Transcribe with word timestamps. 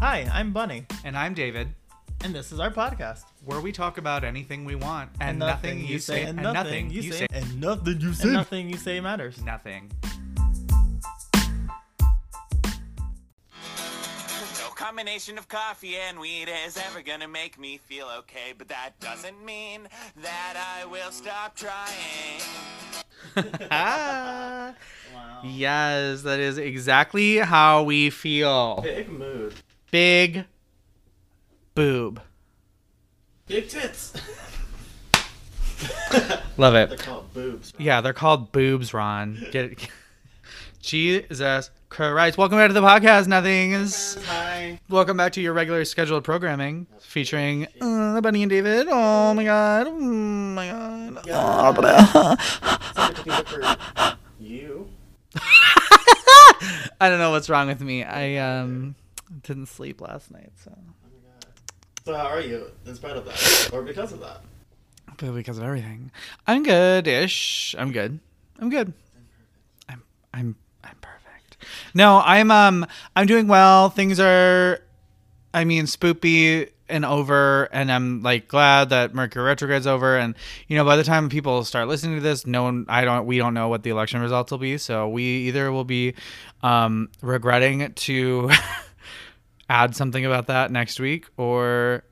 Hi, 0.00 0.28
I'm 0.32 0.52
Bunny, 0.52 0.86
And 1.04 1.16
I'm 1.16 1.34
David, 1.34 1.68
and 2.22 2.34
this 2.34 2.52
is 2.52 2.60
our 2.60 2.70
podcast. 2.70 3.24
where 3.44 3.60
we 3.60 3.72
talk 3.72 3.98
about 3.98 4.22
anything 4.24 4.64
we 4.64 4.74
want 4.74 5.10
and, 5.20 5.38
nothing, 5.38 5.84
you 5.84 5.98
say, 5.98 6.22
and 6.24 6.36
nothing 6.40 6.90
you 6.90 7.02
say, 7.12 7.26
and 7.32 7.60
nothing 7.60 7.98
you 8.00 8.12
say. 8.12 8.28
and 8.28 8.32
nothing 8.34 8.70
you 8.70 8.76
say 8.76 9.00
matters. 9.00 9.42
nothing. 9.42 9.90
No 14.60 14.68
combination 14.74 15.36
of 15.38 15.48
coffee 15.48 15.96
and 15.96 16.18
weed 16.20 16.48
is 16.66 16.76
ever 16.76 17.02
gonna 17.02 17.28
make 17.28 17.58
me 17.58 17.78
feel 17.78 18.06
okay, 18.20 18.52
but 18.56 18.68
that 18.68 18.98
doesn't 19.00 19.44
mean 19.44 19.88
that 20.22 20.76
I 20.80 20.84
will 20.86 21.10
stop 21.10 21.56
trying. 21.56 22.40
Ah, 23.70 24.74
Wow. 25.14 25.40
yes, 25.44 26.22
that 26.22 26.40
is 26.40 26.58
exactly 26.58 27.36
how 27.38 27.82
we 27.84 28.10
feel. 28.10 28.80
Big 28.82 29.08
mood. 29.10 29.54
Big 29.90 30.44
boob. 31.74 32.20
Big 33.46 33.70
tits. 33.70 34.12
Love 36.58 36.74
it. 36.74 36.90
They're 36.90 36.98
called 36.98 37.32
boobs. 37.32 37.72
Yeah, 37.78 38.02
they're 38.02 38.12
called 38.12 38.52
boobs, 38.52 38.92
Ron. 38.92 39.46
Get 39.50 39.64
it? 39.64 39.88
Jesus 40.82 41.70
Christ. 41.88 42.36
Welcome 42.36 42.58
back 42.58 42.68
to 42.68 42.74
the 42.74 42.82
podcast, 42.82 43.28
Nothings. 43.28 44.22
Hi. 44.26 44.78
Welcome 44.90 45.16
back 45.16 45.32
to 45.32 45.40
your 45.40 45.54
regular 45.54 45.86
scheduled 45.86 46.22
programming 46.22 46.86
featuring 47.00 47.66
uh, 47.80 48.20
Bunny 48.20 48.42
and 48.42 48.50
David. 48.50 48.88
Oh 48.90 49.32
my 49.32 49.44
god. 49.44 49.86
Oh 49.88 49.98
my 49.98 50.68
god. 51.24 52.38
To 53.14 53.22
do 53.24 53.30
for 53.44 54.16
you. 54.38 54.88
I 57.00 57.08
don't 57.08 57.18
know 57.18 57.30
what's 57.30 57.48
wrong 57.48 57.68
with 57.68 57.80
me. 57.80 58.04
I 58.04 58.36
um 58.36 58.94
didn't 59.42 59.66
sleep 59.66 60.00
last 60.00 60.30
night, 60.30 60.52
so 60.62 60.72
Oh 60.74 60.80
my 61.02 61.30
god. 61.30 61.46
So 62.04 62.14
how 62.14 62.26
are 62.26 62.40
you 62.40 62.70
in 62.86 62.94
spite 62.94 63.16
of 63.16 63.24
that, 63.26 63.70
or 63.72 63.82
because 63.82 64.12
of 64.12 64.20
that? 64.20 64.40
but 65.16 65.32
because 65.32 65.58
of 65.58 65.64
everything. 65.64 66.10
I'm 66.46 66.62
good-ish. 66.62 67.74
I'm 67.78 67.90
good. 67.92 68.20
I'm 68.60 68.70
good. 68.70 68.92
I'm 69.88 70.02
I'm 70.32 70.56
I'm 70.84 70.96
perfect. 71.00 71.56
No, 71.94 72.22
I'm 72.24 72.50
um 72.50 72.86
I'm 73.16 73.26
doing 73.26 73.48
well. 73.48 73.90
Things 73.90 74.20
are 74.20 74.80
I 75.52 75.64
mean 75.64 75.84
spoopy 75.86 76.70
and 76.88 77.04
over 77.04 77.64
and 77.72 77.90
I'm 77.92 78.22
like 78.22 78.48
glad 78.48 78.90
that 78.90 79.14
Mercury 79.14 79.44
retrograde's 79.44 79.86
over 79.86 80.16
and 80.16 80.34
you 80.68 80.76
know 80.76 80.84
by 80.84 80.96
the 80.96 81.04
time 81.04 81.28
people 81.28 81.64
start 81.64 81.88
listening 81.88 82.16
to 82.16 82.22
this 82.22 82.46
no 82.46 82.62
one 82.62 82.86
I 82.88 83.04
don't 83.04 83.26
we 83.26 83.38
don't 83.38 83.54
know 83.54 83.68
what 83.68 83.82
the 83.82 83.90
election 83.90 84.20
results 84.20 84.50
will 84.50 84.58
be 84.58 84.78
so 84.78 85.08
we 85.08 85.22
either 85.48 85.70
will 85.70 85.84
be 85.84 86.14
um 86.62 87.10
regretting 87.20 87.92
to 87.92 88.50
add 89.68 89.94
something 89.94 90.24
about 90.24 90.46
that 90.46 90.70
next 90.70 90.98
week 91.00 91.26
or 91.36 92.04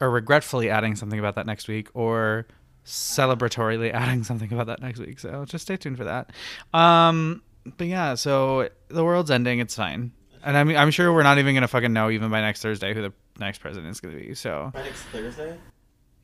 or 0.00 0.10
regretfully 0.10 0.70
adding 0.70 0.96
something 0.96 1.18
about 1.18 1.34
that 1.36 1.46
next 1.46 1.68
week 1.68 1.88
or 1.94 2.46
celebratorily 2.84 3.92
adding 3.94 4.24
something 4.24 4.52
about 4.52 4.66
that 4.66 4.80
next 4.80 4.98
week. 5.00 5.18
So 5.18 5.44
just 5.44 5.62
stay 5.62 5.76
tuned 5.76 5.96
for 5.96 6.04
that. 6.04 6.30
Um 6.78 7.42
but 7.78 7.86
yeah 7.86 8.14
so 8.14 8.68
the 8.88 9.04
world's 9.04 9.30
ending. 9.30 9.58
It's 9.60 9.74
fine. 9.74 10.12
And 10.42 10.56
I'm, 10.58 10.68
I'm 10.76 10.90
sure 10.90 11.12
we're 11.12 11.22
not 11.22 11.38
even 11.38 11.54
gonna 11.54 11.68
fucking 11.68 11.92
know 11.92 12.10
even 12.10 12.30
by 12.30 12.40
next 12.40 12.60
thursday 12.62 12.92
who 12.94 13.02
the 13.02 13.12
next 13.38 13.58
president 13.58 13.90
is 13.90 14.00
gonna 14.00 14.16
be 14.16 14.34
so. 14.34 14.70
By 14.74 14.82
next 14.82 15.02
Thursday. 15.04 15.56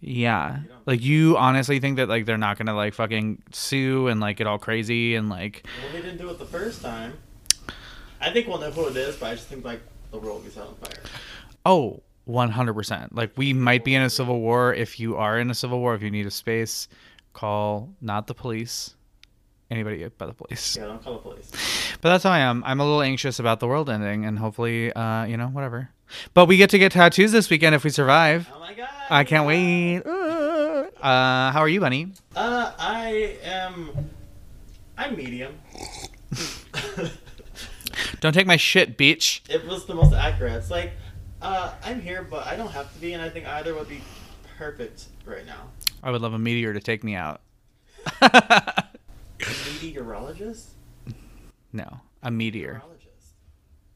yeah. 0.01 0.61
Like 0.87 1.03
you 1.03 1.37
honestly 1.39 1.81
think 1.81 1.97
that 1.97 2.09
like 2.09 2.27
they're 2.27 2.37
not 2.39 2.59
gonna 2.59 2.75
like 2.75 2.95
fucking 2.95 3.43
sue 3.53 4.09
and 4.09 4.21
like 4.21 4.37
get 4.37 4.47
all 4.47 4.59
crazy 4.59 5.15
and 5.15 5.29
like 5.31 5.65
Well, 5.83 5.93
they 5.93 6.03
didn't 6.03 6.19
do 6.19 6.29
it 6.31 6.39
the 6.39 6.45
first 6.47 6.83
time. 6.83 7.15
I 8.21 8.31
think 8.31 8.47
we'll 8.49 8.59
know 8.59 8.71
who 8.71 8.89
it 8.89 8.97
is, 8.97 9.17
but 9.17 9.31
I 9.31 9.35
just 9.35 9.47
think 9.49 9.65
like 9.65 9.81
the 10.11 10.19
world 10.19 10.45
is 10.47 10.57
on 10.59 10.75
fire. 10.77 11.03
oh 11.67 12.03
100% 12.29 13.09
like 13.13 13.33
we 13.37 13.53
might 13.53 13.85
be 13.85 13.95
in 13.95 14.03
a 14.03 14.11
civil 14.11 14.41
war 14.41 14.73
if 14.75 15.01
you 15.01 15.17
are 15.17 15.39
in 15.39 15.51
a 15.51 15.55
civil 15.55 15.81
war 15.81 15.95
if 15.95 16.03
you 16.03 16.11
need 16.11 16.27
a 16.27 16.31
space 16.31 16.87
call 17.33 17.89
not 18.01 18.27
the 18.29 18.35
police 18.35 18.95
anybody 19.71 20.07
but 20.19 20.27
the 20.27 20.33
police 20.35 20.77
Yeah, 20.77 20.87
don't 20.87 21.03
call 21.03 21.15
the 21.15 21.19
police. 21.21 21.51
But 22.01 22.11
that's 22.11 22.25
how 22.25 22.31
I 22.31 22.39
am. 22.39 22.63
I'm 22.65 22.81
a 22.81 22.85
little 22.85 23.03
anxious 23.03 23.39
about 23.39 23.61
the 23.61 23.67
world 23.67 23.91
ending, 23.91 24.25
and 24.25 24.39
hopefully, 24.39 24.91
uh, 24.95 25.25
you 25.27 25.37
know, 25.37 25.49
whatever. 25.49 25.91
But 26.33 26.47
we 26.47 26.57
get 26.57 26.71
to 26.71 26.79
get 26.79 26.93
tattoos 26.93 27.31
this 27.31 27.51
weekend 27.51 27.75
if 27.75 27.85
we 27.85 27.91
survive. 27.91 28.49
Oh 28.55 28.59
my 28.59 28.73
god. 28.73 28.89
I 29.11 29.23
can't 29.25 29.47
wait. 29.47 29.99
Uh, 30.07 31.53
how 31.53 31.61
are 31.61 31.69
you, 31.69 31.79
Bunny? 31.81 32.13
Uh, 32.35 32.73
I 32.79 33.37
am. 33.45 33.91
I'm 34.97 35.15
medium. 35.15 35.55
Don't 38.21 38.33
take 38.33 38.47
my 38.47 38.57
shit, 38.57 38.97
bitch. 38.99 39.41
it 39.49 39.67
was 39.67 39.87
the 39.87 39.95
most 39.95 40.15
accurate. 40.15 40.53
It's 40.55 40.71
like, 40.71 40.93
uh, 41.43 41.73
I'm 41.83 42.01
here, 42.01 42.23
but 42.23 42.47
I 42.47 42.57
don't 42.57 42.71
have 42.71 42.93
to 42.93 42.99
be, 43.01 43.13
and 43.13 43.23
I 43.23 43.29
think 43.29 43.47
either 43.47 43.75
would 43.75 43.89
be 43.89 44.01
perfect 44.59 45.07
right 45.25 45.47
now. 45.47 45.69
I 46.03 46.11
would 46.11 46.21
love 46.23 46.33
a 46.35 46.39
meteor 46.39 46.73
to 46.73 46.81
take 46.81 47.03
me 47.05 47.15
out. 47.15 47.41
Meteorologist? 49.81 50.71
no, 51.73 52.01
a 52.23 52.31
meteor. 52.31 52.83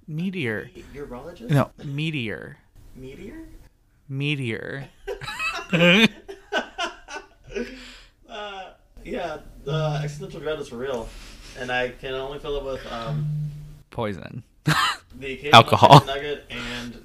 Meteor. 0.07 0.71
Urologist? 0.95 1.51
No, 1.51 1.71
meteor. 1.83 2.59
Meteor? 2.95 3.47
Meteor. 4.09 4.89
Uh, 8.29 8.71
yeah, 9.05 9.39
the 9.65 10.01
existential 10.03 10.41
dread 10.41 10.59
is 10.59 10.73
real, 10.73 11.09
and 11.57 11.71
I 11.71 11.91
can 11.91 12.15
only 12.15 12.41
fill 12.41 12.57
it 12.57 12.65
with 12.65 12.93
um, 12.93 13.29
Poison. 13.95 14.43
the 14.65 14.75
occasional 15.35 15.55
Alcohol. 15.55 16.01
chicken 16.01 16.07
nugget 16.15 16.45
and 16.51 17.05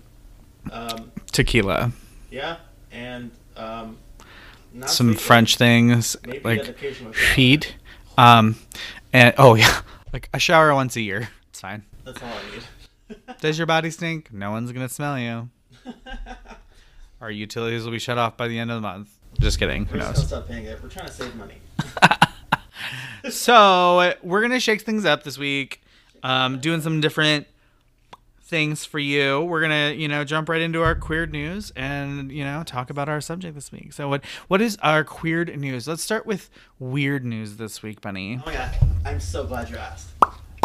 um, 0.71 1.11
Tequila. 1.31 1.91
yeah, 2.31 2.57
and 2.91 3.29
um, 3.55 3.97
not 4.73 4.89
Some 4.89 5.13
French 5.13 5.55
things 5.57 6.17
maybe 6.25 6.41
like 6.43 6.77
feet. 7.13 7.75
Um, 8.17 8.55
and 9.13 9.35
oh 9.37 9.53
yeah, 9.53 9.81
like 10.13 10.29
a 10.33 10.39
shower 10.39 10.73
once 10.73 10.95
a 10.95 11.01
year. 11.01 11.29
It's 11.49 11.61
fine. 11.61 11.83
That's 12.03 12.21
all 12.23 12.29
I 12.29 12.55
need. 12.55 13.17
Does 13.39 13.59
your 13.59 13.67
body 13.67 13.91
stink? 13.91 14.33
No 14.33 14.49
one's 14.49 14.71
gonna 14.71 14.89
smell 14.89 15.19
you. 15.19 15.49
Our 17.21 17.29
utilities 17.29 17.83
will 17.83 17.91
be 17.91 17.99
shut 17.99 18.17
off 18.17 18.35
by 18.35 18.47
the 18.47 18.57
end 18.57 18.71
of 18.71 18.77
the 18.77 18.81
month. 18.81 19.09
Just 19.39 19.59
kidding. 19.59 19.85
Who 19.85 19.93
We're 19.99 19.99
just 19.99 20.07
gonna 20.13 20.17
knows? 20.19 20.27
stop 20.27 20.47
paying 20.47 20.65
it. 20.65 20.81
We're 20.81 20.89
trying 20.89 21.05
to 21.07 21.13
save 21.13 21.35
money. 21.35 21.55
So 23.29 24.13
we're 24.23 24.41
gonna 24.41 24.59
shake 24.59 24.81
things 24.81 25.05
up 25.05 25.23
this 25.23 25.37
week. 25.37 25.83
Um, 26.23 26.59
doing 26.59 26.81
some 26.81 27.01
different 27.01 27.47
things 28.49 28.83
for 28.83 28.99
you. 28.99 29.41
We're 29.41 29.61
gonna, 29.61 29.93
you 29.95 30.07
know, 30.07 30.23
jump 30.23 30.49
right 30.49 30.59
into 30.59 30.81
our 30.81 30.95
queer 30.95 31.27
news 31.27 31.71
and 31.75 32.31
you 32.31 32.43
know 32.43 32.63
talk 32.63 32.89
about 32.89 33.07
our 33.07 33.21
subject 33.21 33.55
this 33.55 33.71
week. 33.71 33.93
So 33.93 34.09
what 34.09 34.25
what 34.47 34.61
is 34.61 34.77
our 34.81 35.03
queer 35.03 35.45
news? 35.45 35.87
Let's 35.87 36.03
start 36.03 36.25
with 36.25 36.49
weird 36.79 37.23
news 37.23 37.57
this 37.57 37.83
week, 37.83 38.01
Bunny. 38.01 38.39
Oh 38.41 38.45
my 38.47 38.53
god, 38.53 38.75
I'm 39.05 39.19
so 39.19 39.45
glad 39.45 39.69
you 39.69 39.77
asked. 39.77 40.09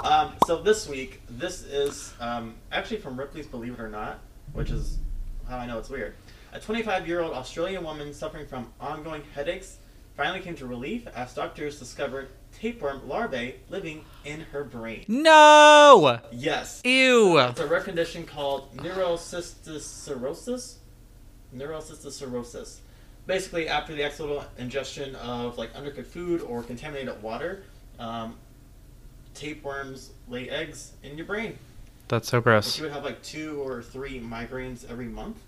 Um, 0.02 0.32
so 0.46 0.60
this 0.60 0.88
week, 0.88 1.22
this 1.30 1.62
is 1.62 2.12
um, 2.20 2.54
actually 2.72 2.98
from 2.98 3.18
Ripley's 3.18 3.46
Believe 3.46 3.74
It 3.74 3.80
or 3.80 3.88
Not, 3.88 4.18
which 4.52 4.70
is 4.70 4.98
how 5.48 5.58
I 5.58 5.66
know 5.66 5.78
it's 5.78 5.88
weird. 5.88 6.14
A 6.52 6.58
25-year-old 6.58 7.32
Australian 7.32 7.82
woman 7.82 8.12
suffering 8.12 8.46
from 8.46 8.70
ongoing 8.80 9.22
headaches 9.34 9.78
finally 10.16 10.40
came 10.40 10.54
to 10.56 10.66
relief 10.66 11.06
as 11.14 11.34
doctors 11.34 11.78
discovered 11.78 12.28
tapeworm 12.52 13.06
larvae 13.08 13.56
living 13.68 14.04
in 14.24 14.40
her 14.40 14.64
brain. 14.64 15.04
No. 15.08 16.20
Yes, 16.32 16.80
Ew. 16.84 17.38
it's 17.38 17.60
a 17.60 17.66
rare 17.66 17.80
condition 17.80 18.24
called 18.24 18.74
neurocysticercosis. 18.76 20.76
Neurocysticercosis. 21.54 22.78
Basically, 23.26 23.68
after 23.68 23.94
the 23.94 24.02
accidental 24.04 24.44
ingestion 24.58 25.14
of 25.16 25.56
like 25.58 25.72
undercooked 25.74 26.06
food 26.06 26.42
or 26.42 26.62
contaminated 26.62 27.20
water, 27.22 27.64
um, 27.98 28.36
tapeworms 29.34 30.10
lay 30.28 30.48
eggs 30.50 30.92
in 31.02 31.16
your 31.16 31.26
brain. 31.26 31.58
That's 32.08 32.28
so 32.28 32.40
gross. 32.40 32.74
she 32.74 32.82
would 32.82 32.92
have 32.92 33.04
like 33.04 33.22
two 33.22 33.62
or 33.62 33.82
three 33.82 34.20
migraines 34.20 34.88
every 34.90 35.06
month, 35.06 35.38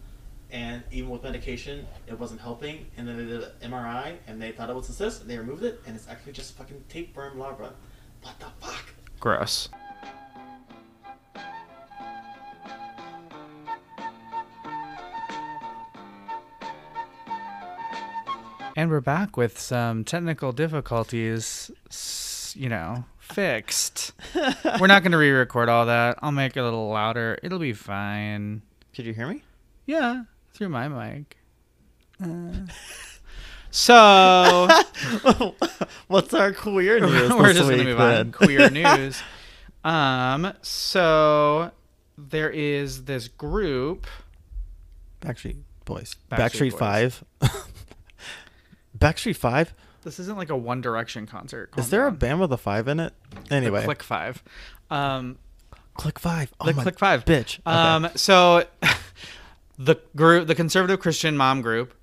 and 0.56 0.82
even 0.90 1.10
with 1.10 1.22
medication, 1.22 1.86
it 2.06 2.18
wasn't 2.18 2.40
helping. 2.40 2.86
And 2.96 3.06
then 3.06 3.18
they 3.18 3.24
did 3.26 3.42
an 3.42 3.70
MRI, 3.70 4.16
and 4.26 4.40
they 4.40 4.52
thought 4.52 4.70
it 4.70 4.74
was 4.74 4.88
a 4.88 4.92
cyst. 4.94 5.20
And 5.20 5.30
they 5.30 5.36
removed 5.36 5.62
it, 5.62 5.82
and 5.86 5.94
it's 5.94 6.08
actually 6.08 6.32
just 6.32 6.56
fucking 6.56 6.82
tapeworm 6.88 7.38
larva. 7.38 7.74
What 8.22 8.40
the 8.40 8.46
fuck? 8.58 8.94
Gross. 9.20 9.68
And 18.78 18.90
we're 18.90 19.00
back 19.02 19.36
with 19.36 19.58
some 19.58 20.04
technical 20.04 20.52
difficulties, 20.52 21.70
you 22.54 22.70
know, 22.70 23.04
fixed. 23.18 24.12
we're 24.80 24.86
not 24.86 25.02
going 25.02 25.12
to 25.12 25.18
re 25.18 25.30
record 25.30 25.68
all 25.68 25.84
that. 25.84 26.18
I'll 26.22 26.32
make 26.32 26.56
it 26.56 26.60
a 26.60 26.64
little 26.64 26.88
louder. 26.88 27.38
It'll 27.42 27.58
be 27.58 27.74
fine. 27.74 28.62
Could 28.94 29.04
you 29.04 29.12
hear 29.12 29.28
me? 29.28 29.42
Yeah, 29.84 30.24
through 30.56 30.68
my 30.70 30.88
mic. 30.88 31.36
Uh, 32.22 32.66
so, 33.70 34.68
What's 36.06 36.32
our 36.32 36.52
queer 36.52 36.98
news? 37.06 37.30
we're 37.32 37.52
just 37.52 37.68
going 37.68 37.78
to 37.78 37.84
move 37.84 37.98
then? 37.98 38.26
on. 38.26 38.32
Queer 38.32 38.70
news. 38.98 39.22
Um, 39.84 40.52
so 40.62 41.70
there 42.16 42.50
is 42.50 43.04
this 43.04 43.28
group. 43.28 44.06
Backstreet 45.20 45.56
Boys. 45.84 46.16
Backstreet 46.30 46.38
Backstreet, 46.38 46.70
Boys. 46.70 46.78
Five. 46.78 47.24
Backstreet 48.98 49.36
Five. 49.36 49.74
This 50.02 50.18
isn't 50.20 50.36
like 50.38 50.50
a 50.50 50.56
One 50.56 50.80
Direction 50.80 51.26
concert. 51.26 51.70
Is 51.76 51.84
Calm 51.84 51.90
there 51.90 52.06
a 52.06 52.10
down. 52.10 52.18
band 52.18 52.40
with 52.40 52.52
a 52.52 52.56
five 52.56 52.86
in 52.88 53.00
it? 53.00 53.12
Anyway, 53.50 53.84
Click 53.84 54.02
Five? 54.02 54.42
Um, 54.90 55.36
Click 55.94 56.18
Five. 56.18 56.52
Oh 56.60 56.66
the 56.66 56.74
my 56.74 56.82
Click 56.82 56.98
Five, 56.98 57.24
bitch. 57.24 57.58
Okay. 57.58 57.62
Um, 57.66 58.08
so 58.14 58.64
the 59.78 59.96
group, 60.14 60.46
the 60.46 60.55
conservative 60.55 61.00
Christian 61.00 61.37
mom 61.37 61.62
group, 61.62 61.94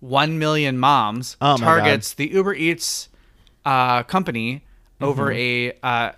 one 0.00 0.38
million 0.38 0.78
moms, 0.78 1.36
Oh 1.40 1.56
targets 1.56 2.14
the 2.14 2.28
Uber 2.30 2.54
Eats 2.54 3.08
uh, 3.64 4.02
company 4.04 4.64
over 5.00 5.26
Mm-hmm. 5.26 5.84
a 5.84 5.86
uh, 5.86 6.12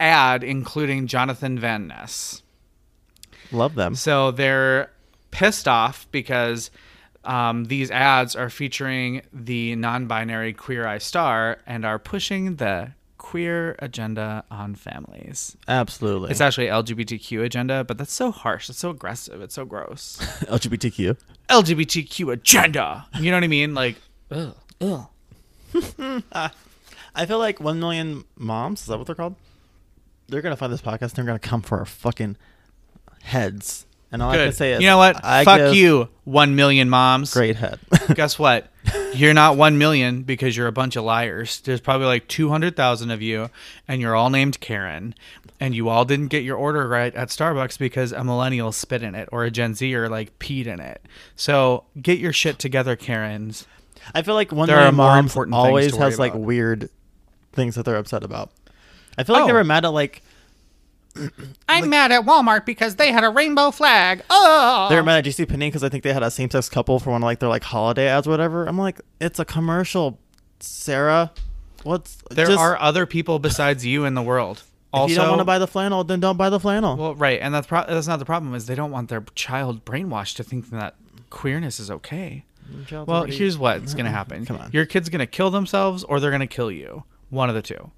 ad 0.00 0.44
including 0.44 1.06
Jonathan 1.06 1.58
Van 1.58 1.88
Ness. 1.88 2.42
Love 3.52 3.74
them. 3.74 3.94
So 3.94 4.30
they're 4.30 4.90
pissed 5.30 5.68
off 5.68 6.06
because 6.10 6.70
um, 7.24 7.66
these 7.66 7.90
ads 7.90 8.34
are 8.36 8.50
featuring 8.50 9.22
the 9.32 9.76
non-binary 9.76 10.52
Queer 10.54 10.86
Eye 10.86 10.98
star 10.98 11.58
and 11.66 11.84
are 11.84 11.98
pushing 11.98 12.56
the 12.56 12.92
queer 13.24 13.74
agenda 13.78 14.44
on 14.50 14.74
families. 14.74 15.56
Absolutely. 15.66 16.30
It's 16.30 16.42
actually 16.42 16.66
LGBTQ 16.66 17.42
agenda, 17.42 17.82
but 17.82 17.96
that's 17.96 18.12
so 18.12 18.30
harsh. 18.30 18.68
It's 18.68 18.78
so 18.78 18.90
aggressive. 18.90 19.40
It's 19.40 19.54
so 19.54 19.64
gross. 19.64 20.18
LGBTQ. 20.42 21.16
LGBTQ 21.48 22.34
agenda. 22.34 23.06
You 23.18 23.30
know 23.30 23.38
what 23.38 23.44
I 23.44 23.48
mean? 23.48 23.72
Like, 23.72 23.96
ugh, 24.30 24.54
ugh. 24.82 25.06
I 27.14 27.24
feel 27.26 27.38
like 27.38 27.60
one 27.60 27.80
million 27.80 28.24
moms. 28.36 28.82
Is 28.82 28.86
that 28.88 28.98
what 28.98 29.06
they're 29.06 29.16
called? 29.16 29.36
They're 30.28 30.42
gonna 30.42 30.54
find 30.56 30.70
this 30.70 30.82
podcast. 30.82 31.00
and 31.00 31.12
They're 31.12 31.24
gonna 31.24 31.38
come 31.38 31.62
for 31.62 31.78
our 31.78 31.86
fucking 31.86 32.36
heads. 33.22 33.86
And 34.12 34.22
all 34.22 34.30
I 34.32 34.36
can 34.36 34.48
Good. 34.48 34.54
say 34.56 34.72
is, 34.74 34.82
you 34.82 34.86
know 34.86 34.98
what? 34.98 35.24
I 35.24 35.44
Fuck 35.44 35.58
give 35.58 35.74
you, 35.76 36.08
one 36.24 36.56
million 36.56 36.90
moms. 36.90 37.32
Great 37.32 37.56
head. 37.56 37.80
Guess 38.14 38.38
what? 38.38 38.68
You're 39.14 39.34
not 39.34 39.56
one 39.56 39.78
million 39.78 40.22
because 40.22 40.56
you're 40.56 40.66
a 40.66 40.72
bunch 40.72 40.96
of 40.96 41.04
liars. 41.04 41.60
There's 41.60 41.80
probably 41.80 42.06
like 42.06 42.28
two 42.28 42.48
hundred 42.50 42.76
thousand 42.76 43.10
of 43.10 43.22
you, 43.22 43.48
and 43.88 44.00
you're 44.00 44.14
all 44.14 44.28
named 44.30 44.60
Karen, 44.60 45.14
and 45.60 45.74
you 45.74 45.88
all 45.88 46.04
didn't 46.04 46.28
get 46.28 46.42
your 46.42 46.56
order 46.56 46.86
right 46.88 47.14
at 47.14 47.28
Starbucks 47.28 47.78
because 47.78 48.12
a 48.12 48.24
millennial 48.24 48.72
spit 48.72 49.02
in 49.02 49.14
it 49.14 49.28
or 49.32 49.44
a 49.44 49.50
Gen 49.50 49.74
Zer 49.74 50.08
like 50.08 50.38
peed 50.38 50.66
in 50.66 50.80
it. 50.80 51.00
So 51.36 51.84
get 52.00 52.18
your 52.18 52.32
shit 52.32 52.58
together, 52.58 52.96
Karens. 52.96 53.66
I 54.14 54.22
feel 54.22 54.34
like 54.34 54.52
one 54.52 54.66
There 54.66 54.76
million 54.76 54.94
more 54.96 55.06
moms 55.14 55.30
important 55.30 55.54
always 55.54 55.96
has 55.96 56.18
like 56.18 56.34
weird 56.34 56.90
things 57.52 57.76
that 57.76 57.84
they're 57.84 57.96
upset 57.96 58.22
about. 58.24 58.50
I 59.16 59.22
feel 59.24 59.34
like 59.36 59.46
they 59.46 59.52
Oh. 59.52 59.54
were 59.54 59.64
mad 59.64 59.84
at 59.84 59.88
like 59.92 60.22
I'm 61.68 61.88
mad 61.90 62.12
at 62.12 62.22
Walmart 62.24 62.64
because 62.66 62.96
they 62.96 63.12
had 63.12 63.24
a 63.24 63.30
rainbow 63.30 63.70
flag. 63.70 64.22
Oh, 64.30 64.86
they're 64.90 65.02
mad 65.02 65.18
at 65.18 65.24
JC 65.32 65.48
Penney 65.48 65.68
because 65.68 65.84
I 65.84 65.88
think 65.88 66.02
they 66.04 66.12
had 66.12 66.22
a 66.22 66.30
same 66.30 66.50
sex 66.50 66.68
couple 66.68 66.98
for 66.98 67.10
one 67.10 67.22
of 67.22 67.24
like 67.26 67.38
their 67.38 67.48
like 67.48 67.62
holiday 67.64 68.08
ads, 68.08 68.26
or 68.26 68.30
whatever. 68.30 68.66
I'm 68.66 68.78
like, 68.78 69.00
it's 69.20 69.38
a 69.38 69.44
commercial, 69.44 70.18
Sarah. 70.60 71.32
What's 71.82 72.22
there 72.30 72.46
just- 72.46 72.58
are 72.58 72.80
other 72.80 73.06
people 73.06 73.38
besides 73.38 73.84
you 73.86 74.04
in 74.04 74.14
the 74.14 74.22
world. 74.22 74.62
Also, 74.92 75.04
If 75.06 75.10
you 75.10 75.16
don't 75.16 75.28
want 75.30 75.40
to 75.40 75.44
buy 75.44 75.58
the 75.58 75.66
flannel, 75.66 76.04
then 76.04 76.20
don't 76.20 76.36
buy 76.36 76.50
the 76.50 76.60
flannel. 76.60 76.96
Well, 76.96 77.14
right, 77.16 77.40
and 77.42 77.52
that's 77.52 77.66
pro- 77.66 77.84
that's 77.84 78.06
not 78.06 78.20
the 78.20 78.24
problem. 78.24 78.54
Is 78.54 78.66
they 78.66 78.76
don't 78.76 78.92
want 78.92 79.08
their 79.08 79.24
child 79.34 79.84
brainwashed 79.84 80.36
to 80.36 80.44
think 80.44 80.70
that 80.70 80.94
queerness 81.30 81.80
is 81.80 81.90
okay. 81.90 82.44
Mm, 82.72 82.86
Child's 82.86 83.08
Well, 83.08 83.18
already- 83.18 83.36
here's 83.36 83.58
what's 83.58 83.92
gonna 83.94 84.10
happen. 84.10 84.46
Come 84.46 84.56
on. 84.58 84.70
your 84.72 84.86
kid's 84.86 85.08
gonna 85.08 85.26
kill 85.26 85.50
themselves, 85.50 86.04
or 86.04 86.20
they're 86.20 86.30
gonna 86.30 86.46
kill 86.46 86.70
you. 86.70 87.02
One 87.28 87.48
of 87.48 87.56
the 87.56 87.62
two. 87.62 87.90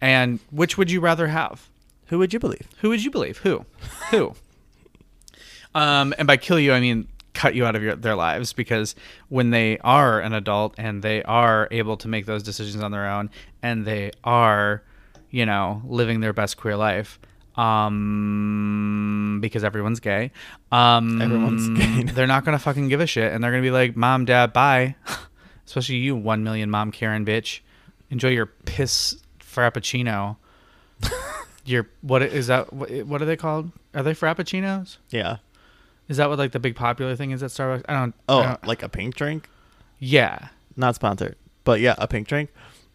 And 0.00 0.40
which 0.50 0.76
would 0.76 0.90
you 0.90 1.00
rather 1.00 1.28
have? 1.28 1.68
Who 2.06 2.18
would 2.18 2.32
you 2.32 2.38
believe? 2.38 2.68
Who 2.80 2.88
would 2.90 3.02
you 3.04 3.10
believe? 3.10 3.38
Who? 3.38 3.64
Who? 4.10 4.34
um, 5.74 6.14
and 6.18 6.26
by 6.26 6.36
kill 6.36 6.58
you, 6.58 6.72
I 6.72 6.80
mean 6.80 7.08
cut 7.34 7.54
you 7.54 7.66
out 7.66 7.76
of 7.76 7.82
your, 7.82 7.94
their 7.94 8.14
lives 8.14 8.54
because 8.54 8.94
when 9.28 9.50
they 9.50 9.78
are 9.80 10.20
an 10.20 10.32
adult 10.32 10.74
and 10.78 11.02
they 11.02 11.22
are 11.24 11.68
able 11.70 11.96
to 11.98 12.08
make 12.08 12.24
those 12.24 12.42
decisions 12.42 12.82
on 12.82 12.90
their 12.92 13.06
own 13.06 13.28
and 13.62 13.84
they 13.84 14.10
are, 14.24 14.82
you 15.30 15.44
know, 15.44 15.82
living 15.84 16.20
their 16.20 16.32
best 16.32 16.56
queer 16.56 16.76
life, 16.76 17.20
um, 17.56 19.38
because 19.42 19.64
everyone's 19.64 20.00
gay, 20.00 20.30
um, 20.72 21.20
Everyone's 21.20 21.68
gay. 21.78 22.02
they're 22.14 22.26
not 22.26 22.44
gonna 22.44 22.58
fucking 22.58 22.88
give 22.88 23.00
a 23.00 23.06
shit 23.06 23.32
and 23.32 23.42
they're 23.42 23.50
gonna 23.50 23.62
be 23.62 23.70
like, 23.70 23.96
"Mom, 23.96 24.24
Dad, 24.24 24.52
bye." 24.52 24.94
Especially 25.66 25.96
you, 25.96 26.14
one 26.14 26.44
million 26.44 26.70
mom 26.70 26.92
Karen 26.92 27.24
bitch. 27.24 27.60
Enjoy 28.10 28.28
your 28.28 28.46
piss 28.46 29.20
frappuccino. 29.40 30.36
Your 31.66 31.88
what 32.00 32.22
is 32.22 32.46
that? 32.46 32.72
What, 32.72 33.20
are 33.20 33.24
they 33.26 33.36
called? 33.36 33.72
Are 33.94 34.02
they 34.02 34.12
frappuccinos? 34.14 34.96
Yeah. 35.10 35.36
Is 36.08 36.16
that 36.18 36.28
what 36.28 36.38
like 36.38 36.52
the 36.52 36.60
big 36.60 36.76
popular 36.76 37.16
thing 37.16 37.32
is 37.32 37.42
at 37.42 37.50
Starbucks? 37.50 37.84
I 37.88 37.94
don't. 37.94 38.14
Oh, 38.28 38.38
I 38.40 38.46
don't- 38.46 38.66
like 38.66 38.82
a 38.82 38.88
pink 38.88 39.14
drink? 39.16 39.48
yeah, 39.98 40.48
Not 40.76 40.94
sponsored, 40.94 41.36
but 41.64 41.80
yeah, 41.80 41.94
a 41.98 42.06
pink 42.06 42.28
drink. 42.28 42.50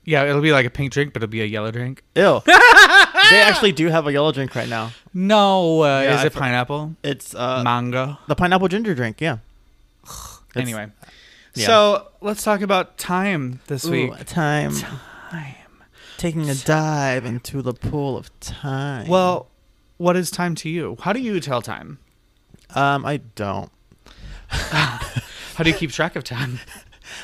yeah. 0.06 0.24
It'll 0.24 0.42
be 0.42 0.52
like 0.52 0.66
a 0.66 0.70
pink 0.70 0.92
drink, 0.94 1.14
but 1.14 1.22
it'll 1.24 1.32
be 1.32 1.42
a 1.42 1.46
yellow 1.46 1.72
drink. 1.72 2.04
Ew. 2.16 2.42
they 2.46 3.42
actually 3.42 3.72
do 3.74 3.88
have 3.88 4.08
a 4.08 4.12
yellow 4.14 4.32
drink 4.32 4.56
right 4.56 4.70
now. 4.70 4.92
No, 5.14 5.82
uh, 5.84 6.02
Yeah, 6.02 6.16
is 6.16 6.22
I 6.22 6.26
it 6.28 6.34
pineapple? 6.34 6.96
It's 7.04 7.36
uh, 7.36 7.62
Mango. 7.64 8.18
the 8.28 8.36
pineapple 8.36 8.68
ginger 8.70 8.96
drink. 8.96 9.20
Yeah. 9.20 9.38
Anyway, 10.54 10.86
yeah. 11.56 11.66
so 11.66 12.08
let's 12.20 12.44
talk 12.44 12.60
about 12.60 12.98
time 12.98 13.62
this 13.68 13.86
Ooh, 13.86 13.92
week. 13.92 14.26
time. 14.26 14.74
Time. 14.76 15.56
Taking 16.22 16.52
a 16.52 16.54
dive 16.56 17.26
into 17.26 17.64
the 17.64 17.74
pool 17.74 18.16
of 18.16 18.30
time. 18.40 19.08
Well, 19.08 19.48
what 19.98 20.16
is 20.16 20.30
time 20.30 20.54
to 20.56 20.70
you? 20.70 20.96
How 21.02 21.14
do 21.14 21.20
you 21.20 21.40
tell 21.40 21.64
time? 21.64 21.98
um, 22.76 23.04
I 23.08 23.18
don't. 23.18 23.72
How 24.50 25.64
do 25.64 25.70
you 25.72 25.76
keep 25.76 25.92
track 25.92 26.16
of 26.16 26.24
time? 26.24 26.60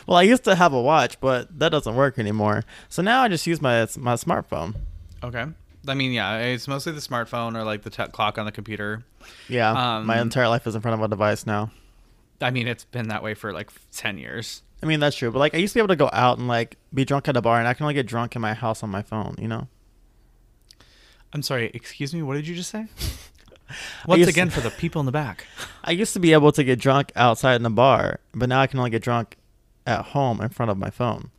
Well, 0.05 0.17
I 0.17 0.23
used 0.23 0.43
to 0.43 0.55
have 0.55 0.73
a 0.73 0.81
watch, 0.81 1.17
but 1.21 1.59
that 1.59 1.69
doesn't 1.69 1.95
work 1.95 2.19
anymore. 2.19 2.65
So 2.89 3.01
now 3.01 3.21
I 3.21 3.29
just 3.29 3.47
use 3.47 3.61
my 3.61 3.87
my 3.97 4.15
smartphone. 4.15 4.75
Okay. 5.23 5.45
I 5.87 5.93
mean, 5.93 6.11
yeah, 6.11 6.39
it's 6.39 6.67
mostly 6.67 6.91
the 6.91 6.99
smartphone 6.99 7.55
or 7.55 7.63
like 7.63 7.83
the 7.83 7.89
t- 7.89 8.03
clock 8.11 8.37
on 8.37 8.45
the 8.45 8.51
computer. 8.51 9.05
Yeah, 9.47 9.71
Um, 9.99 10.05
my 10.05 10.19
entire 10.19 10.49
life 10.49 10.67
is 10.67 10.75
in 10.75 10.81
front 10.81 10.99
of 10.99 11.05
a 11.05 11.07
device 11.07 11.45
now. 11.45 11.71
I 12.41 12.51
mean, 12.51 12.67
it's 12.67 12.83
been 12.83 13.07
that 13.07 13.23
way 13.23 13.33
for 13.33 13.53
like 13.53 13.69
10 13.93 14.17
years. 14.17 14.61
I 14.81 14.85
mean, 14.85 14.99
that's 14.99 15.15
true, 15.15 15.31
but 15.31 15.39
like 15.39 15.55
I 15.55 15.57
used 15.57 15.73
to 15.73 15.77
be 15.77 15.81
able 15.81 15.87
to 15.89 15.95
go 15.95 16.09
out 16.13 16.37
and 16.37 16.47
like 16.47 16.77
be 16.93 17.03
drunk 17.05 17.27
at 17.27 17.35
a 17.35 17.41
bar, 17.41 17.59
and 17.59 17.67
I 17.67 17.73
can 17.73 17.83
only 17.83 17.93
get 17.93 18.05
drunk 18.05 18.35
in 18.35 18.41
my 18.41 18.53
house 18.53 18.83
on 18.83 18.89
my 18.89 19.01
phone. 19.01 19.35
You 19.39 19.47
know? 19.47 19.67
I'm 21.33 21.41
sorry, 21.41 21.71
excuse 21.73 22.13
me, 22.13 22.21
what 22.21 22.35
did 22.35 22.47
you 22.47 22.55
just 22.55 22.69
say? 22.69 22.85
Once 24.07 24.27
again, 24.27 24.49
for 24.49 24.61
the 24.61 24.69
people 24.69 25.01
in 25.01 25.05
the 25.05 25.11
back. 25.11 25.45
I 25.83 25.91
used 25.91 26.13
to 26.13 26.19
be 26.19 26.31
able 26.33 26.51
to 26.53 26.63
get 26.63 26.79
drunk 26.79 27.11
outside 27.15 27.55
in 27.55 27.63
the 27.63 27.69
bar, 27.69 28.19
but 28.33 28.47
now 28.47 28.61
I 28.61 28.67
can 28.67 28.79
only 28.79 28.91
get 28.91 29.01
drunk 29.01 29.35
at 29.85 30.05
home 30.05 30.39
in 30.41 30.49
front 30.49 30.71
of 30.71 30.77
my 30.77 30.89
phone. 30.89 31.31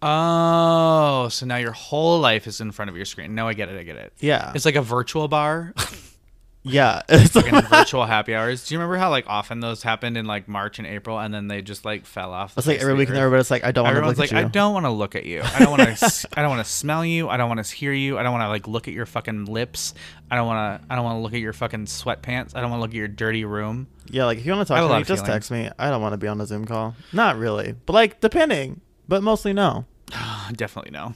Oh, 0.00 1.28
so 1.28 1.44
now 1.44 1.56
your 1.56 1.72
whole 1.72 2.20
life 2.20 2.46
is 2.46 2.60
in 2.60 2.70
front 2.70 2.88
of 2.88 2.96
your 2.96 3.04
screen. 3.04 3.34
No, 3.34 3.48
I 3.48 3.54
get 3.54 3.68
it. 3.68 3.78
I 3.78 3.82
get 3.82 3.96
it. 3.96 4.12
Yeah, 4.20 4.52
It's 4.54 4.64
like 4.64 4.76
a 4.76 4.82
virtual 4.82 5.26
bar, 5.28 5.74
yeah. 6.62 7.02
It's 7.08 7.34
like 7.34 7.50
virtual 7.68 8.04
happy 8.04 8.34
hours. 8.34 8.66
Do 8.66 8.74
you 8.74 8.78
remember 8.78 8.96
how 8.96 9.10
like 9.10 9.26
often 9.26 9.60
those 9.60 9.82
happened 9.82 10.16
in 10.16 10.26
like 10.26 10.48
March 10.48 10.78
and 10.78 10.86
April, 10.86 11.18
and 11.18 11.32
then 11.32 11.48
they 11.48 11.62
just 11.62 11.84
like 11.84 12.06
fell 12.06 12.32
off? 12.32 12.56
It's 12.56 12.66
like 12.66 12.80
every 12.80 12.94
week, 12.94 13.08
and 13.08 13.16
earth? 13.16 13.22
everybody's 13.24 13.50
like, 13.50 13.64
I 13.64 13.72
don't 13.72 13.84
want 13.84 13.96
to 13.96 14.06
look 14.06 14.18
like, 14.18 14.32
at 14.32 14.40
you. 14.40 14.46
I 14.46 14.48
don't 14.48 14.74
want 14.74 14.86
to 14.86 14.90
look 14.90 15.14
at 15.14 15.24
you. 15.24 15.42
I 15.42 15.58
don't 15.58 15.70
want 15.70 15.98
to. 15.98 16.28
I 16.34 16.42
don't 16.42 16.50
want 16.50 16.64
to 16.64 16.70
smell 16.70 17.04
you. 17.04 17.28
I 17.28 17.36
don't 17.36 17.48
want 17.48 17.64
to 17.64 17.74
hear 17.74 17.92
you. 17.92 18.18
I 18.18 18.22
don't 18.22 18.32
want 18.32 18.42
to 18.42 18.48
like 18.48 18.68
look 18.68 18.88
at 18.88 18.94
your 18.94 19.06
fucking 19.06 19.46
lips. 19.46 19.94
I 20.30 20.36
don't 20.36 20.46
want 20.46 20.82
to. 20.82 20.86
I 20.92 20.96
don't 20.96 21.04
want 21.04 21.16
to 21.16 21.20
look 21.20 21.34
at 21.34 21.40
your 21.40 21.52
fucking 21.52 21.86
sweatpants. 21.86 22.54
I 22.54 22.60
don't 22.60 22.70
want 22.70 22.80
to 22.80 22.82
look 22.82 22.90
at 22.90 22.96
your 22.96 23.08
dirty 23.08 23.44
room. 23.44 23.88
Yeah, 24.10 24.24
like 24.24 24.38
if 24.38 24.46
you 24.46 24.52
want 24.52 24.66
to 24.66 24.74
talk 24.74 24.88
to 24.88 24.94
me, 24.94 25.04
just 25.04 25.24
feelings. 25.24 25.28
text 25.28 25.50
me. 25.50 25.70
I 25.78 25.90
don't 25.90 26.02
want 26.02 26.12
to 26.12 26.18
be 26.18 26.28
on 26.28 26.40
a 26.40 26.46
Zoom 26.46 26.64
call. 26.64 26.94
Not 27.12 27.38
really, 27.38 27.74
but 27.86 27.92
like 27.92 28.20
depending, 28.20 28.80
but 29.06 29.22
mostly 29.22 29.52
no. 29.52 29.84
Definitely 30.52 30.92
no. 30.92 31.14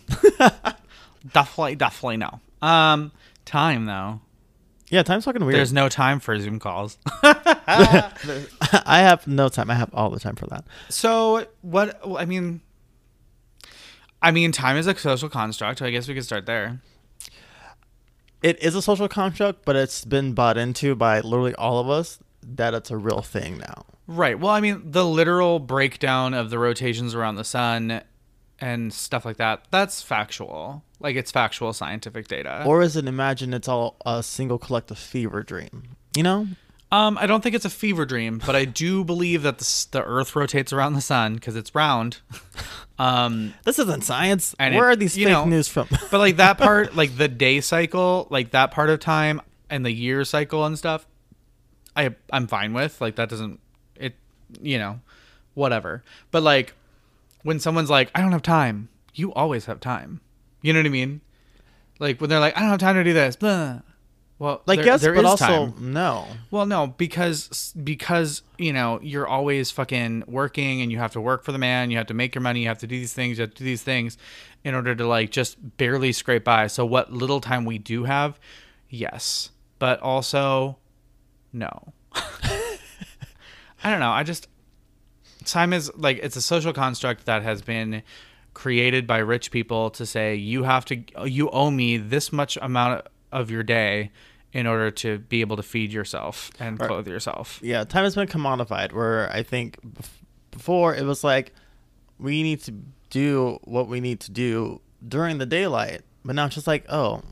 definitely, 1.33 1.77
definitely 1.77 2.17
no. 2.19 2.41
Um, 2.61 3.13
time 3.45 3.87
though. 3.87 4.21
Yeah, 4.93 5.03
time's 5.03 5.25
fucking 5.25 5.43
weird. 5.43 5.57
There's 5.57 5.73
no 5.73 5.89
time 5.89 6.21
for 6.21 6.39
Zoom 6.39 6.59
calls. 6.59 6.99
I 7.23 8.13
have 9.01 9.27
no 9.27 9.49
time. 9.49 9.71
I 9.71 9.75
have 9.75 9.89
all 9.95 10.11
the 10.11 10.21
time 10.21 10.37
for 10.37 10.47
that. 10.49 10.67
so 10.91 11.47
what? 11.63 11.99
I 12.07 12.27
mean, 12.27 12.61
I 14.21 14.33
mean, 14.33 14.53
time 14.53 14.77
is 14.77 14.87
a 14.87 14.95
social 14.95 15.31
construct. 15.31 15.79
So 15.79 15.87
I 15.87 15.91
guess 15.91 16.07
we 16.09 16.15
could 16.15 16.27
start 16.27 16.45
there. 16.45 16.83
It 18.43 18.63
is 18.63 18.75
a 18.75 18.83
social 18.83 19.09
construct, 19.09 19.65
but 19.65 19.77
it's 19.77 20.05
been 20.05 20.35
bought 20.35 20.59
into 20.59 20.95
by 20.95 21.21
literally 21.21 21.55
all 21.55 21.79
of 21.79 21.89
us 21.89 22.19
that 22.43 22.75
it's 22.75 22.91
a 22.91 22.99
real 22.99 23.23
thing 23.23 23.57
now. 23.57 23.87
Right. 24.07 24.39
Well, 24.39 24.53
I 24.53 24.61
mean, 24.61 24.91
the 24.91 25.07
literal 25.07 25.59
breakdown 25.59 26.35
of 26.35 26.51
the 26.51 26.59
rotations 26.59 27.15
around 27.15 27.37
the 27.37 27.45
sun 27.45 28.03
and 28.63 28.93
stuff 28.95 29.25
like 29.25 29.39
that, 29.39 29.67
that's 29.71 30.01
factual. 30.01 30.85
Like, 31.01 31.17
it's 31.17 31.33
factual 31.33 31.73
scientific 31.73 32.29
data. 32.29 32.63
Or 32.65 32.81
is 32.81 32.97
it 32.97 33.07
imagine 33.07 33.53
it's 33.53 33.67
all 33.69 33.97
a 34.07 34.23
single 34.23 34.57
collective 34.57 34.99
fever 34.99 35.43
dream? 35.43 35.97
You 36.17 36.23
know? 36.23 36.47
um, 36.93 37.19
I 37.19 37.27
don't 37.27 37.43
think 37.43 37.55
it's 37.57 37.65
a 37.65 37.71
fever 37.71 38.07
dream, 38.07 38.41
but 38.47 38.55
I 38.55 38.65
do 38.65 39.03
believe 39.03 39.43
that 39.43 39.59
the, 39.59 39.87
the 39.91 40.05
Earth 40.05 40.37
rotates 40.37 40.73
around 40.73 40.93
the 40.93 41.01
sun 41.01 41.35
because 41.35 41.57
it's 41.57 41.75
round. 41.75 42.19
um, 42.99 43.55
This 43.65 43.81
isn't 43.81 44.05
science. 44.05 44.55
Where 44.59 44.71
it- 44.71 44.79
are 44.79 44.97
these 44.97 45.17
fake 45.17 45.27
know, 45.27 45.45
news 45.45 45.67
from? 45.67 45.89
but 46.11 46.19
like 46.19 46.37
that 46.37 46.57
part, 46.59 46.95
like 47.03 47.17
the 47.17 47.29
day 47.29 47.61
cycle, 47.61 48.29
like 48.31 48.53
that 48.53 48.71
part 48.71 48.91
of 48.91 49.01
time, 49.01 49.41
and 49.69 49.85
the 49.85 49.91
year 49.91 50.23
cycle 50.25 50.65
and 50.67 50.79
stuff, 50.79 51.07
I 51.97 52.15
I'm 52.33 52.47
fine 52.47 52.75
with. 52.75 53.01
Like 53.01 53.17
that 53.17 53.29
doesn't 53.29 53.59
it 53.97 54.15
you 54.61 54.79
know, 54.79 55.01
whatever. 55.55 56.05
But 56.31 56.43
like 56.43 56.75
when 57.43 57.59
someone's 57.61 57.91
like, 57.91 58.11
I 58.15 58.21
don't 58.21 58.33
have 58.33 58.43
time, 58.43 58.89
you 59.15 59.33
always 59.35 59.67
have 59.67 59.81
time. 59.81 60.21
You 60.63 60.73
know 60.73 60.79
what 60.81 60.87
I 60.87 60.91
mean? 60.91 61.21
Like 61.99 62.21
when 62.21 62.31
they're 62.31 62.41
like, 62.41 62.57
I 62.57 62.61
don't 62.61 62.71
have 62.71 62.79
time 62.81 62.95
to 62.97 63.05
do 63.05 63.13
this. 63.13 63.37
Blah. 63.37 63.81
Well, 64.39 64.61
Like 64.67 64.79
there- 64.79 64.87
yes, 64.87 65.03
there 65.03 65.15
but 65.15 65.25
also 65.25 65.47
time. 65.47 65.93
no. 65.93 66.27
Well, 66.51 66.67
no, 66.67 66.89
because 66.89 67.73
because 67.85 68.43
you 68.59 68.73
know 68.73 68.99
you're 69.01 69.27
always 69.29 69.71
fucking 69.71 70.25
working, 70.27 70.83
and 70.83 70.91
you 70.91 70.99
have 70.99 71.13
to 71.13 71.21
work 71.21 71.45
for 71.45 71.53
the 71.53 71.59
man. 71.59 71.93
You 71.93 71.99
have 71.99 72.09
to 72.09 72.15
make 72.15 72.35
your 72.35 72.43
money. 72.43 72.63
You 72.63 72.69
have 72.69 72.79
to 72.79 72.89
do 72.89 72.99
these 72.99 73.13
things. 73.13 73.39
You 73.39 73.43
have 73.43 73.51
to 73.55 73.59
do 73.59 73.65
these 73.65 73.83
things 73.85 74.19
in 74.65 74.75
order 74.75 74.97
to 74.97 75.07
like 75.07 75.31
just 75.31 75.77
barely 75.77 76.11
scrape 76.11 76.43
by. 76.43 76.67
So 76.67 76.85
what 76.85 77.13
little 77.13 77.41
time 77.41 77.65
we 77.65 77.79
do 77.79 78.03
have, 78.05 78.41
yes, 78.89 79.51
but 79.79 80.01
also 80.01 80.79
no. 81.53 81.93
I 83.85 83.91
don't 83.91 84.01
know. 84.01 84.11
I 84.11 84.23
just 84.25 84.49
time 85.43 85.73
is 85.73 85.91
like 85.97 86.19
it's 86.23 86.37
a 86.37 86.43
social 86.43 86.73
construct 86.73 87.27
that 87.27 87.43
has 87.43 87.63
been 87.63 88.03
created 88.55 89.07
by 89.07 89.19
rich 89.19 89.51
people 89.51 89.91
to 89.91 90.05
say 90.05 90.35
you 90.35 90.65
have 90.65 90.85
to 90.85 91.03
you 91.25 91.49
owe 91.51 91.71
me 91.71 91.97
this 91.97 92.33
much 92.33 92.59
amount 92.61 93.07
of 93.31 93.51
your 93.51 93.63
day 93.63 94.11
in 94.53 94.67
order 94.67 94.91
to 94.91 95.19
be 95.19 95.41
able 95.41 95.57
to 95.57 95.63
feed 95.63 95.93
yourself 95.93 96.51
and 96.61 96.79
clothe 96.79 97.09
yourself. 97.09 97.59
Yeah, 97.63 97.85
time 97.85 98.05
has 98.05 98.15
been 98.15 98.29
commodified. 98.29 98.93
Where 98.93 99.31
I 99.33 99.43
think 99.43 99.79
before 100.51 100.95
it 100.95 101.05
was 101.05 101.25
like 101.25 101.53
we 102.19 102.43
need 102.43 102.61
to 102.63 102.75
do 103.11 103.59
what 103.65 103.89
we 103.89 104.01
need 104.01 104.21
to 104.21 104.31
do 104.31 104.81
during 105.07 105.39
the 105.39 105.47
daylight, 105.47 106.03
but 106.25 106.35
now 106.35 106.47
it's 106.47 106.55
just 106.55 106.67
like 106.67 106.85
oh, 106.91 107.23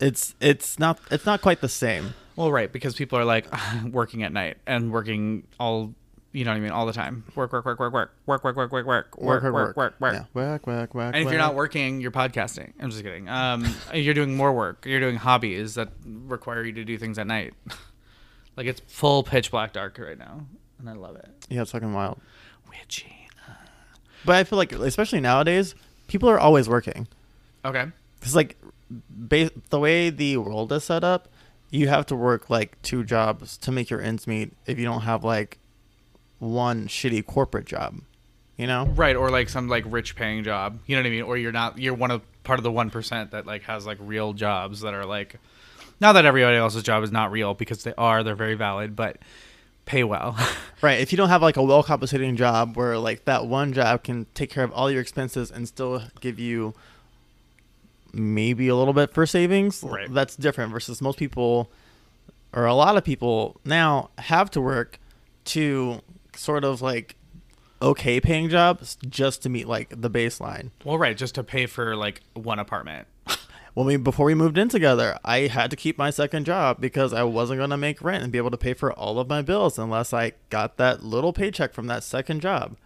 it's 0.00 0.34
it's 0.40 0.78
not 0.78 1.00
it's 1.10 1.26
not 1.26 1.42
quite 1.42 1.60
the 1.60 1.68
same. 1.68 2.14
Well, 2.36 2.52
right, 2.52 2.70
because 2.70 2.94
people 2.94 3.18
are 3.18 3.24
like 3.24 3.46
working 3.90 4.22
at 4.22 4.32
night 4.32 4.58
and 4.66 4.92
working 4.92 5.46
all 5.58 5.94
you 6.36 6.44
know 6.44 6.50
what 6.50 6.58
I 6.58 6.60
mean 6.60 6.70
all 6.70 6.84
the 6.84 6.92
time. 6.92 7.24
Work, 7.34 7.50
work, 7.54 7.64
work, 7.64 7.80
work, 7.80 7.94
work, 7.94 8.10
work, 8.26 8.44
work, 8.44 8.56
work, 8.56 8.70
work, 8.72 8.86
work, 8.86 9.16
work, 9.16 9.42
work, 9.42 9.76
work, 9.76 9.94
work. 9.98 10.12
Yeah, 10.12 10.24
work, 10.34 10.66
work, 10.66 10.94
work. 10.94 11.14
And 11.14 11.24
if 11.24 11.30
you're 11.30 11.40
not 11.40 11.54
working, 11.54 12.02
you're 12.02 12.10
podcasting. 12.10 12.74
I'm 12.78 12.90
just 12.90 13.02
kidding. 13.02 13.26
Um, 13.26 13.66
you're 13.94 14.12
doing 14.12 14.36
more 14.36 14.52
work. 14.52 14.84
You're 14.84 15.00
doing 15.00 15.16
hobbies 15.16 15.76
that 15.76 15.88
require 16.04 16.62
you 16.62 16.72
to 16.74 16.84
do 16.84 16.98
things 16.98 17.18
at 17.18 17.26
night. 17.26 17.54
like 18.56 18.66
it's 18.66 18.82
full 18.86 19.22
pitch 19.22 19.50
black 19.50 19.72
dark 19.72 19.98
right 19.98 20.18
now, 20.18 20.44
and 20.78 20.90
I 20.90 20.92
love 20.92 21.16
it. 21.16 21.30
yeah, 21.48 21.62
it's 21.62 21.72
fucking 21.72 21.94
wild. 21.94 22.20
Witchy. 22.68 23.28
But 24.26 24.36
I 24.36 24.44
feel 24.44 24.58
like, 24.58 24.72
especially 24.72 25.20
nowadays, 25.20 25.74
people 26.06 26.28
are 26.28 26.38
always 26.38 26.68
working. 26.68 27.08
Okay. 27.64 27.86
Because 28.20 28.36
like, 28.36 28.58
ba- 28.90 29.50
the 29.70 29.80
way 29.80 30.10
the 30.10 30.36
world 30.36 30.70
is 30.70 30.84
set 30.84 31.02
up, 31.02 31.28
you 31.70 31.88
have 31.88 32.04
to 32.06 32.16
work 32.16 32.50
like 32.50 32.80
two 32.82 33.04
jobs 33.04 33.56
to 33.58 33.72
make 33.72 33.88
your 33.88 34.02
ends 34.02 34.26
meet. 34.26 34.52
If 34.66 34.78
you 34.78 34.84
don't 34.84 35.02
have 35.02 35.24
like 35.24 35.58
one 36.38 36.86
shitty 36.88 37.24
corporate 37.26 37.66
job, 37.66 38.00
you 38.56 38.66
know. 38.66 38.86
Right, 38.86 39.16
or 39.16 39.30
like 39.30 39.48
some 39.48 39.68
like 39.68 39.84
rich 39.86 40.16
paying 40.16 40.44
job. 40.44 40.78
You 40.86 40.96
know 40.96 41.02
what 41.02 41.06
I 41.06 41.10
mean? 41.10 41.22
Or 41.22 41.36
you're 41.36 41.52
not. 41.52 41.78
You're 41.78 41.94
one 41.94 42.10
of 42.10 42.22
part 42.44 42.58
of 42.58 42.62
the 42.64 42.72
one 42.72 42.90
percent 42.90 43.30
that 43.32 43.46
like 43.46 43.62
has 43.62 43.86
like 43.86 43.98
real 44.00 44.32
jobs 44.32 44.80
that 44.80 44.94
are 44.94 45.06
like. 45.06 45.36
Not 45.98 46.12
that 46.12 46.26
everybody 46.26 46.58
else's 46.58 46.82
job 46.82 47.02
is 47.04 47.10
not 47.10 47.32
real 47.32 47.54
because 47.54 47.82
they 47.82 47.94
are. 47.96 48.22
They're 48.22 48.34
very 48.34 48.54
valid, 48.54 48.94
but 48.94 49.16
pay 49.86 50.04
well. 50.04 50.36
Right. 50.82 51.00
If 51.00 51.10
you 51.10 51.16
don't 51.16 51.30
have 51.30 51.40
like 51.40 51.56
a 51.56 51.62
well 51.62 51.82
compensating 51.82 52.36
job 52.36 52.76
where 52.76 52.98
like 52.98 53.24
that 53.24 53.46
one 53.46 53.72
job 53.72 54.04
can 54.04 54.26
take 54.34 54.50
care 54.50 54.62
of 54.62 54.70
all 54.72 54.90
your 54.90 55.00
expenses 55.00 55.50
and 55.50 55.66
still 55.66 56.02
give 56.20 56.38
you 56.38 56.74
maybe 58.12 58.68
a 58.68 58.76
little 58.76 58.92
bit 58.92 59.12
for 59.12 59.24
savings, 59.24 59.82
Right. 59.82 60.12
that's 60.12 60.36
different 60.36 60.70
versus 60.72 61.00
most 61.00 61.18
people 61.18 61.70
or 62.52 62.66
a 62.66 62.74
lot 62.74 62.96
of 62.98 63.04
people 63.04 63.58
now 63.64 64.10
have 64.18 64.50
to 64.52 64.60
work 64.60 64.98
to 65.46 66.00
sort 66.36 66.64
of 66.64 66.82
like 66.82 67.16
okay 67.82 68.20
paying 68.20 68.48
jobs 68.48 68.96
just 69.08 69.42
to 69.42 69.48
meet 69.48 69.68
like 69.68 69.88
the 69.90 70.10
baseline. 70.10 70.70
well, 70.84 70.98
right, 70.98 71.16
just 71.16 71.34
to 71.34 71.44
pay 71.44 71.66
for 71.66 71.96
like 71.96 72.22
one 72.34 72.58
apartment. 72.58 73.06
When 73.74 73.86
we 73.86 73.98
before 73.98 74.24
we 74.24 74.34
moved 74.34 74.56
in 74.56 74.70
together, 74.70 75.18
I 75.22 75.48
had 75.48 75.68
to 75.68 75.76
keep 75.76 75.98
my 75.98 76.08
second 76.08 76.46
job 76.46 76.80
because 76.80 77.12
I 77.12 77.24
wasn't 77.24 77.58
going 77.58 77.68
to 77.68 77.76
make 77.76 78.00
rent 78.00 78.22
and 78.22 78.32
be 78.32 78.38
able 78.38 78.50
to 78.52 78.56
pay 78.56 78.72
for 78.72 78.90
all 78.90 79.18
of 79.18 79.28
my 79.28 79.42
bills 79.42 79.78
unless 79.78 80.14
I 80.14 80.32
got 80.48 80.78
that 80.78 81.04
little 81.04 81.34
paycheck 81.34 81.74
from 81.74 81.86
that 81.88 82.02
second 82.02 82.40
job. 82.40 82.78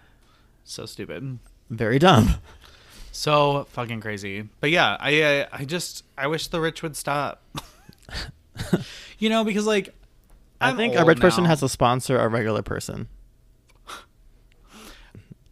So 0.65 0.87
stupid. 0.87 1.39
Very 1.71 2.01
dumb. 2.01 2.35
So 3.13 3.69
fucking 3.71 4.01
crazy. 4.01 4.49
But 4.59 4.71
yeah, 4.71 4.97
I 4.99 5.23
I, 5.23 5.47
I 5.53 5.65
just 5.65 6.05
I 6.19 6.27
wish 6.27 6.49
the 6.49 6.61
rich 6.61 6.83
would 6.83 6.97
stop. 6.97 7.41
you 9.21 9.29
know, 9.29 9.45
because 9.45 9.67
like 9.67 9.95
I 10.61 10.71
I'm 10.71 10.77
think 10.77 10.97
a 10.97 11.05
rich 11.05 11.21
person 11.21 11.45
has 11.45 11.61
to 11.61 11.69
sponsor 11.69 12.19
a 12.19 12.27
regular 12.27 12.63
person. 12.63 13.07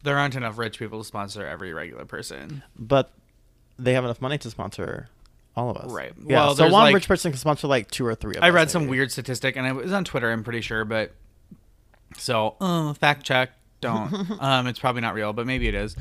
There 0.02 0.16
aren't 0.18 0.34
enough 0.36 0.58
rich 0.58 0.78
people 0.78 0.98
to 1.00 1.04
sponsor 1.04 1.46
every 1.46 1.72
regular 1.72 2.04
person. 2.04 2.62
but 2.78 3.12
they 3.78 3.92
have 3.94 4.04
enough 4.04 4.20
money 4.20 4.38
to 4.38 4.50
sponsor 4.50 5.08
all 5.56 5.70
of 5.70 5.76
us. 5.76 5.90
Right. 5.92 6.12
Yeah. 6.24 6.36
Well, 6.46 6.54
so 6.56 6.64
one 6.64 6.72
like- 6.84 6.94
rich 6.94 7.08
person 7.08 7.32
can 7.32 7.38
sponsor 7.38 7.66
like 7.66 7.90
two 7.90 8.06
or 8.06 8.14
three. 8.14 8.34
Of 8.36 8.42
us. 8.42 8.46
I 8.46 8.50
read 8.50 8.70
some 8.70 8.82
maybe. 8.82 8.90
weird 8.90 9.12
statistic, 9.12 9.56
and 9.56 9.66
it 9.66 9.74
was 9.74 9.92
on 9.92 10.04
Twitter. 10.04 10.30
I'm 10.30 10.44
pretty 10.44 10.60
sure, 10.60 10.84
but 10.84 11.12
so 12.16 12.56
uh, 12.60 12.92
fact 12.94 13.24
check. 13.24 13.50
Don't. 13.80 14.12
um, 14.42 14.66
it's 14.66 14.78
probably 14.78 15.02
not 15.02 15.14
real, 15.14 15.32
but 15.32 15.46
maybe 15.46 15.68
it 15.68 15.74
is. 15.74 15.94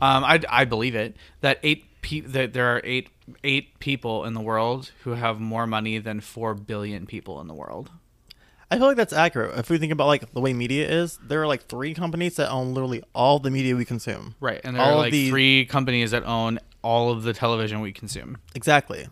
Um, 0.00 0.24
I, 0.24 0.40
I 0.48 0.64
believe 0.66 0.94
it 0.94 1.16
that 1.40 1.58
eight 1.62 1.84
pe- 2.02 2.20
that 2.20 2.52
there 2.52 2.76
are 2.76 2.80
eight 2.84 3.08
eight 3.44 3.78
people 3.78 4.24
in 4.24 4.34
the 4.34 4.40
world 4.40 4.90
who 5.04 5.12
have 5.12 5.40
more 5.40 5.66
money 5.66 5.98
than 5.98 6.20
four 6.20 6.54
billion 6.54 7.06
people 7.06 7.40
in 7.40 7.46
the 7.48 7.54
world. 7.54 7.90
I 8.72 8.78
feel 8.78 8.86
like 8.86 8.96
that's 8.96 9.12
accurate. 9.12 9.58
If 9.58 9.70
we 9.70 9.78
think 9.78 9.92
about 9.92 10.06
like 10.06 10.32
the 10.32 10.40
way 10.40 10.52
media 10.52 10.88
is, 10.88 11.18
there 11.22 11.42
are 11.42 11.46
like 11.46 11.66
three 11.66 11.94
companies 11.94 12.36
that 12.36 12.50
own 12.50 12.74
literally 12.74 13.02
all 13.14 13.38
the 13.38 13.50
media 13.50 13.76
we 13.76 13.84
consume. 13.84 14.34
Right, 14.40 14.60
and 14.64 14.76
there 14.76 14.82
All 14.82 14.92
are 14.94 14.96
like 14.96 15.12
the- 15.12 15.30
three 15.30 15.66
companies 15.66 16.10
that 16.12 16.24
own 16.24 16.58
all 16.82 17.10
of 17.10 17.22
the 17.22 17.32
television 17.32 17.80
we 17.80 17.92
consume. 17.92 18.38
Exactly. 18.54 19.06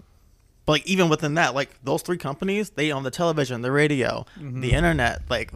But 0.66 0.72
like 0.72 0.86
even 0.86 1.08
within 1.08 1.34
that, 1.34 1.54
like 1.54 1.70
those 1.84 2.02
three 2.02 2.18
companies, 2.18 2.70
they 2.70 2.92
own 2.92 3.02
the 3.02 3.10
television, 3.10 3.62
the 3.62 3.72
radio, 3.72 4.26
the 4.36 4.72
internet. 4.72 5.22
Like 5.28 5.52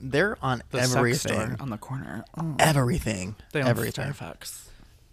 they're 0.00 0.36
on 0.42 0.58
Mm-hmm. 0.60 0.76
The 0.76 0.82
everything. 0.82 1.32
store 1.36 1.56
on 1.60 1.70
the 1.70 1.76
corner. 1.78 2.24
Oh, 2.36 2.56
Everything. 2.58 3.36
they 3.52 3.60
own 3.62 3.68
everything. 3.68 4.12
Starbucks. 4.12 4.68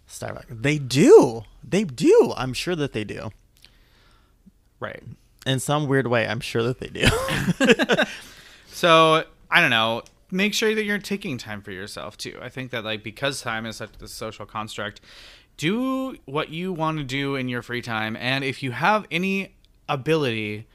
Starbucks. 0.09 0.45
They 0.61 0.77
do. 0.79 1.43
They 1.63 1.83
do. 1.83 2.33
I'm 2.37 2.53
sure 2.53 2.75
that 2.75 2.93
they 2.93 3.03
do. 3.03 3.29
Right. 4.79 5.03
In 5.47 5.59
some 5.59 5.87
weird 5.87 6.07
way, 6.07 6.27
I'm 6.27 6.41
sure 6.41 6.61
that 6.63 6.79
they 6.79 6.87
do. 6.87 7.07
So 8.77 9.23
I 9.49 9.59
don't 9.59 9.71
know. 9.71 10.03
Make 10.29 10.53
sure 10.53 10.75
that 10.75 10.83
you're 10.83 10.99
taking 10.99 11.39
time 11.39 11.63
for 11.63 11.71
yourself 11.71 12.15
too. 12.15 12.37
I 12.39 12.47
think 12.49 12.69
that 12.69 12.83
like 12.83 13.01
because 13.01 13.41
time 13.41 13.65
is 13.65 13.77
such 13.77 13.89
a 13.99 14.07
social 14.07 14.45
construct, 14.45 15.01
do 15.57 16.17
what 16.25 16.49
you 16.49 16.71
want 16.73 16.99
to 16.99 17.03
do 17.03 17.35
in 17.35 17.49
your 17.49 17.63
free 17.63 17.81
time, 17.81 18.15
and 18.15 18.43
if 18.43 18.61
you 18.61 18.69
have 18.73 19.07
any 19.09 19.55
ability 19.89 20.67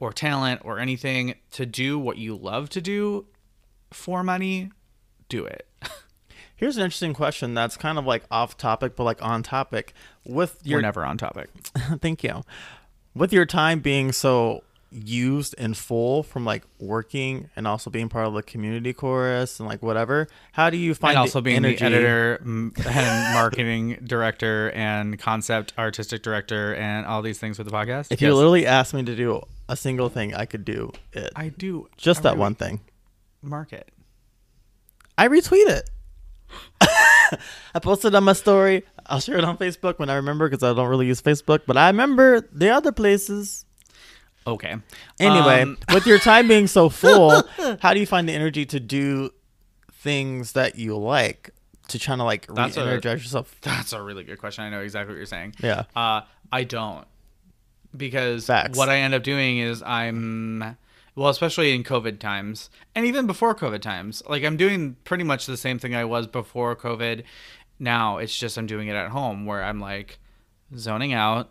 or 0.00 0.12
talent 0.12 0.62
or 0.64 0.80
anything 0.80 1.36
to 1.52 1.64
do 1.66 2.00
what 2.00 2.18
you 2.18 2.34
love 2.34 2.68
to 2.70 2.80
do 2.80 3.26
for 3.92 4.24
money, 4.24 4.72
do 5.28 5.44
it. 5.44 5.68
Here's 6.56 6.76
an 6.78 6.82
interesting 6.82 7.14
question 7.14 7.54
that's 7.54 7.76
kind 7.76 7.96
of 7.96 8.06
like 8.06 8.24
off 8.28 8.56
topic, 8.56 8.96
but 8.96 9.04
like 9.04 9.22
on 9.22 9.44
topic. 9.44 9.92
With 10.24 10.58
You're 10.64 10.82
never 10.82 11.04
on 11.04 11.16
topic. 11.16 11.48
thank 12.00 12.24
you. 12.24 12.42
With 13.16 13.32
your 13.32 13.46
time 13.46 13.80
being 13.80 14.12
so 14.12 14.62
used 14.90 15.54
in 15.54 15.72
full 15.72 16.22
from 16.22 16.44
like 16.44 16.64
working 16.78 17.48
and 17.56 17.66
also 17.66 17.88
being 17.88 18.10
part 18.10 18.26
of 18.26 18.34
the 18.34 18.42
community 18.42 18.92
chorus 18.92 19.58
and 19.58 19.66
like 19.66 19.82
whatever, 19.82 20.28
how 20.52 20.68
do 20.68 20.76
you 20.76 20.94
find 20.94 21.12
and 21.12 21.20
also 21.20 21.38
the 21.38 21.44
being 21.44 21.56
energy? 21.56 21.76
the 21.78 21.84
editor 21.86 22.34
and 22.42 22.76
marketing 23.34 23.98
director 24.04 24.70
and 24.72 25.18
concept 25.18 25.72
artistic 25.78 26.22
director 26.22 26.74
and 26.74 27.06
all 27.06 27.22
these 27.22 27.38
things 27.38 27.56
for 27.56 27.64
the 27.64 27.70
podcast. 27.70 28.08
If 28.10 28.20
you 28.20 28.34
literally 28.34 28.66
asked 28.66 28.92
me 28.92 29.02
to 29.02 29.16
do 29.16 29.40
a 29.66 29.76
single 29.76 30.10
thing, 30.10 30.34
I 30.34 30.44
could 30.44 30.66
do 30.66 30.92
it. 31.12 31.32
I 31.34 31.48
do 31.48 31.88
Just 31.96 32.22
that 32.22 32.32
every 32.32 32.40
one 32.40 32.54
thing. 32.54 32.80
market. 33.42 33.90
I 35.16 35.28
retweet 35.28 35.68
it. 35.68 35.88
I 36.82 37.78
posted 37.80 38.14
on 38.14 38.24
my 38.24 38.34
story. 38.34 38.84
I'll 39.08 39.20
share 39.20 39.38
it 39.38 39.44
on 39.44 39.56
Facebook 39.58 39.98
when 39.98 40.10
I 40.10 40.14
remember 40.14 40.48
because 40.48 40.62
I 40.62 40.72
don't 40.74 40.88
really 40.88 41.06
use 41.06 41.22
Facebook, 41.22 41.60
but 41.66 41.76
I 41.76 41.88
remember 41.88 42.40
the 42.52 42.70
other 42.70 42.92
places. 42.92 43.64
Okay. 44.46 44.76
Anyway, 45.18 45.62
Um, 45.62 45.78
with 45.92 46.06
your 46.06 46.18
time 46.18 46.48
being 46.54 46.66
so 46.66 46.88
full, 46.88 47.42
how 47.80 47.94
do 47.94 48.00
you 48.00 48.06
find 48.06 48.28
the 48.28 48.32
energy 48.32 48.64
to 48.66 48.80
do 48.80 49.30
things 49.92 50.52
that 50.52 50.76
you 50.76 50.96
like 50.96 51.50
to 51.88 51.98
try 51.98 52.16
to 52.16 52.24
like 52.24 52.46
That's 52.46 52.76
re-energize 52.76 53.22
yourself? 53.22 53.56
That's 53.62 53.92
a 53.92 54.02
really 54.02 54.24
good 54.24 54.38
question. 54.38 54.64
I 54.64 54.70
know 54.70 54.80
exactly 54.80 55.14
what 55.14 55.18
you're 55.18 55.26
saying. 55.26 55.54
Yeah. 55.60 55.84
Uh, 55.94 56.22
I 56.52 56.64
don't 56.64 57.06
because 57.96 58.46
Facts. 58.46 58.76
what 58.76 58.88
I 58.88 58.98
end 58.98 59.14
up 59.14 59.22
doing 59.22 59.58
is 59.58 59.82
I'm 59.82 60.76
well, 61.14 61.30
especially 61.30 61.74
in 61.74 61.82
COVID 61.82 62.18
times, 62.18 62.68
and 62.94 63.06
even 63.06 63.26
before 63.26 63.54
COVID 63.54 63.80
times. 63.80 64.22
Like 64.28 64.44
I'm 64.44 64.56
doing 64.56 64.96
pretty 65.04 65.24
much 65.24 65.46
the 65.46 65.56
same 65.56 65.78
thing 65.78 65.94
I 65.94 66.04
was 66.04 66.26
before 66.26 66.76
COVID. 66.76 67.24
Now 67.78 68.18
it's 68.18 68.36
just 68.36 68.56
I'm 68.56 68.66
doing 68.66 68.88
it 68.88 68.94
at 68.94 69.10
home 69.10 69.46
where 69.46 69.62
I'm 69.62 69.80
like 69.80 70.18
zoning 70.76 71.12
out, 71.12 71.50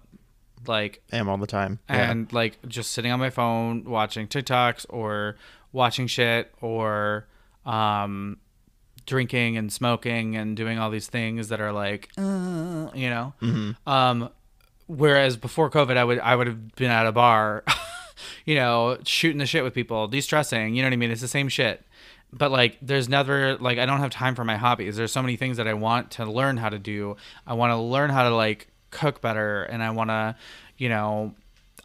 like 0.67 1.01
am 1.11 1.29
all 1.29 1.37
the 1.37 1.47
time. 1.47 1.79
Yeah. 1.89 2.11
and 2.11 2.31
like 2.33 2.57
just 2.67 2.91
sitting 2.91 3.11
on 3.11 3.19
my 3.19 3.29
phone 3.29 3.83
watching 3.83 4.27
TikToks 4.27 4.85
or 4.89 5.35
watching 5.71 6.07
shit 6.07 6.53
or 6.61 7.27
um 7.65 8.37
drinking 9.05 9.57
and 9.57 9.71
smoking 9.71 10.35
and 10.35 10.57
doing 10.57 10.79
all 10.79 10.89
these 10.89 11.07
things 11.07 11.49
that 11.49 11.61
are 11.61 11.71
like 11.71 12.09
uh, 12.17 12.89
you 12.95 13.09
know 13.09 13.33
um 13.85 14.29
whereas 14.87 15.37
before 15.37 15.69
covid 15.69 15.95
i 15.97 16.03
would 16.03 16.19
i 16.19 16.35
would 16.35 16.47
have 16.47 16.75
been 16.75 16.89
at 16.89 17.05
a 17.05 17.11
bar 17.11 17.63
you 18.45 18.55
know 18.55 18.97
shooting 19.03 19.37
the 19.37 19.45
shit 19.45 19.63
with 19.63 19.73
people 19.75 20.07
de-stressing 20.07 20.73
you 20.75 20.81
know 20.81 20.87
what 20.87 20.93
i 20.93 20.95
mean 20.95 21.11
it's 21.11 21.21
the 21.21 21.27
same 21.27 21.49
shit 21.49 21.83
but 22.37 22.51
like 22.51 22.77
there's 22.81 23.07
never 23.09 23.55
like 23.57 23.77
i 23.79 23.85
don't 23.85 23.99
have 23.99 24.11
time 24.11 24.35
for 24.35 24.43
my 24.43 24.57
hobbies 24.57 24.95
there's 24.97 25.11
so 25.11 25.21
many 25.21 25.35
things 25.35 25.57
that 25.57 25.67
i 25.67 25.73
want 25.73 26.11
to 26.11 26.25
learn 26.25 26.57
how 26.57 26.69
to 26.69 26.77
do 26.77 27.15
i 27.47 27.53
want 27.53 27.71
to 27.71 27.77
learn 27.77 28.09
how 28.09 28.27
to 28.27 28.35
like 28.35 28.67
cook 28.91 29.21
better 29.21 29.63
and 29.63 29.81
i 29.81 29.89
want 29.89 30.09
to 30.09 30.35
you 30.77 30.89
know 30.89 31.33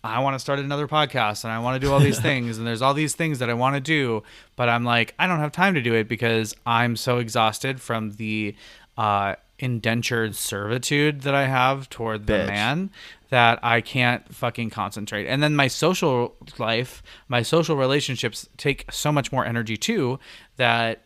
I 0.03 0.21
want 0.21 0.35
to 0.35 0.39
start 0.39 0.59
another 0.59 0.89
podcast 0.89 1.45
and 1.45 1.53
I 1.53 1.59
want 1.59 1.79
to 1.79 1.87
do 1.87 1.93
all 1.93 2.01
these 2.01 2.19
things 2.29 2.57
and 2.57 2.67
there's 2.67 2.81
all 2.81 2.95
these 2.95 3.15
things 3.15 3.39
that 3.41 3.51
I 3.51 3.53
want 3.53 3.75
to 3.75 3.83
do, 3.83 4.23
but 4.57 4.67
I'm 4.67 4.83
like 4.83 5.15
I 5.19 5.27
don't 5.27 5.41
have 5.41 5.53
time 5.53 5.75
to 5.75 5.83
do 5.83 5.93
it 5.93 6.09
because 6.09 6.57
I'm 6.65 6.97
so 6.97 7.19
exhausted 7.19 7.83
from 7.83 8.13
the 8.13 8.55
uh, 8.97 9.35
indentured 9.59 10.35
servitude 10.37 11.21
that 11.23 11.35
I 11.35 11.47
have 11.47 11.91
toward 11.91 12.27
the 12.27 12.33
Bitch. 12.33 12.47
man 12.47 12.91
that 13.31 13.61
I 13.63 13.81
can't 13.81 14.33
fucking 14.35 14.71
concentrate. 14.71 15.27
And 15.27 15.43
then 15.43 15.57
my 15.57 15.69
social 15.69 16.37
life, 16.59 17.03
my 17.29 17.43
social 17.43 17.77
relationships 17.77 18.49
take 18.57 18.91
so 18.91 19.11
much 19.11 19.33
more 19.33 19.45
energy 19.45 19.77
too 19.77 20.19
that 20.57 21.03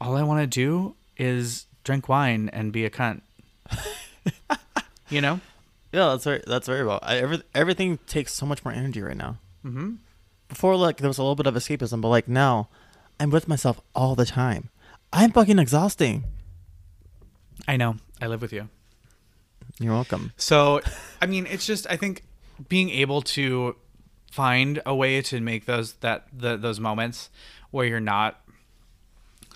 all 0.00 0.16
I 0.16 0.22
want 0.22 0.40
to 0.42 0.46
do 0.46 0.96
is 1.16 1.66
drink 1.84 2.08
wine 2.08 2.50
and 2.52 2.72
be 2.72 2.84
a 2.84 2.90
cunt. 2.90 3.22
you 5.08 5.20
know? 5.20 5.40
Yeah, 5.92 6.08
that's 6.08 6.24
very 6.24 6.42
that's 6.44 6.66
very 6.66 6.84
well. 6.84 6.98
I, 7.02 7.18
every, 7.18 7.42
everything 7.54 7.98
takes 8.08 8.34
so 8.34 8.44
much 8.44 8.64
more 8.64 8.74
energy 8.74 9.00
right 9.00 9.16
now. 9.16 9.38
Mm-hmm. 9.64 9.94
Before, 10.48 10.74
like 10.76 10.96
there 10.96 11.08
was 11.08 11.18
a 11.18 11.22
little 11.22 11.36
bit 11.36 11.46
of 11.46 11.54
escapism, 11.54 12.00
but 12.00 12.08
like 12.08 12.26
now, 12.26 12.68
I'm 13.20 13.30
with 13.30 13.46
myself 13.46 13.80
all 13.94 14.16
the 14.16 14.26
time. 14.26 14.70
I'm 15.12 15.30
fucking 15.30 15.60
exhausting. 15.60 16.24
I 17.68 17.76
know. 17.76 17.96
I 18.20 18.26
live 18.26 18.42
with 18.42 18.52
you. 18.52 18.68
You're 19.78 19.92
welcome. 19.92 20.32
So, 20.36 20.80
I 21.20 21.26
mean, 21.26 21.46
it's 21.46 21.66
just 21.66 21.86
I 21.90 21.96
think 21.96 22.22
being 22.68 22.90
able 22.90 23.22
to 23.22 23.76
find 24.30 24.80
a 24.86 24.94
way 24.94 25.22
to 25.22 25.40
make 25.40 25.66
those 25.66 25.94
that 25.94 26.26
the, 26.32 26.56
those 26.56 26.80
moments 26.80 27.30
where 27.70 27.86
you're 27.86 28.00
not 28.00 28.40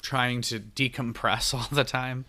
trying 0.03 0.41
to 0.43 0.61
decompress 0.61 1.55
all 1.59 1.67
the 1.71 1.85
time 1.85 2.25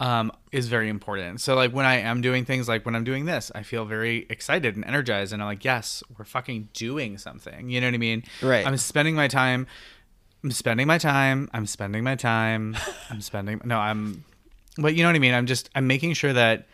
um, 0.00 0.30
is 0.52 0.68
very 0.68 0.88
important. 0.88 1.40
So, 1.40 1.54
like 1.54 1.72
when 1.72 1.86
I 1.86 1.96
am 1.96 2.20
doing 2.20 2.44
things 2.44 2.68
like 2.68 2.84
when 2.84 2.94
I'm 2.94 3.04
doing 3.04 3.24
this, 3.24 3.50
I 3.54 3.62
feel 3.62 3.84
very 3.84 4.26
excited 4.30 4.76
and 4.76 4.84
energized, 4.84 5.32
and 5.32 5.42
I'm 5.42 5.48
like, 5.48 5.64
yes, 5.64 6.02
we're 6.16 6.24
fucking 6.24 6.68
doing 6.72 7.18
something. 7.18 7.68
You 7.68 7.80
know 7.80 7.88
what 7.88 7.94
I 7.94 7.98
mean? 7.98 8.24
Right. 8.42 8.66
I'm 8.66 8.76
spending 8.76 9.14
my 9.14 9.28
time. 9.28 9.66
I'm 10.44 10.52
spending 10.52 10.86
my 10.86 10.98
time. 10.98 11.50
I'm 11.52 11.66
spending 11.66 12.04
my 12.04 12.14
time. 12.14 12.76
I'm 13.10 13.20
spending. 13.20 13.60
No, 13.64 13.78
I'm. 13.78 14.24
But 14.76 14.94
you 14.94 15.02
know 15.02 15.08
what 15.08 15.16
I 15.16 15.20
mean. 15.20 15.34
I'm 15.34 15.46
just. 15.46 15.68
I'm 15.74 15.88
making 15.88 16.12
sure 16.12 16.32
that 16.32 16.68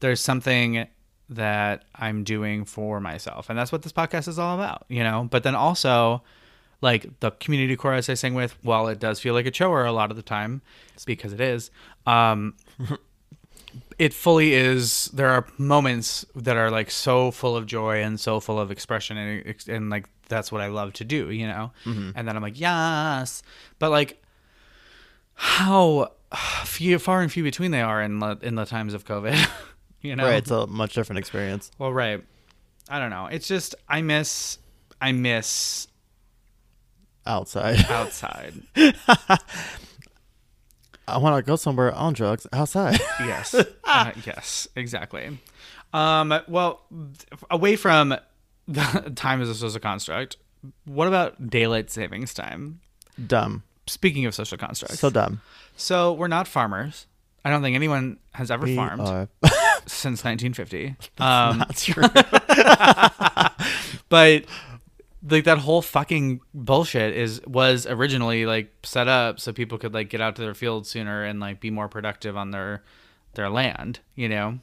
there's 0.00 0.20
something 0.20 0.86
that 1.28 1.84
I'm 1.94 2.24
doing 2.24 2.64
for 2.64 3.00
myself, 3.00 3.48
and 3.48 3.58
that's 3.58 3.70
what 3.70 3.82
this 3.82 3.92
podcast 3.92 4.28
is 4.28 4.38
all 4.38 4.54
about. 4.54 4.84
You 4.88 5.04
know. 5.04 5.28
But 5.30 5.42
then 5.42 5.54
also, 5.54 6.22
like 6.80 7.20
the 7.20 7.30
community 7.32 7.76
chorus 7.76 8.08
I 8.08 8.14
sing 8.14 8.34
with, 8.34 8.56
while 8.62 8.88
it 8.88 8.98
does 8.98 9.20
feel 9.20 9.34
like 9.34 9.46
a 9.46 9.50
chore 9.50 9.84
a 9.84 9.92
lot 9.92 10.10
of 10.10 10.16
the 10.16 10.22
time, 10.22 10.62
because 11.06 11.32
it 11.32 11.40
is. 11.40 11.70
Um, 12.06 12.56
it 13.98 14.14
fully 14.14 14.54
is 14.54 15.06
there 15.12 15.28
are 15.28 15.46
moments 15.58 16.24
that 16.34 16.56
are 16.56 16.70
like 16.70 16.90
so 16.90 17.30
full 17.30 17.56
of 17.56 17.66
joy 17.66 18.02
and 18.02 18.18
so 18.18 18.40
full 18.40 18.58
of 18.58 18.70
expression 18.70 19.16
and, 19.16 19.68
and 19.68 19.90
like 19.90 20.08
that's 20.28 20.50
what 20.50 20.60
i 20.60 20.66
love 20.66 20.92
to 20.92 21.04
do 21.04 21.30
you 21.30 21.46
know 21.46 21.70
and 22.16 22.26
then 22.26 22.36
i'm 22.36 22.42
like 22.42 22.58
yes 22.58 23.42
but 23.78 23.90
like 23.90 24.22
how 25.34 26.10
few 26.64 26.98
far 26.98 27.20
and 27.22 27.30
few 27.30 27.42
between 27.42 27.70
they 27.70 27.82
are 27.82 28.02
in 28.02 28.18
the 28.18 28.38
in 28.42 28.54
the 28.54 28.64
times 28.64 28.94
of 28.94 29.04
covid 29.04 29.48
you 30.00 30.16
know? 30.16 30.24
Right, 30.24 30.36
it's 30.36 30.50
a 30.50 30.66
much 30.66 30.94
different 30.94 31.18
experience. 31.18 31.70
well 31.78 31.92
right. 31.92 32.22
I 32.88 32.98
don't 32.98 33.10
know. 33.10 33.26
It's 33.26 33.46
just 33.46 33.74
i 33.88 34.02
miss 34.02 34.58
i 35.00 35.12
miss 35.12 35.86
Outside, 37.26 37.84
outside. 37.90 38.54
I 41.06 41.18
want 41.18 41.36
to 41.36 41.42
go 41.48 41.56
somewhere 41.56 41.92
on 41.92 42.14
drugs. 42.14 42.46
Outside. 42.52 42.98
yes. 43.20 43.54
Uh, 43.84 44.12
yes 44.24 44.66
exactly. 44.74 45.38
Um 45.92 46.34
well 46.48 46.80
away 47.50 47.76
from 47.76 48.16
the 48.68 49.12
time 49.14 49.40
as 49.42 49.48
a 49.48 49.54
social 49.54 49.80
construct 49.80 50.36
what 50.84 51.08
about 51.08 51.48
daylight 51.50 51.90
savings 51.90 52.34
time? 52.34 52.80
Dumb. 53.26 53.62
speaking 53.86 54.24
of 54.26 54.34
social 54.34 54.58
constructs. 54.58 54.98
So 55.00 55.10
dumb. 55.10 55.40
so 55.76 56.12
we're 56.12 56.28
not 56.28 56.46
farmers. 56.48 57.06
I 57.44 57.50
don't 57.50 57.62
think 57.62 57.74
anyone 57.74 58.18
has 58.32 58.50
ever 58.50 58.64
We 58.66 58.76
farmed 58.76 59.28
since 59.86 60.24
1950 60.24 60.96
um 61.18 61.58
That's 61.58 61.84
true. 61.84 62.02
but 64.08 64.44
like 65.28 65.44
that 65.44 65.58
whole 65.58 65.82
fucking 65.82 66.40
bullshit 66.54 67.14
is 67.14 67.42
was 67.46 67.86
originally 67.86 68.46
like 68.46 68.72
set 68.82 69.08
up 69.08 69.38
so 69.38 69.52
people 69.52 69.78
could 69.78 69.92
like 69.92 70.08
get 70.08 70.20
out 70.20 70.36
to 70.36 70.42
their 70.42 70.54
fields 70.54 70.88
sooner 70.88 71.24
and 71.24 71.40
like 71.40 71.60
be 71.60 71.70
more 71.70 71.88
productive 71.88 72.36
on 72.36 72.50
their 72.50 72.82
their 73.34 73.50
land 73.50 74.00
you 74.14 74.28
know 74.28 74.58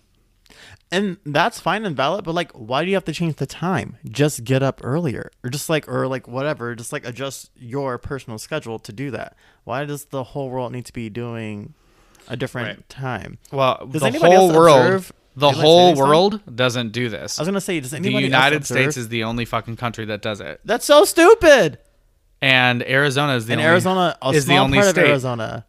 and 0.92 1.18
that's 1.26 1.60
fine 1.60 1.86
and 1.86 1.96
valid, 1.96 2.24
but 2.24 2.34
like, 2.34 2.52
why 2.54 2.84
do 2.84 2.90
you 2.90 2.96
have 2.96 3.06
to 3.06 3.14
change 3.14 3.36
the 3.36 3.46
time? 3.46 3.98
Just 4.10 4.46
get 4.46 4.64
up 4.64 4.80
earlier, 4.84 5.32
or 5.44 5.50
just 5.50 5.70
like, 5.70 5.88
or 5.90 6.08
like 6.08 6.28
whatever. 6.28 6.76
Just 6.76 6.94
like 6.94 7.06
adjust 7.06 7.52
your 7.58 7.98
personal 7.98 8.38
schedule 8.38 8.80
to 8.80 8.94
do 8.94 9.12
that. 9.12 9.36
Why 9.66 9.84
does 9.86 10.06
the 10.06 10.24
whole 10.24 10.50
world 10.50 10.72
need 10.72 10.86
to 10.86 10.94
be 10.94 11.10
doing 11.10 11.74
a 12.30 12.36
different 12.38 12.68
Right. 12.80 12.90
time? 12.90 13.38
Well, 13.52 13.88
Does 13.92 14.02
the 14.02 14.12
whole 14.20 14.52
world, 14.54 14.80
observe 14.80 15.14
the 15.36 15.52
whole 15.52 15.94
world 15.96 16.42
doesn't 16.56 16.92
do 16.94 17.10
this. 17.10 17.38
I 17.40 17.42
was 17.44 17.48
gonna 17.48 17.62
say, 17.62 17.80
does 17.80 17.92
The 17.92 17.98
anybody 17.98 18.26
else 18.26 18.46
United? 18.46 18.66
States 18.66 18.98
is 18.98 19.10
the 19.10 19.24
only 19.24 19.46
fucking 19.46 19.76
country 19.78 20.06
that 20.06 20.22
does 20.22 20.42
it, 20.42 20.60
That's 20.66 20.86
so 20.86 21.06
stupid. 21.06 21.78
and 22.42 22.82
Arizona 22.88 23.36
is 23.36 23.46
the 23.46 23.54
And 23.54 23.62
only, 23.62 23.72
Arizona, 23.72 24.18
is 24.34 24.46
the 24.46 24.58
only 24.58 24.80
part 24.80 24.90
state. 24.92 25.04
of 25.04 25.10
Arizona. 25.12 25.66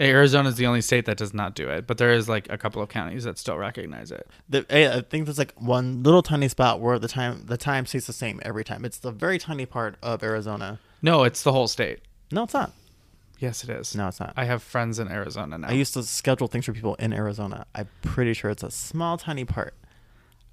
Arizona 0.00 0.48
is 0.48 0.56
the 0.56 0.66
only 0.66 0.80
state 0.80 1.04
that 1.04 1.18
does 1.18 1.34
not 1.34 1.54
do 1.54 1.68
it, 1.68 1.86
but 1.86 1.98
there 1.98 2.12
is 2.12 2.26
like 2.28 2.50
a 2.50 2.56
couple 2.56 2.80
of 2.82 2.88
counties 2.88 3.24
that 3.24 3.38
still 3.38 3.58
recognize 3.58 4.10
it. 4.10 4.26
The, 4.48 4.64
eh, 4.70 4.90
I 4.96 5.00
think 5.02 5.26
there's 5.26 5.36
like 5.38 5.52
one 5.60 6.02
little 6.02 6.22
tiny 6.22 6.48
spot 6.48 6.80
where 6.80 6.98
the 6.98 7.08
time 7.08 7.42
the 7.44 7.58
time 7.58 7.84
stays 7.84 8.06
the 8.06 8.14
same 8.14 8.40
every 8.42 8.64
time. 8.64 8.86
It's 8.86 8.98
the 8.98 9.12
very 9.12 9.38
tiny 9.38 9.66
part 9.66 9.96
of 10.02 10.22
Arizona. 10.22 10.78
No, 11.02 11.24
it's 11.24 11.42
the 11.42 11.52
whole 11.52 11.68
state. 11.68 12.00
No, 12.30 12.44
it's 12.44 12.54
not. 12.54 12.72
Yes, 13.42 13.64
it 13.64 13.70
is. 13.70 13.96
No, 13.96 14.06
it's 14.06 14.20
not. 14.20 14.34
I 14.36 14.44
have 14.44 14.62
friends 14.62 15.00
in 15.00 15.08
Arizona 15.08 15.58
now. 15.58 15.66
I 15.66 15.72
used 15.72 15.94
to 15.94 16.04
schedule 16.04 16.46
things 16.46 16.64
for 16.64 16.72
people 16.72 16.94
in 16.94 17.12
Arizona. 17.12 17.66
I'm 17.74 17.88
pretty 18.00 18.34
sure 18.34 18.52
it's 18.52 18.62
a 18.62 18.70
small, 18.70 19.18
tiny 19.18 19.44
part. 19.44 19.74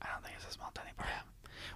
I 0.02 0.08
don't 0.12 0.24
think 0.24 0.34
it's 0.36 0.48
a 0.50 0.52
small 0.52 0.72
tiny 0.74 0.90
part. 0.98 1.10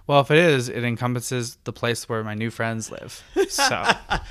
Well, 0.08 0.20
if 0.20 0.32
it 0.32 0.38
is, 0.38 0.68
it 0.68 0.82
encompasses 0.82 1.56
the 1.62 1.72
place 1.72 2.08
where 2.08 2.24
my 2.24 2.34
new 2.34 2.50
friends 2.50 2.90
live. 2.90 3.22
So 3.48 3.84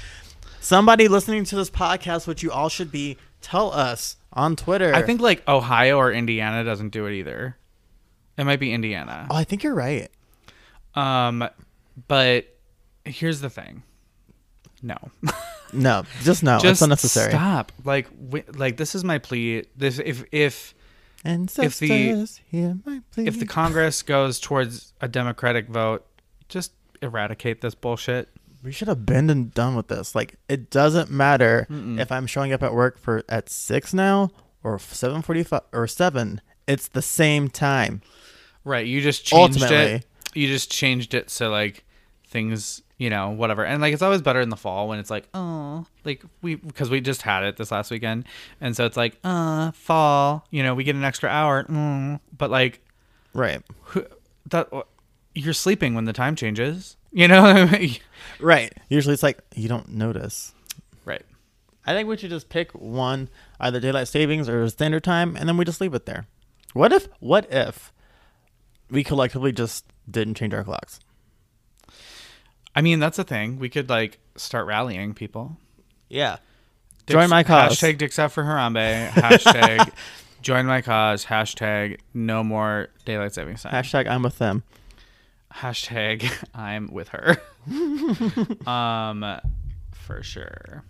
Somebody 0.60 1.08
listening 1.08 1.46
to 1.46 1.56
this 1.56 1.70
podcast, 1.70 2.28
which 2.28 2.44
you 2.44 2.52
all 2.52 2.68
should 2.68 2.92
be, 2.92 3.16
tell 3.40 3.72
us 3.72 4.18
on 4.34 4.58
Twitter. 4.58 4.94
I 4.94 5.04
think 5.04 5.22
like 5.22 5.48
Ohio 5.48 5.98
or 5.98 6.12
Indiana 6.12 6.66
doesn't 6.66 6.90
do 6.90 7.06
it 7.06 7.14
either. 7.14 7.56
It 8.38 8.44
might 8.44 8.60
be 8.60 8.74
Indiana. 8.74 9.28
Oh, 9.30 9.36
I 9.36 9.46
think 9.46 9.64
you're 9.64 9.74
right. 9.74 10.10
Um, 10.96 11.48
but 12.10 12.46
here's 13.06 13.40
the 13.40 13.50
thing. 13.50 13.84
No, 14.82 14.98
No, 15.74 16.04
just 16.24 16.44
no. 16.44 16.58
just 16.60 16.72
it's 16.74 16.82
unnecessary. 16.82 17.32
stop. 17.32 17.72
Like, 17.84 18.08
like 18.56 18.78
this 18.78 18.96
is 18.96 19.04
my 19.04 19.18
plea. 19.18 19.64
This 19.76 20.00
if 20.00 20.24
if 20.32 20.74
And 21.26 21.52
If 21.58 21.80
the- 21.80 22.28
hear 22.50 22.78
my 22.86 23.02
plea. 23.12 23.28
if 23.28 23.40
the 23.40 23.46
Congress 23.46 24.02
goes 24.02 24.40
towards 24.40 24.94
a 25.02 25.08
Democratic 25.08 25.68
vote, 25.68 26.06
just 26.50 26.74
eradicate 27.02 27.62
this 27.62 27.76
bullshit. 27.76 28.30
we 28.64 28.72
should 28.72 28.88
have 28.88 29.06
been 29.06 29.30
and 29.30 29.54
done 29.54 29.76
with 29.76 29.88
this. 29.90 30.16
Like, 30.16 30.36
it 30.48 30.70
doesn't 30.70 31.10
matter 31.12 31.68
if 31.70 32.12
I'm 32.14 32.28
showing 32.28 32.54
up 32.54 32.64
at 32.64 32.74
work 32.74 32.98
for 32.98 33.24
at 33.28 33.50
six 33.50 33.94
now 33.94 34.30
or 34.64 34.80
seven 34.80 35.22
forty-five 35.22 35.64
or 35.74 35.86
seven. 35.88 36.40
It's 36.68 36.88
the 36.88 37.02
same 37.02 37.50
time. 37.50 38.02
Right. 38.64 38.86
You 38.88 39.02
just 39.02 39.26
changed 39.26 39.62
Ultimately. 39.62 39.96
it. 39.96 40.06
You 40.34 40.48
just 40.48 40.72
changed 40.72 41.14
it 41.14 41.30
so 41.30 41.50
like 41.50 41.84
things, 42.28 42.82
you 42.98 43.10
know, 43.10 43.30
whatever. 43.32 43.66
And 43.66 43.82
like 43.82 43.94
it's 43.94 44.02
always 44.02 44.22
better 44.22 44.40
in 44.42 44.50
the 44.50 44.56
fall 44.58 44.88
when 44.88 45.00
it's 45.00 45.10
like, 45.10 45.28
oh, 45.34 45.86
like 46.06 46.24
we 46.42 46.56
because 46.56 46.90
we 46.90 47.02
just 47.02 47.22
had 47.24 47.44
it 47.44 47.58
this 47.58 47.72
last 47.72 47.92
weekend, 47.92 48.26
and 48.62 48.76
so 48.76 48.86
it's 48.86 48.98
like, 48.98 49.18
uh, 49.24 49.72
fall. 49.72 50.46
You 50.52 50.64
know, 50.64 50.76
we 50.76 50.84
get 50.84 50.96
an 50.96 51.04
extra 51.04 51.30
hour. 51.30 51.64
Mm. 51.66 52.20
But 52.38 52.50
like 52.52 52.82
Right. 53.34 53.62
who, 53.82 54.06
that 54.50 54.70
you're 55.34 55.54
sleeping 55.54 55.96
when 55.96 56.06
the 56.06 56.14
time 56.14 56.36
changes. 56.36 56.98
You 57.12 57.28
know. 57.28 57.70
Right. 58.40 58.74
Usually 58.90 59.14
it's 59.14 59.22
like 59.24 59.40
you 59.54 59.68
don't 59.68 59.90
notice. 59.90 60.54
right. 61.04 61.22
I 61.86 61.92
think 61.94 62.08
we 62.08 62.16
should 62.16 62.30
just 62.30 62.48
pick 62.48 62.72
one, 62.72 63.28
either 63.60 63.82
daylight 63.82 64.08
savings 64.08 64.48
or 64.48 64.68
standard 64.70 65.04
time, 65.04 65.36
and 65.36 65.50
then 65.50 65.58
we 65.58 65.66
just 65.66 65.82
leave 65.82 65.94
it 65.94 66.06
there. 66.06 66.26
What 66.74 66.94
if? 66.94 67.10
What 67.20 67.52
if 67.52 67.92
we 68.90 69.04
collectively 69.04 69.52
just 69.52 69.86
didn't 70.10 70.36
change 70.36 70.54
our 70.54 70.64
clocks. 70.64 71.00
I 72.76 72.82
mean, 72.82 73.00
that's 73.00 73.20
a 73.20 73.24
thing. 73.24 73.60
We 73.60 73.70
could 73.70 73.90
like 73.90 74.20
start 74.36 74.66
rallying 74.66 75.14
people. 75.14 75.58
Yeah. 76.10 76.38
Dicks- 77.06 77.20
Join 77.20 77.30
my 77.30 77.44
cause. 77.44 77.78
Hashtag 77.78 77.98
dicks 77.98 78.18
out 78.18 78.32
for 78.32 78.44
Harambe. 78.44 79.10
Hashtag 79.10 79.92
join 80.42 80.66
my 80.66 80.82
cause. 80.82 81.26
Hashtag 81.26 82.00
no 82.14 82.44
more 82.44 82.90
daylight 83.06 83.34
savings 83.34 83.64
time. 83.64 83.74
Hashtag 83.74 84.08
I'm 84.08 84.24
with 84.24 84.38
them. 84.38 84.64
Hashtag 85.54 86.32
I'm 86.56 86.88
with 86.92 87.10
her. 87.10 87.38
um, 88.70 89.40
for 89.92 90.24
sure. 90.24 90.84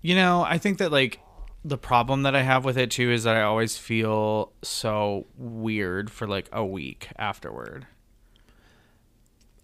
You 0.00 0.14
know, 0.14 0.42
I 0.42 0.58
think 0.58 0.78
that 0.78 0.92
like 0.92 1.20
the 1.64 1.78
problem 1.78 2.22
that 2.24 2.36
I 2.36 2.42
have 2.42 2.64
with 2.64 2.76
it 2.76 2.90
too 2.90 3.10
is 3.10 3.24
that 3.24 3.36
I 3.36 3.42
always 3.42 3.78
feel 3.78 4.52
so 4.62 5.26
weird 5.36 6.10
for 6.10 6.26
like 6.26 6.48
a 6.52 6.64
week 6.64 7.08
afterward. 7.16 7.86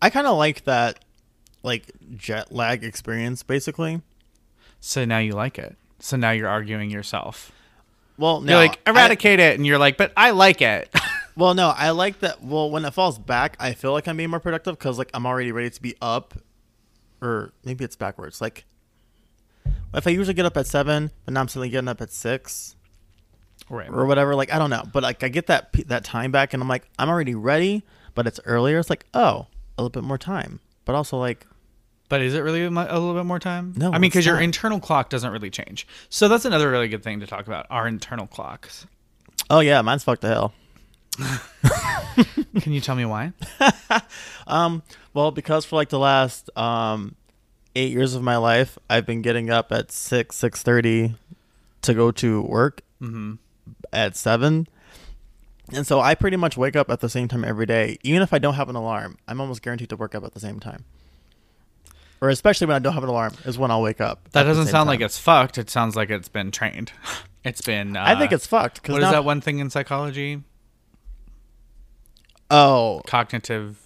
I 0.02 0.10
kind 0.10 0.26
of 0.26 0.36
like 0.36 0.64
that, 0.64 1.04
like 1.62 1.90
jet 2.16 2.52
lag 2.52 2.84
experience, 2.84 3.42
basically. 3.42 4.02
So 4.80 5.04
now 5.04 5.18
you 5.18 5.32
like 5.32 5.58
it. 5.58 5.76
So 5.98 6.16
now 6.16 6.30
you're 6.30 6.48
arguing 6.48 6.90
yourself. 6.90 7.52
Well, 8.16 8.40
no, 8.40 8.52
You're 8.52 8.68
like 8.68 8.80
I- 8.86 8.90
eradicate 8.90 9.40
it, 9.40 9.56
and 9.56 9.66
you're 9.66 9.78
like, 9.78 9.96
but 9.96 10.12
I 10.16 10.30
like 10.30 10.60
it. 10.60 10.94
well, 11.36 11.54
no, 11.54 11.68
I 11.68 11.90
like 11.90 12.20
that. 12.20 12.42
Well, 12.42 12.70
when 12.70 12.84
it 12.84 12.92
falls 12.92 13.18
back, 13.18 13.56
I 13.58 13.72
feel 13.72 13.92
like 13.92 14.06
I'm 14.06 14.16
being 14.16 14.30
more 14.30 14.40
productive 14.40 14.78
because 14.78 14.98
like 14.98 15.10
I'm 15.14 15.26
already 15.26 15.52
ready 15.52 15.70
to 15.70 15.82
be 15.82 15.96
up, 16.02 16.34
or 17.22 17.52
maybe 17.64 17.84
it's 17.84 17.96
backwards. 17.96 18.40
Like 18.40 18.66
if 19.94 20.06
I 20.06 20.10
usually 20.10 20.34
get 20.34 20.44
up 20.44 20.56
at 20.56 20.66
seven, 20.66 21.10
but 21.24 21.34
now 21.34 21.40
I'm 21.40 21.48
suddenly 21.48 21.70
getting 21.70 21.88
up 21.88 22.00
at 22.00 22.12
six 22.12 22.76
right. 23.70 23.88
or 23.88 24.04
whatever. 24.06 24.34
Like 24.34 24.52
I 24.52 24.58
don't 24.58 24.70
know, 24.70 24.84
but 24.92 25.02
like 25.02 25.22
I 25.22 25.28
get 25.28 25.46
that 25.46 25.72
that 25.86 26.04
time 26.04 26.30
back, 26.30 26.52
and 26.52 26.62
I'm 26.62 26.68
like 26.68 26.88
I'm 26.98 27.08
already 27.08 27.34
ready, 27.34 27.84
but 28.14 28.26
it's 28.26 28.40
earlier. 28.44 28.78
It's 28.78 28.90
like 28.90 29.06
oh, 29.14 29.46
a 29.80 29.82
little 29.82 29.90
bit 30.02 30.06
more 30.06 30.18
time, 30.18 30.60
but 30.84 30.94
also 30.94 31.16
like 31.18 31.46
But 32.08 32.20
is 32.22 32.34
it 32.34 32.40
really 32.40 32.62
a 32.64 32.70
little 32.70 33.14
bit 33.14 33.24
more 33.24 33.38
time? 33.38 33.72
No, 33.76 33.88
I 33.90 33.92
mean, 33.98 34.10
because 34.10 34.26
your 34.26 34.38
internal 34.40 34.78
clock 34.80 35.08
doesn't 35.10 35.30
really 35.32 35.50
change. 35.50 35.86
So 36.08 36.28
that's 36.28 36.44
another 36.44 36.70
really 36.70 36.88
good 36.88 37.02
thing 37.02 37.20
to 37.20 37.26
talk 37.26 37.46
about. 37.46 37.66
Our 37.70 37.86
internal 37.88 38.26
clocks. 38.26 38.86
oh 39.48 39.60
yeah, 39.60 39.80
mine's 39.82 40.04
fucked 40.04 40.22
to 40.22 40.28
hell. 40.28 40.52
Can 42.60 42.72
you 42.72 42.80
tell 42.80 42.96
me 42.96 43.04
why? 43.04 43.32
Um, 44.46 44.82
well, 45.14 45.30
because 45.30 45.64
for 45.64 45.76
like 45.76 45.90
the 45.90 45.98
last 45.98 46.50
um 46.58 47.14
eight 47.76 47.92
years 47.92 48.14
of 48.16 48.22
my 48.22 48.36
life, 48.36 48.78
I've 48.88 49.06
been 49.06 49.22
getting 49.22 49.48
up 49.48 49.70
at 49.70 49.92
six 49.92 50.36
six 50.36 50.62
thirty 50.62 51.14
to 51.82 51.94
go 51.94 52.10
to 52.12 52.42
work 52.42 52.82
Mm-hmm. 53.00 53.34
at 53.94 54.14
seven, 54.16 54.66
and 55.72 55.86
so 55.86 56.00
I 56.00 56.14
pretty 56.14 56.36
much 56.36 56.56
wake 56.56 56.76
up 56.76 56.90
at 56.90 57.00
the 57.00 57.08
same 57.08 57.28
time 57.28 57.44
every 57.44 57.66
day. 57.66 57.98
Even 58.02 58.22
if 58.22 58.32
I 58.32 58.38
don't 58.38 58.54
have 58.54 58.68
an 58.68 58.76
alarm, 58.76 59.18
I'm 59.28 59.40
almost 59.40 59.62
guaranteed 59.62 59.88
to 59.90 59.96
wake 59.96 60.14
up 60.14 60.24
at 60.24 60.32
the 60.34 60.40
same 60.40 60.60
time. 60.60 60.84
Or 62.20 62.28
especially 62.28 62.66
when 62.66 62.76
I 62.76 62.80
don't 62.80 62.92
have 62.92 63.02
an 63.02 63.08
alarm 63.08 63.34
is 63.46 63.56
when 63.58 63.70
I'll 63.70 63.80
wake 63.82 64.00
up. 64.00 64.28
That 64.32 64.42
doesn't 64.42 64.66
sound 64.66 64.88
like 64.88 65.00
it's 65.00 65.18
fucked. 65.18 65.56
It 65.56 65.70
sounds 65.70 65.96
like 65.96 66.10
it's 66.10 66.28
been 66.28 66.50
trained. 66.50 66.92
It's 67.42 67.62
been. 67.62 67.96
Uh, 67.96 68.04
I 68.06 68.16
think 68.16 68.32
it's 68.32 68.46
fucked. 68.46 68.82
Cause 68.82 68.92
What 68.92 68.98
is 68.98 69.06
now- 69.06 69.12
that 69.12 69.24
one 69.24 69.40
thing 69.40 69.60
in 69.60 69.70
psychology? 69.70 70.42
Oh, 72.50 73.00
Cognitive 73.06 73.78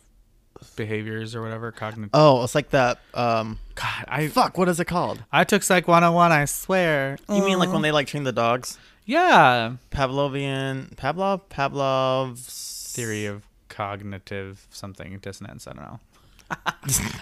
behaviors 0.77 1.35
or 1.35 1.43
whatever. 1.43 1.71
Cognitive. 1.71 2.11
oh, 2.15 2.43
it's 2.43 2.55
like 2.55 2.71
that. 2.71 2.99
Um, 3.13 3.59
God, 3.75 4.05
I 4.09 4.29
fuck. 4.29 4.57
What 4.57 4.69
is 4.69 4.81
it 4.81 4.87
called? 4.87 5.23
I 5.31 5.45
took 5.45 5.63
Psych 5.63 5.87
101. 5.87 6.33
I 6.33 6.47
swear. 6.47 7.19
You 7.29 7.45
mean 7.45 7.59
like 7.61 7.73
when 7.73 7.83
they 7.83 7.93
like 7.93 8.07
train 8.07 8.25
the 8.25 8.33
dogs? 8.33 8.79
Yeah. 9.05 9.77
Pavlovian, 9.91 10.95
Pavlov, 10.97 11.43
Pavlov's 11.51 12.93
Theory 12.95 13.27
of 13.27 13.43
cognitive 13.69 14.67
something 14.71 15.19
dissonance. 15.19 15.67
I 15.67 15.73
don't 15.73 15.83
know. 15.83 16.01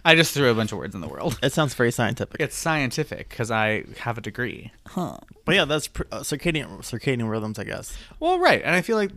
I 0.05 0.15
just 0.15 0.35
threw 0.35 0.51
a 0.51 0.55
bunch 0.55 0.73
of 0.73 0.79
words 0.79 0.95
in 0.95 1.01
the 1.01 1.09
world. 1.09 1.39
It 1.43 1.53
sounds 1.53 1.73
very 1.75 1.91
scientific. 1.93 2.41
It's 2.41 2.57
scientific 2.57 3.29
because 3.31 3.51
I 3.51 3.85
have 3.99 4.19
a 4.19 4.21
degree. 4.21 4.71
But 4.95 5.55
yeah, 5.55 5.65
that's 5.65 5.89
pr- 5.89 6.03
uh, 6.13 6.21
circadian 6.21 6.79
circadian 6.81 7.31
rhythms, 7.31 7.59
I 7.59 7.65
guess. 7.65 7.97
Well, 8.21 8.39
right, 8.39 8.61
and 8.63 8.75
I 8.75 8.83
feel 8.83 8.97
like 8.97 9.13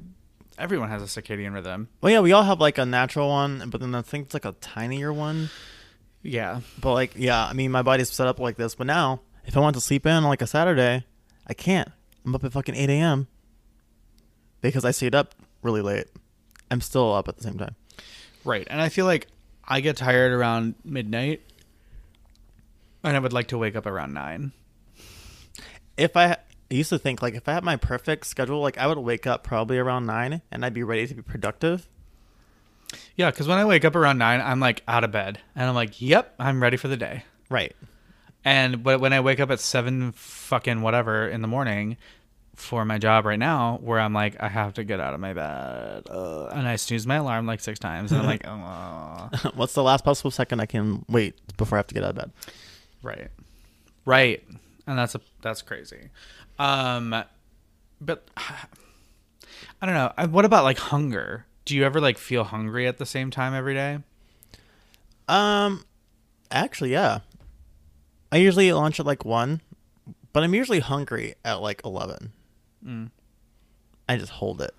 everyone 0.57 0.89
has 0.89 1.01
a 1.01 1.21
circadian 1.21 1.53
rhythm. 1.53 1.89
Well, 2.01 2.11
yeah, 2.13 2.19
we 2.21 2.31
all 2.31 2.43
have 2.43 2.61
like 2.61 2.77
a 2.77 2.85
natural 2.85 3.29
one, 3.29 3.69
but 3.69 3.81
then 3.81 3.93
I 3.95 4.01
think 4.01 4.25
it's 4.25 4.33
like 4.33 4.45
a 4.45 4.53
tinier 4.61 5.11
one. 5.11 5.49
Yeah, 6.21 6.61
But 6.79 6.93
like, 6.93 7.11
yeah, 7.15 7.45
I 7.45 7.53
mean, 7.53 7.71
my 7.71 7.81
body's 7.81 8.09
set 8.09 8.27
up 8.27 8.39
like 8.39 8.55
this. 8.57 8.73
But 8.75 8.87
now, 8.87 9.21
if 9.45 9.55
I 9.57 9.59
want 9.59 9.75
to 9.75 9.81
sleep 9.81 10.05
in 10.05 10.11
on 10.11 10.23
like 10.23 10.41
a 10.41 10.47
Saturday, 10.47 11.05
I 11.45 11.53
can't. 11.53 11.89
I'm 12.25 12.33
up 12.35 12.43
at 12.43 12.51
fucking 12.53 12.75
8 12.75 12.89
a.m. 12.89 13.27
because 14.61 14.83
I 14.83 14.91
stayed 14.91 15.13
up 15.15 15.35
really 15.61 15.81
late. 15.81 16.07
I'm 16.71 16.81
still 16.81 17.13
up 17.13 17.27
at 17.27 17.37
the 17.37 17.43
same 17.43 17.57
time. 17.57 17.75
right. 18.43 18.65
And 18.69 18.81
I 18.81 18.89
feel 18.89 19.05
like 19.05 19.27
I 19.67 19.79
get 19.81 19.97
tired 19.97 20.31
around 20.31 20.75
midnight, 20.83 21.41
and 23.03 23.15
I 23.15 23.19
would 23.19 23.33
like 23.33 23.47
to 23.49 23.57
wake 23.57 23.75
up 23.75 23.85
around 23.85 24.13
nine. 24.13 24.51
If 25.97 26.17
I, 26.17 26.31
I 26.31 26.37
used 26.69 26.89
to 26.89 26.99
think 26.99 27.21
like 27.21 27.35
if 27.35 27.47
I 27.47 27.53
had 27.53 27.63
my 27.63 27.75
perfect 27.75 28.25
schedule, 28.25 28.59
like 28.61 28.77
I 28.77 28.87
would 28.87 28.97
wake 28.97 29.25
up 29.27 29.43
probably 29.43 29.77
around 29.77 30.05
nine 30.05 30.41
and 30.51 30.65
I'd 30.65 30.73
be 30.73 30.83
ready 30.83 31.07
to 31.07 31.13
be 31.13 31.21
productive. 31.21 31.87
Yeah, 33.15 33.31
because 33.31 33.47
when 33.47 33.57
I 33.57 33.65
wake 33.65 33.85
up 33.85 33.95
around 33.95 34.17
nine, 34.17 34.41
I'm 34.41 34.59
like 34.59 34.81
out 34.87 35.03
of 35.03 35.11
bed, 35.11 35.39
and 35.55 35.67
I'm 35.69 35.75
like, 35.75 36.01
"Yep, 36.01 36.35
I'm 36.39 36.61
ready 36.61 36.77
for 36.77 36.87
the 36.87 36.97
day." 36.97 37.23
Right. 37.49 37.75
And 38.45 38.83
but 38.83 38.99
when 38.99 39.11
I 39.11 39.19
wake 39.19 39.39
up 39.39 39.49
at 39.49 39.59
seven 39.59 40.11
fucking 40.11 40.81
whatever 40.81 41.27
in 41.27 41.41
the 41.41 41.47
morning 41.47 41.97
for 42.55 42.85
my 42.85 42.99
job 42.99 43.25
right 43.25 43.39
now, 43.39 43.79
where 43.81 43.99
I'm 43.99 44.13
like, 44.13 44.41
I 44.41 44.47
have 44.47 44.75
to 44.75 44.83
get 44.83 44.99
out 44.99 45.15
of 45.15 45.19
my 45.19 45.33
bed, 45.33 46.03
uh, 46.09 46.45
and 46.53 46.67
I 46.67 46.75
snooze 46.77 47.05
my 47.07 47.15
alarm 47.15 47.47
like 47.47 47.59
six 47.59 47.79
times, 47.79 48.11
and 48.11 48.21
I'm 48.21 48.27
like, 48.27 48.45
oh, 48.47 49.51
What's 49.55 49.73
the 49.73 49.83
last 49.83 50.05
possible 50.05 50.31
second 50.31 50.59
I 50.59 50.67
can 50.67 51.03
wait 51.09 51.35
before 51.57 51.77
I 51.77 51.79
have 51.79 51.87
to 51.87 51.93
get 51.95 52.03
out 52.03 52.11
of 52.11 52.15
bed? 52.15 52.31
right, 53.01 53.29
right, 54.05 54.43
and 54.85 54.97
that's 54.97 55.15
a 55.15 55.21
that's 55.41 55.63
crazy. 55.63 56.09
Um, 56.59 57.23
but 57.99 58.27
I 58.37 59.85
don't 59.85 59.95
know. 59.95 60.27
What 60.27 60.45
about 60.45 60.63
like 60.63 60.77
hunger? 60.77 61.45
Do 61.65 61.75
you 61.75 61.83
ever 61.83 61.99
like 61.99 62.19
feel 62.19 62.43
hungry 62.43 62.87
at 62.87 62.99
the 62.99 63.05
same 63.07 63.31
time 63.31 63.55
every 63.55 63.73
day? 63.73 63.99
Um, 65.27 65.83
actually, 66.51 66.91
yeah. 66.91 67.19
I 68.35 68.39
usually 68.39 68.67
eat 68.67 68.73
lunch 68.73 68.99
at 68.99 69.05
like 69.05 69.23
one, 69.25 69.61
but 70.33 70.43
I'm 70.43 70.53
usually 70.53 70.79
hungry 70.79 71.35
at 71.45 71.55
like 71.61 71.81
eleven. 71.85 72.33
Mm. 72.85 73.09
I 74.09 74.17
just 74.17 74.33
hold 74.33 74.61
it. 74.61 74.73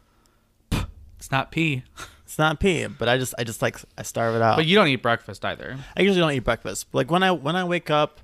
It's 1.18 1.30
not 1.32 1.50
pee, 1.50 1.82
It's 2.24 2.38
not 2.38 2.60
pee, 2.60 2.86
but 2.86 3.08
I 3.08 3.16
just 3.16 3.34
I 3.38 3.42
just 3.44 3.62
like 3.62 3.78
I 3.98 4.02
starve 4.02 4.36
it 4.36 4.42
out. 4.42 4.56
but 4.56 4.66
you 4.66 4.76
don't 4.76 4.86
eat 4.88 5.02
breakfast 5.02 5.44
either. 5.44 5.78
I 5.96 6.02
usually 6.02 6.20
don't 6.20 6.32
eat 6.32 6.44
breakfast. 6.44 6.86
Like 6.92 7.10
when 7.10 7.22
I 7.22 7.30
when 7.32 7.56
I 7.56 7.64
wake 7.64 7.88
up 7.90 8.20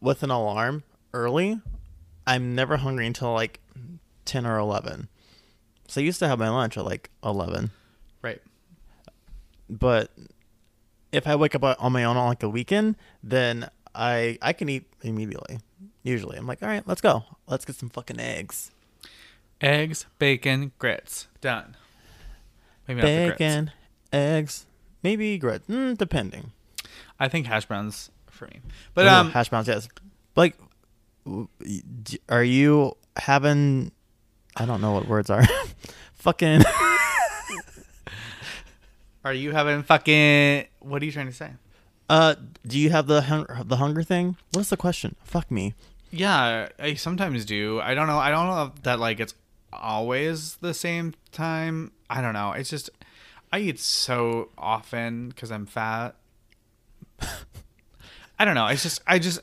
with 0.00 0.22
an 0.22 0.30
alarm 0.30 0.84
early, 1.12 1.60
I'm 2.26 2.54
never 2.54 2.76
hungry 2.78 3.06
until 3.06 3.32
like 3.34 3.60
ten 4.24 4.46
or 4.46 4.56
eleven. 4.58 5.08
So 5.88 6.00
I 6.00 6.04
used 6.04 6.20
to 6.20 6.28
have 6.28 6.38
my 6.38 6.48
lunch 6.48 6.78
at 6.78 6.84
like 6.84 7.10
eleven, 7.24 7.72
Right. 8.22 8.40
but 9.68 10.10
if 11.10 11.26
I 11.26 11.34
wake 11.36 11.54
up 11.56 11.64
on 11.64 11.92
my 11.92 12.04
own 12.04 12.16
on 12.16 12.28
like 12.28 12.42
a 12.44 12.48
weekend, 12.48 12.96
then 13.22 13.68
I 13.94 14.38
I 14.42 14.52
can 14.52 14.68
eat 14.68 14.84
immediately. 15.02 15.58
Usually, 16.02 16.36
I'm 16.36 16.46
like, 16.46 16.62
all 16.62 16.68
right, 16.68 16.82
let's 16.86 17.00
go. 17.00 17.24
Let's 17.46 17.64
get 17.64 17.76
some 17.76 17.88
fucking 17.88 18.18
eggs, 18.18 18.70
Eggs, 19.60 20.06
bacon, 20.18 20.72
grits. 20.78 21.28
Done. 21.40 21.76
Maybe 22.88 23.00
not 23.00 23.06
the 23.06 23.26
grits. 23.26 23.38
bacon, 23.38 23.70
eggs, 24.12 24.66
maybe 25.02 25.38
grits, 25.38 25.66
mm, 25.68 25.96
depending. 25.96 26.50
I 27.20 27.28
think 27.28 27.46
hash 27.46 27.66
browns 27.66 28.10
for 28.30 28.46
me. 28.46 28.60
But 28.94 29.06
Ooh, 29.06 29.10
um, 29.10 29.30
hash 29.30 29.48
browns, 29.50 29.68
yes. 29.68 29.86
Like, 30.34 30.56
w- 31.24 31.46
d- 32.02 32.18
are 32.28 32.42
you 32.42 32.96
having? 33.16 33.92
I 34.56 34.64
don't 34.66 34.80
know 34.80 34.92
what 34.92 35.06
words 35.06 35.30
are. 35.30 35.44
Fucking. 36.14 36.62
are 39.24 39.32
you 39.34 39.52
having 39.52 39.82
fucking? 39.84 40.66
What 40.80 41.02
are 41.02 41.04
you 41.04 41.12
trying 41.12 41.26
to 41.28 41.32
say? 41.32 41.50
Uh, 42.08 42.34
do 42.66 42.78
you 42.78 42.90
have 42.90 43.06
the 43.06 43.22
hun- 43.22 43.46
the 43.64 43.76
hunger 43.76 44.02
thing? 44.02 44.36
What's 44.52 44.70
the 44.70 44.76
question? 44.76 45.16
Fuck 45.24 45.50
me. 45.50 45.74
Yeah, 46.10 46.68
I 46.78 46.94
sometimes 46.94 47.44
do. 47.44 47.80
I 47.80 47.94
don't 47.94 48.06
know. 48.06 48.18
I 48.18 48.30
don't 48.30 48.46
know 48.46 48.72
that 48.82 49.00
like 49.00 49.18
it's 49.20 49.34
always 49.72 50.56
the 50.56 50.74
same 50.74 51.14
time. 51.32 51.92
I 52.10 52.20
don't 52.20 52.34
know. 52.34 52.52
It's 52.52 52.68
just 52.68 52.90
I 53.52 53.60
eat 53.60 53.80
so 53.80 54.50
often 54.58 55.28
because 55.30 55.50
I'm 55.50 55.64
fat. 55.66 56.14
I 58.38 58.44
don't 58.44 58.54
know. 58.54 58.66
It's 58.66 58.82
just 58.82 59.00
I 59.06 59.18
just 59.18 59.40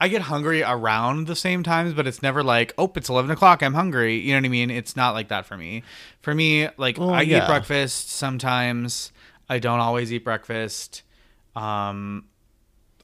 I 0.00 0.08
get 0.08 0.22
hungry 0.22 0.62
around 0.62 1.26
the 1.26 1.36
same 1.36 1.62
times, 1.62 1.92
but 1.94 2.06
it's 2.06 2.22
never 2.22 2.42
like 2.42 2.72
oh 2.78 2.90
it's 2.94 3.08
eleven 3.08 3.30
o'clock. 3.30 3.62
I'm 3.62 3.74
hungry. 3.74 4.16
You 4.18 4.32
know 4.32 4.38
what 4.38 4.46
I 4.46 4.48
mean? 4.50 4.70
It's 4.70 4.96
not 4.96 5.12
like 5.14 5.28
that 5.28 5.46
for 5.46 5.56
me. 5.56 5.82
For 6.22 6.34
me, 6.34 6.68
like 6.76 6.98
Well, 6.98 7.10
I 7.10 7.22
yeah. 7.22 7.42
eat 7.44 7.46
breakfast 7.46 8.10
sometimes. 8.10 9.12
I 9.48 9.58
don't 9.58 9.80
always 9.80 10.12
eat 10.12 10.24
breakfast. 10.24 11.02
Um, 11.58 12.26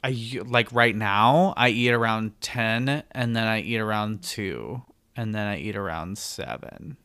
I 0.03 0.41
like 0.47 0.71
right 0.73 0.95
now 0.95 1.55
I 1.57 1.71
eat 1.71 1.91
around 1.91 2.41
10 2.43 3.03
and 3.11 3.35
then 3.37 3.47
I 3.47 3.61
eat 3.63 3.79
around 3.79 4.23
2 4.23 4.83
and 5.17 5.35
then 5.35 5.47
I 5.47 5.59
eat 5.59 5.77
around 5.77 6.19
7. 6.19 6.97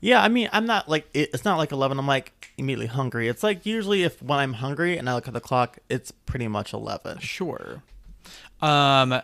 Yeah, 0.00 0.22
I 0.22 0.28
mean, 0.28 0.48
I'm 0.52 0.66
not 0.66 0.88
like 0.88 1.08
it, 1.14 1.30
it's 1.32 1.44
not 1.44 1.56
like 1.58 1.72
11. 1.72 1.98
I'm 1.98 2.06
like 2.06 2.52
immediately 2.58 2.86
hungry. 2.86 3.26
It's 3.28 3.42
like 3.42 3.64
usually 3.66 4.02
if 4.02 4.22
when 4.22 4.38
I'm 4.38 4.52
hungry 4.54 4.96
and 4.98 5.08
I 5.08 5.14
look 5.14 5.26
at 5.26 5.34
the 5.34 5.40
clock, 5.40 5.78
it's 5.88 6.10
pretty 6.10 6.46
much 6.46 6.72
11. 6.72 7.18
Sure. 7.18 7.82
Um, 8.60 9.20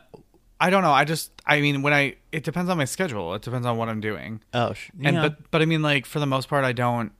I 0.62 0.70
don't 0.70 0.82
know. 0.82 0.92
I 0.92 1.04
just, 1.04 1.30
I 1.46 1.60
mean, 1.60 1.82
when 1.82 1.92
I, 1.92 2.16
it 2.32 2.44
depends 2.44 2.70
on 2.70 2.76
my 2.78 2.84
schedule. 2.86 3.34
It 3.34 3.42
depends 3.42 3.66
on 3.66 3.76
what 3.76 3.88
I'm 3.88 4.00
doing. 4.00 4.40
Oh, 4.54 4.72
sh- 4.72 4.90
And 5.04 5.16
yeah. 5.16 5.22
but 5.22 5.50
but 5.50 5.62
I 5.62 5.66
mean, 5.66 5.82
like 5.82 6.04
for 6.06 6.18
the 6.18 6.26
most 6.26 6.48
part, 6.48 6.64
I 6.64 6.72
don't. 6.72 7.12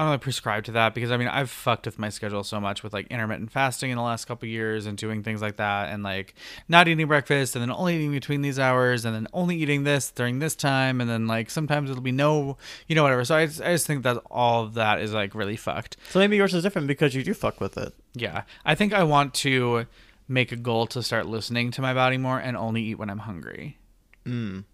I 0.00 0.04
don't 0.04 0.12
really 0.12 0.18
prescribe 0.20 0.64
to 0.64 0.72
that 0.72 0.94
because 0.94 1.10
I 1.10 1.18
mean 1.18 1.28
I've 1.28 1.50
fucked 1.50 1.84
with 1.84 1.98
my 1.98 2.08
schedule 2.08 2.42
so 2.42 2.58
much 2.58 2.82
with 2.82 2.94
like 2.94 3.06
intermittent 3.08 3.52
fasting 3.52 3.90
in 3.90 3.98
the 3.98 4.02
last 4.02 4.24
couple 4.24 4.48
years 4.48 4.86
and 4.86 4.96
doing 4.96 5.22
things 5.22 5.42
like 5.42 5.56
that 5.56 5.90
and 5.92 6.02
like 6.02 6.32
not 6.70 6.88
eating 6.88 7.06
breakfast 7.06 7.54
and 7.54 7.60
then 7.60 7.70
only 7.70 7.96
eating 7.96 8.10
between 8.10 8.40
these 8.40 8.58
hours 8.58 9.04
and 9.04 9.14
then 9.14 9.28
only 9.34 9.56
eating 9.56 9.84
this 9.84 10.10
during 10.10 10.38
this 10.38 10.54
time 10.54 11.02
and 11.02 11.10
then 11.10 11.26
like 11.26 11.50
sometimes 11.50 11.90
it'll 11.90 12.02
be 12.02 12.12
no 12.12 12.56
you 12.88 12.94
know 12.94 13.02
whatever. 13.02 13.26
So 13.26 13.36
I 13.36 13.44
just, 13.44 13.60
I 13.60 13.72
just 13.72 13.86
think 13.86 14.02
that 14.04 14.16
all 14.30 14.62
of 14.62 14.72
that 14.72 15.02
is 15.02 15.12
like 15.12 15.34
really 15.34 15.56
fucked. 15.56 15.98
So 16.08 16.18
maybe 16.18 16.34
yours 16.34 16.54
is 16.54 16.62
different 16.62 16.88
because 16.88 17.14
you 17.14 17.22
do 17.22 17.34
fuck 17.34 17.60
with 17.60 17.76
it. 17.76 17.92
yeah. 18.14 18.44
I 18.64 18.74
think 18.74 18.94
I 18.94 19.02
want 19.02 19.34
to 19.34 19.84
make 20.28 20.50
a 20.50 20.56
goal 20.56 20.86
to 20.86 21.02
start 21.02 21.26
listening 21.26 21.72
to 21.72 21.82
my 21.82 21.92
body 21.92 22.16
more 22.16 22.38
and 22.38 22.56
only 22.56 22.82
eat 22.84 22.94
when 22.94 23.10
I'm 23.10 23.18
hungry. 23.18 23.76
Mm. 24.24 24.64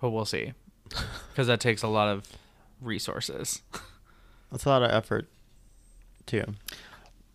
but 0.00 0.10
we'll 0.10 0.24
see 0.24 0.54
because 0.88 1.46
that 1.46 1.60
takes 1.60 1.84
a 1.84 1.88
lot 1.88 2.08
of 2.08 2.26
resources 2.80 3.62
That's 4.52 4.64
a 4.64 4.68
lot 4.68 4.82
of 4.84 4.90
effort, 4.92 5.28
too. 6.26 6.44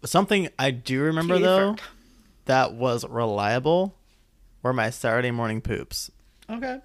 Something 0.06 0.48
I 0.58 0.72
do 0.72 1.02
remember 1.02 1.36
Key 1.38 1.44
though 1.44 1.72
effort. 1.74 1.82
that 2.46 2.74
was 2.74 3.06
reliable 3.08 3.96
were 4.64 4.72
my 4.72 4.90
Saturday 4.92 5.32
morning 5.32 5.60
poops. 5.60 6.10
okay 6.50 6.80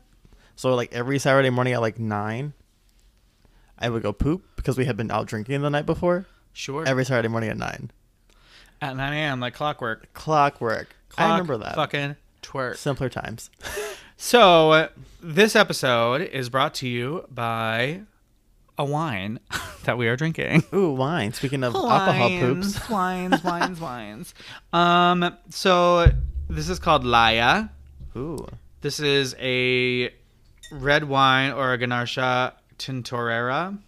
So 0.57 0.75
like 0.75 0.93
every 0.93 1.19
Saturday 1.21 1.51
morning 1.51 1.75
at 1.75 1.81
like 1.83 1.99
nine, 2.01 2.55
I 3.79 3.91
would 3.91 4.03
go 4.03 4.13
poop 4.13 4.45
because 4.57 4.79
we 4.79 4.87
had 4.87 4.97
been 4.97 5.11
out 5.11 5.27
drinking 5.27 5.61
the 5.61 5.71
night 5.71 5.87
before. 5.87 6.25
sure 6.55 6.85
Every 6.89 7.05
Saturday 7.05 7.29
morning 7.29 7.51
at 7.51 7.59
nine, 7.59 7.91
At 8.81 8.97
9 8.97 9.13
a.m., 9.13 9.39
like 9.41 9.55
clockwork. 9.55 10.13
clockwork. 10.15 10.97
I 11.19 11.33
remember 11.33 11.59
that. 11.59 11.75
Fucking 11.75 12.17
twerk. 12.43 12.77
Simpler 12.77 13.11
times. 13.11 13.51
So, 14.19 14.71
uh, 14.71 14.89
this 15.21 15.57
episode 15.57 16.21
is 16.21 16.49
brought 16.49 16.75
to 16.75 16.87
you 16.87 17.25
by 17.29 18.03
a 18.79 18.85
wine 18.85 19.39
that 19.85 19.99
we 19.99 20.09
are 20.09 20.17
drinking. 20.17 20.65
Ooh, 20.75 20.93
wine. 20.93 21.33
Speaking 21.33 21.63
of 21.65 21.75
alcohol 21.75 22.29
poops, 22.29 22.89
Wines, 22.89 23.43
wines, 23.45 23.81
wines. 23.81 23.81
Wines. 23.81 24.35
Um, 24.73 25.37
so 25.51 26.11
this 26.49 26.69
is 26.69 26.79
called 26.79 27.05
Laya. 27.05 27.65
ooh, 28.17 28.47
This 28.81 28.99
is 29.01 29.35
a 29.39 30.13
red 30.71 31.05
wine 31.05 31.53
or 31.53 31.73
a 31.73 31.79
Garnacha 31.79 32.53
Tintorera. 32.79 33.79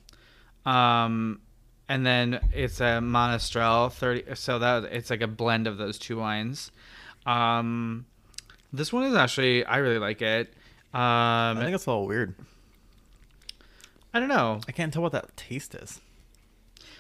Um, 0.67 1.41
and 1.89 2.07
then 2.07 2.41
it's 2.53 2.81
a 2.81 3.01
Monastrell 3.03 3.93
30 3.93 4.35
so 4.35 4.59
that 4.59 4.85
it's 4.85 5.11
like 5.11 5.21
a 5.23 5.27
blend 5.27 5.67
of 5.67 5.77
those 5.77 5.99
two 5.99 6.19
wines. 6.19 6.71
Um, 7.27 8.07
this 8.73 8.93
one 8.93 9.05
is 9.05 9.15
actually 9.15 9.65
I 9.65 9.79
really 9.79 9.99
like 9.99 10.21
it. 10.23 10.49
Um, 10.93 11.01
I 11.59 11.61
think 11.63 11.75
it's 11.75 11.87
a 11.87 11.91
little 11.91 12.07
weird. 12.07 12.35
I 14.15 14.21
don't 14.21 14.29
know. 14.29 14.61
I 14.69 14.73
can't 14.73 14.93
tell 14.93 15.03
what 15.03 15.11
that 15.11 15.37
taste 15.37 15.75
is. 15.75 16.01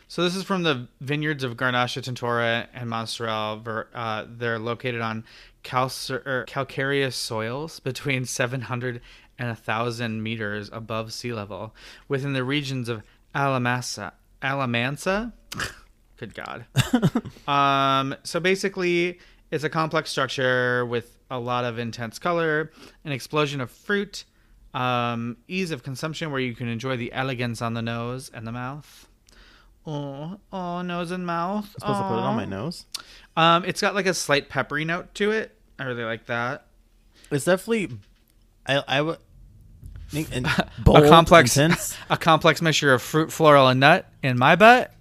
So 0.08 0.22
this 0.24 0.34
is 0.34 0.42
from 0.42 0.64
the 0.64 0.88
vineyards 1.00 1.44
of 1.44 1.56
Garnacha 1.56 2.02
Tintora 2.02 2.66
and 2.74 2.90
Monastrell. 2.90 3.86
Uh, 3.94 4.26
they're 4.28 4.58
located 4.58 5.00
on 5.00 5.24
calcer- 5.62 6.26
er, 6.26 6.44
calcareous 6.48 7.14
soils 7.14 7.78
between 7.78 8.24
700 8.24 9.00
and 9.38 9.48
1,000 9.48 10.22
meters 10.22 10.68
above 10.72 11.12
sea 11.12 11.32
level 11.32 11.74
within 12.08 12.32
the 12.32 12.42
regions 12.42 12.88
of 12.88 13.02
Alamassa. 13.32 14.12
Alamansa? 14.42 15.32
Good 16.16 16.34
God. 16.34 16.66
um, 17.48 18.16
so 18.24 18.40
basically, 18.40 19.20
it's 19.52 19.64
a 19.64 19.70
complex 19.70 20.10
structure 20.10 20.84
with 20.84 21.16
a 21.30 21.38
lot 21.38 21.64
of 21.64 21.78
intense 21.78 22.18
color, 22.18 22.72
an 23.04 23.12
explosion 23.12 23.60
of 23.60 23.70
fruit, 23.70 24.24
um, 24.74 25.38
ease 25.48 25.70
of 25.70 25.82
consumption 25.82 26.30
where 26.30 26.40
you 26.40 26.54
can 26.54 26.68
enjoy 26.68 26.96
the 26.96 27.12
elegance 27.12 27.62
on 27.62 27.74
the 27.74 27.82
nose 27.82 28.30
and 28.34 28.46
the 28.46 28.52
mouth. 28.52 29.08
Oh, 29.86 30.38
oh, 30.52 30.82
nose 30.82 31.10
and 31.10 31.26
mouth. 31.26 31.66
supposed 31.78 32.00
to 32.00 32.08
put 32.08 32.18
it 32.18 32.24
on 32.24 32.36
my 32.36 32.44
nose. 32.44 32.86
Um, 33.36 33.64
it's 33.64 33.80
got 33.80 33.94
like 33.94 34.06
a 34.06 34.14
slight 34.14 34.48
peppery 34.48 34.84
note 34.84 35.14
to 35.16 35.30
it. 35.30 35.56
I 35.78 35.84
really 35.84 36.04
like 36.04 36.26
that. 36.26 36.66
It's 37.30 37.44
definitely. 37.44 37.98
I 38.66 38.82
I 38.86 39.00
would. 39.02 39.18
bold, 40.84 40.98
a 40.98 41.08
complex, 41.08 41.56
intense. 41.56 41.96
a 42.10 42.16
complex 42.16 42.62
mixture 42.62 42.94
of 42.94 43.02
fruit, 43.02 43.32
floral, 43.32 43.68
and 43.68 43.80
nut 43.80 44.08
in 44.22 44.38
my 44.38 44.54
butt. 44.54 44.94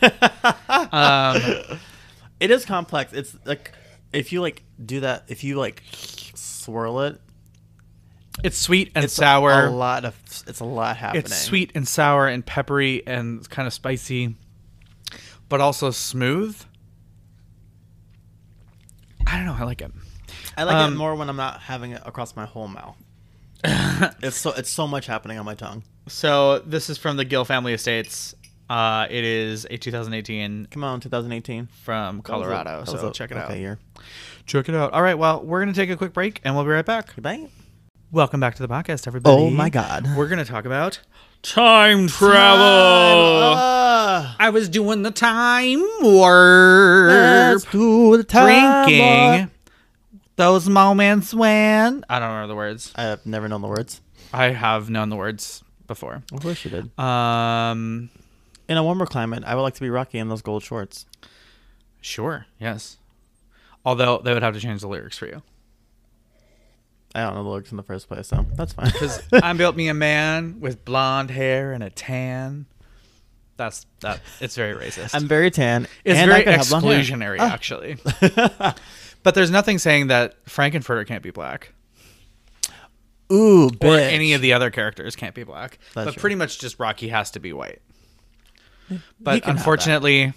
um, 0.92 1.78
It 2.38 2.50
is 2.50 2.64
complex. 2.64 3.12
It's 3.12 3.36
like 3.44 3.72
if 4.12 4.32
you 4.32 4.40
like 4.40 4.62
do 4.84 5.00
that, 5.00 5.24
if 5.28 5.44
you 5.44 5.56
like 5.56 5.82
swirl 5.92 7.00
it, 7.00 7.20
it's 8.44 8.58
sweet 8.58 8.92
and 8.94 9.04
it's 9.04 9.14
sour. 9.14 9.66
A 9.66 9.70
lot 9.70 10.04
of 10.04 10.14
it's 10.46 10.60
a 10.60 10.64
lot 10.64 10.96
happening. 10.96 11.24
It's 11.24 11.36
sweet 11.36 11.72
and 11.74 11.86
sour 11.86 12.26
and 12.28 12.44
peppery 12.44 13.02
and 13.06 13.48
kind 13.50 13.66
of 13.66 13.72
spicy, 13.72 14.34
but 15.48 15.60
also 15.60 15.90
smooth. 15.90 16.60
I 19.26 19.36
don't 19.36 19.46
know. 19.46 19.56
I 19.58 19.64
like 19.64 19.82
it. 19.82 19.92
I 20.56 20.64
like 20.64 20.74
Um, 20.74 20.94
it 20.94 20.96
more 20.96 21.14
when 21.14 21.28
I'm 21.28 21.36
not 21.36 21.60
having 21.60 21.92
it 21.92 22.02
across 22.04 22.34
my 22.36 22.46
whole 22.46 22.68
mouth. 22.68 22.96
it's 23.64 24.36
so 24.38 24.52
it's 24.52 24.70
so 24.70 24.86
much 24.86 25.06
happening 25.06 25.38
on 25.38 25.44
my 25.44 25.54
tongue. 25.54 25.82
So 26.08 26.60
this 26.60 26.90
is 26.90 26.98
from 26.98 27.16
the 27.16 27.24
Gil 27.24 27.44
Family 27.44 27.72
Estates. 27.74 28.34
Uh, 28.68 29.06
it 29.10 29.24
is 29.24 29.66
a 29.68 29.76
2018 29.76 30.68
Come 30.70 30.84
on, 30.84 31.00
2018. 31.00 31.66
from 31.82 32.22
Colorado. 32.22 32.84
So 32.84 33.08
a- 33.08 33.12
check 33.12 33.30
it 33.32 33.36
okay 33.36 33.54
out. 33.54 33.58
Year. 33.58 33.78
Check 34.46 34.68
it 34.68 34.74
out. 34.74 34.92
All 34.92 35.02
right. 35.02 35.18
Well, 35.18 35.42
we're 35.42 35.60
gonna 35.60 35.72
take 35.74 35.90
a 35.90 35.96
quick 35.96 36.12
break 36.12 36.40
and 36.44 36.54
we'll 36.54 36.64
be 36.64 36.70
right 36.70 36.86
back. 36.86 37.14
Goodbye. 37.14 37.48
Welcome 38.12 38.40
back 38.40 38.56
to 38.56 38.62
the 38.66 38.68
podcast, 38.68 39.06
everybody. 39.06 39.36
Oh 39.36 39.50
my 39.50 39.70
God. 39.70 40.06
We're 40.16 40.26
gonna 40.28 40.44
talk 40.44 40.64
about 40.64 40.98
time 41.42 42.08
travel. 42.08 42.58
Ah, 43.56 44.36
I 44.38 44.50
was 44.50 44.68
doing 44.68 45.02
the 45.02 45.10
time 45.12 45.80
warp. 46.02 47.10
let's 47.10 47.64
do 47.66 48.16
the 48.16 48.24
time 48.24 48.84
drinking 48.86 49.00
warp. 49.38 49.50
those 50.36 50.68
moments 50.68 51.32
when 51.32 52.04
I 52.08 52.18
don't 52.18 52.28
remember 52.28 52.48
the 52.48 52.56
words. 52.56 52.92
I 52.96 53.02
have 53.04 53.24
never 53.26 53.46
known 53.48 53.60
the 53.62 53.68
words. 53.68 54.00
I 54.32 54.46
have 54.50 54.90
known 54.90 55.08
the 55.08 55.16
words 55.16 55.62
before. 55.86 56.22
Of 56.32 56.42
course 56.42 56.64
you 56.64 56.70
did. 56.70 56.98
Um, 56.98 58.10
In 58.68 58.76
a 58.76 58.82
warmer 58.82 59.06
climate, 59.06 59.44
I 59.46 59.54
would 59.54 59.62
like 59.62 59.74
to 59.74 59.80
be 59.80 59.90
Rocky 59.90 60.18
in 60.18 60.28
those 60.28 60.42
gold 60.42 60.62
shorts. 60.64 61.06
sure, 62.00 62.46
yes. 62.58 62.96
Although 63.84 64.18
they 64.24 64.34
would 64.34 64.42
have 64.42 64.54
to 64.54 64.60
change 64.60 64.80
the 64.82 64.88
lyrics 64.88 65.16
for 65.16 65.26
you, 65.26 65.42
I 67.14 67.22
don't 67.22 67.34
know 67.34 67.42
the 67.42 67.50
looks 67.50 67.70
in 67.72 67.76
the 67.76 67.82
first 67.82 68.08
place, 68.08 68.28
so 68.28 68.46
that's 68.54 68.72
fine. 68.72 68.86
because 68.86 69.22
I'm 69.32 69.56
built 69.56 69.74
me 69.74 69.88
a 69.88 69.94
man 69.94 70.60
with 70.60 70.84
blonde 70.84 71.30
hair 71.30 71.72
and 71.72 71.82
a 71.82 71.90
tan. 71.90 72.66
That's 73.56 73.86
that. 74.00 74.20
It's 74.40 74.54
very 74.54 74.74
racist. 74.74 75.14
I'm 75.14 75.26
very 75.26 75.50
tan. 75.50 75.88
it's 76.04 76.18
and 76.18 76.32
I 76.32 76.44
very 76.44 76.56
have 76.56 76.68
blonde 76.68 76.86
hair. 76.86 77.00
exclusionary, 77.00 77.36
ah. 77.40 77.52
actually. 77.52 77.98
but 79.22 79.34
there's 79.34 79.50
nothing 79.50 79.78
saying 79.78 80.06
that 80.06 80.36
Frank-N-Furter 80.48 81.06
can't 81.06 81.22
be 81.22 81.30
black. 81.30 81.74
Ooh, 83.32 83.70
or 83.80 83.96
any 83.96 84.32
of 84.32 84.42
the 84.42 84.52
other 84.52 84.70
characters 84.70 85.14
can't 85.14 85.34
be 85.34 85.44
black. 85.44 85.78
That's 85.94 86.06
but 86.06 86.14
true. 86.14 86.20
pretty 86.20 86.36
much 86.36 86.58
just 86.58 86.80
Rocky 86.80 87.08
has 87.08 87.30
to 87.32 87.40
be 87.40 87.52
white. 87.52 87.80
But 88.88 88.98
can 88.98 89.02
have 89.24 89.42
that. 89.42 89.48
unfortunately, 89.50 90.32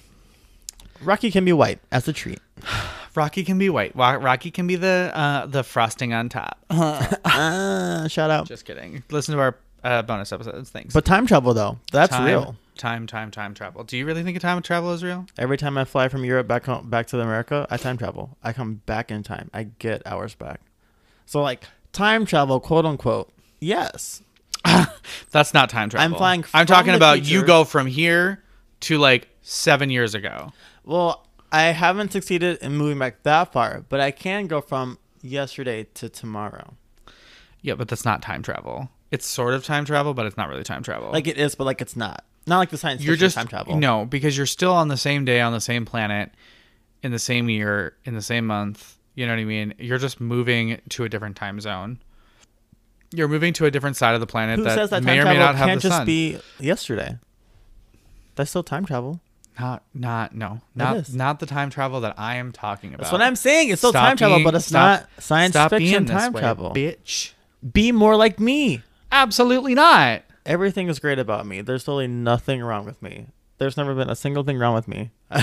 Rocky 1.01 1.31
can 1.31 1.45
be 1.45 1.53
white 1.53 1.79
as 1.91 2.07
a 2.07 2.13
treat. 2.13 2.39
Rocky 3.15 3.43
can 3.43 3.58
be 3.58 3.69
white. 3.69 3.95
Rocky 3.95 4.52
can 4.52 4.67
be 4.67 4.76
the 4.76 5.12
uh, 5.13 5.45
the 5.45 5.63
frosting 5.63 6.13
on 6.13 6.30
top. 6.30 6.60
Ah, 7.26 8.06
shout 8.10 8.30
out. 8.30 8.47
Just 8.47 8.65
kidding. 8.65 9.04
Listen 9.10 9.36
to 9.36 9.41
our 9.41 9.58
uh, 9.84 10.02
bonus 10.02 10.32
episodes. 10.32 10.69
Thanks. 10.69 10.93
But 10.93 11.06
time 11.06 11.26
travel 11.26 11.54
though, 11.54 11.80
that's 11.91 12.12
time, 12.12 12.26
real. 12.26 12.56
Time, 12.78 13.08
time, 13.08 13.32
time 13.32 13.54
travel. 13.54 13.84
Do 13.84 13.97
you 13.97 14.06
really 14.06 14.23
think 14.23 14.38
a 14.38 14.39
time 14.39 14.62
travel 14.62 14.93
is 14.93 15.04
real? 15.04 15.26
Every 15.38 15.58
time 15.58 15.78
I 15.78 15.86
fly 15.86 16.10
from 16.10 16.23
Europe 16.23 16.47
back 16.47 16.65
home, 16.65 16.89
back 16.89 17.08
to 17.08 17.19
America, 17.19 17.67
I 17.69 17.78
time 17.78 17.97
travel. 17.97 18.38
I 18.43 18.54
come 18.54 18.76
back 18.86 19.12
in 19.12 19.23
time. 19.23 19.49
I 19.54 19.63
get 19.63 20.02
hours 20.06 20.36
back. 20.36 20.62
So 21.26 21.41
like 21.41 21.65
time 21.91 22.26
travel, 22.26 22.60
quote 22.60 22.86
unquote. 22.86 23.32
Yes. 23.60 24.21
That's 25.32 25.54
not 25.54 25.69
time 25.69 25.89
travel. 25.89 26.06
I'm 26.13 26.17
flying 26.17 26.45
I'm 26.54 26.65
talking 26.65 26.93
about 26.93 27.26
you 27.26 27.43
go 27.45 27.63
from 27.63 27.88
here 27.88 28.43
to 28.82 28.97
like 28.97 29.28
seven 29.41 29.89
years 29.89 30.15
ago. 30.15 30.52
Well, 30.84 31.26
I 31.53 31.63
haven't 31.71 32.11
succeeded 32.11 32.57
in 32.61 32.75
moving 32.75 32.97
back 32.99 33.23
that 33.23 33.53
far, 33.53 33.85
but 33.87 33.99
I 33.99 34.11
can 34.11 34.47
go 34.47 34.59
from 34.59 34.97
yesterday 35.21 35.85
to 35.93 36.09
tomorrow. 36.09 36.73
Yeah, 37.61 37.75
but 37.75 37.87
that's 37.87 38.03
not 38.03 38.21
time 38.21 38.41
travel. 38.41 38.89
It's 39.11 39.27
sort 39.27 39.53
of 39.53 39.63
time 39.63 39.85
travel, 39.85 40.13
but 40.15 40.25
it's 40.25 40.35
not 40.35 40.49
really 40.49 40.63
time 40.63 40.81
travel. 40.83 41.11
Like 41.11 41.27
it 41.27 41.37
is, 41.37 41.53
but 41.55 41.65
like 41.65 41.79
it's 41.79 41.95
not. 41.95 42.25
Not 42.47 42.57
like 42.57 42.71
the 42.71 42.77
science 42.77 43.01
you're 43.03 43.13
fiction 43.13 43.25
just 43.25 43.35
time 43.37 43.47
travel. 43.47 43.77
no 43.77 44.03
because 44.03 44.35
you're 44.35 44.45
still 44.45 44.73
on 44.73 44.89
the 44.89 44.97
same 44.97 45.23
day 45.23 45.39
on 45.39 45.53
the 45.53 45.61
same 45.61 45.85
planet 45.85 46.31
in 47.01 47.11
the 47.11 47.19
same 47.19 47.49
year 47.49 47.95
in 48.03 48.15
the 48.15 48.21
same 48.21 48.45
month 48.47 48.97
you 49.15 49.25
know 49.25 49.31
what 49.31 49.39
i 49.39 49.45
mean 49.45 49.73
you're 49.77 49.97
just 49.97 50.19
moving 50.19 50.81
to 50.89 51.05
a 51.05 51.09
different 51.09 51.37
time 51.37 51.61
zone 51.61 51.99
You're 53.13 53.29
moving 53.29 53.53
to 53.53 53.65
a 53.65 53.71
different 53.71 53.95
side 53.95 54.13
of 54.13 54.19
the 54.19 54.27
planet 54.27 54.57
Who 54.57 54.65
that, 54.65 54.75
says 54.75 54.89
that 54.89 55.03
may 55.03 55.19
time 55.19 55.27
or 55.27 55.31
may 55.31 55.39
not 55.39 55.55
have 55.55 55.67
can't 55.69 55.81
the 55.81 55.87
just 55.87 55.97
sun. 55.99 56.05
be 56.05 56.37
yesterday? 56.59 57.17
That's 58.35 58.49
still 58.49 58.63
time 58.63 58.85
travel. 58.85 59.21
Not, 59.59 59.83
not, 59.93 60.33
no, 60.35 60.61
not, 60.73 61.13
not 61.13 61.39
the 61.39 61.45
time 61.45 61.69
travel 61.69 62.01
that 62.01 62.15
I 62.17 62.35
am 62.37 62.51
talking 62.51 62.89
about. 62.93 63.01
That's 63.03 63.11
what 63.11 63.21
I'm 63.21 63.35
saying. 63.35 63.69
It's 63.69 63.81
still 63.81 63.91
Stop 63.91 64.07
time 64.07 64.17
travel, 64.17 64.37
being- 64.37 64.45
but 64.45 64.55
it's 64.55 64.65
stop- 64.65 65.01
not 65.01 65.09
science 65.23 65.53
stop 65.53 65.69
fiction 65.69 66.05
time 66.05 66.33
way, 66.33 66.41
travel. 66.41 66.71
bitch. 66.75 67.33
Be 67.71 67.91
more 67.91 68.15
like 68.15 68.39
me. 68.39 68.81
Absolutely 69.11 69.75
not. 69.75 70.23
Everything 70.45 70.87
is 70.89 70.99
great 70.99 71.19
about 71.19 71.45
me. 71.45 71.61
There's 71.61 71.83
totally 71.83 72.07
nothing 72.07 72.61
wrong 72.61 72.85
with 72.85 73.01
me. 73.01 73.27
There's 73.59 73.77
never 73.77 73.93
been 73.93 74.09
a 74.09 74.15
single 74.15 74.43
thing 74.43 74.57
wrong 74.57 74.73
with 74.73 74.87
me. 74.87 75.11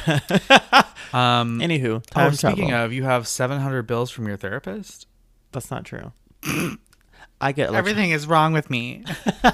Um, 1.12 1.58
Anywho, 1.58 1.96
oh, 1.96 1.98
time 2.00 2.34
speaking 2.34 2.68
travel. 2.68 2.84
of, 2.86 2.92
you 2.92 3.02
have 3.02 3.26
700 3.26 3.82
bills 3.82 4.12
from 4.12 4.28
your 4.28 4.36
therapist. 4.36 5.08
That's 5.50 5.68
not 5.68 5.84
true. 5.84 6.12
I 7.40 7.50
get 7.50 7.74
Everything 7.74 8.10
is 8.10 8.28
wrong 8.28 8.52
with 8.52 8.70
me. 8.70 9.02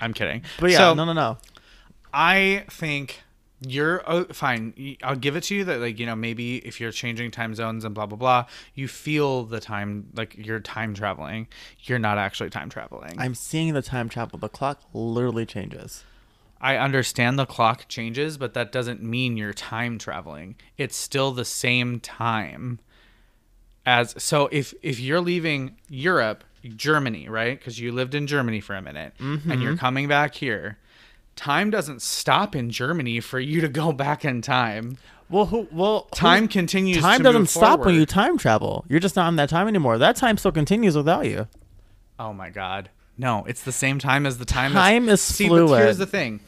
I'm 0.00 0.12
kidding. 0.12 0.42
But 0.58 0.70
yeah, 0.70 0.78
So, 0.78 0.94
no, 0.94 1.04
no, 1.04 1.12
no. 1.12 1.38
I 2.12 2.64
think 2.70 3.22
you're 3.66 4.02
oh, 4.06 4.24
fine. 4.24 4.96
I'll 5.02 5.16
give 5.16 5.36
it 5.36 5.44
to 5.44 5.54
you 5.54 5.64
that 5.64 5.80
like 5.80 5.98
you 5.98 6.06
know 6.06 6.16
maybe 6.16 6.56
if 6.58 6.80
you're 6.80 6.92
changing 6.92 7.30
time 7.30 7.54
zones 7.54 7.84
and 7.84 7.94
blah 7.94 8.06
blah 8.06 8.18
blah, 8.18 8.46
you 8.74 8.88
feel 8.88 9.44
the 9.44 9.60
time 9.60 10.08
like 10.14 10.34
you're 10.36 10.60
time 10.60 10.94
traveling. 10.94 11.48
You're 11.80 11.98
not 11.98 12.18
actually 12.18 12.50
time 12.50 12.70
traveling. 12.70 13.14
I'm 13.18 13.34
seeing 13.34 13.74
the 13.74 13.82
time 13.82 14.08
travel. 14.08 14.38
The 14.38 14.48
clock 14.48 14.80
literally 14.92 15.46
changes. 15.46 16.04
I 16.60 16.76
understand 16.76 17.38
the 17.38 17.46
clock 17.46 17.88
changes, 17.88 18.38
but 18.38 18.54
that 18.54 18.70
doesn't 18.70 19.02
mean 19.02 19.36
you're 19.36 19.52
time 19.52 19.98
traveling. 19.98 20.56
It's 20.78 20.96
still 20.96 21.32
the 21.32 21.44
same 21.44 21.98
time 21.98 22.78
as 23.84 24.14
so 24.22 24.48
if 24.52 24.74
if 24.82 25.00
you're 25.00 25.20
leaving 25.20 25.76
Europe, 25.88 26.44
Germany, 26.64 27.28
right? 27.28 27.60
Cuz 27.60 27.78
you 27.78 27.92
lived 27.92 28.14
in 28.14 28.26
Germany 28.26 28.60
for 28.60 28.74
a 28.74 28.82
minute 28.82 29.14
and 29.18 29.62
you're 29.62 29.72
mm-hmm. 29.72 29.76
coming 29.76 30.08
back 30.08 30.34
here, 30.36 30.78
time 31.36 31.70
doesn't 31.70 32.02
stop 32.02 32.54
in 32.54 32.70
Germany 32.70 33.20
for 33.20 33.40
you 33.40 33.60
to 33.60 33.68
go 33.68 33.92
back 33.92 34.24
in 34.24 34.42
time. 34.42 34.98
Well, 35.28 35.46
who? 35.46 35.66
Well, 35.72 36.02
Time 36.14 36.42
who's- 36.44 36.52
continues 36.52 36.98
Time 37.00 37.22
doesn't 37.22 37.46
stop 37.46 37.80
when 37.80 37.94
you 37.94 38.04
time 38.04 38.36
travel. 38.36 38.84
You're 38.88 39.00
just 39.00 39.16
not 39.16 39.28
in 39.28 39.36
that 39.36 39.48
time 39.48 39.66
anymore. 39.66 39.96
That 39.98 40.16
time 40.16 40.36
still 40.36 40.52
continues 40.52 40.94
without 40.96 41.24
you. 41.26 41.48
Oh 42.18 42.32
my 42.34 42.50
god. 42.50 42.90
No, 43.16 43.44
it's 43.46 43.62
the 43.62 43.72
same 43.72 43.98
time 43.98 44.26
as 44.26 44.38
the 44.38 44.44
time. 44.44 44.72
Time 44.72 45.08
is 45.08 45.20
See, 45.22 45.48
but 45.48 45.66
here's 45.78 45.98
the 45.98 46.06
thing. 46.06 46.40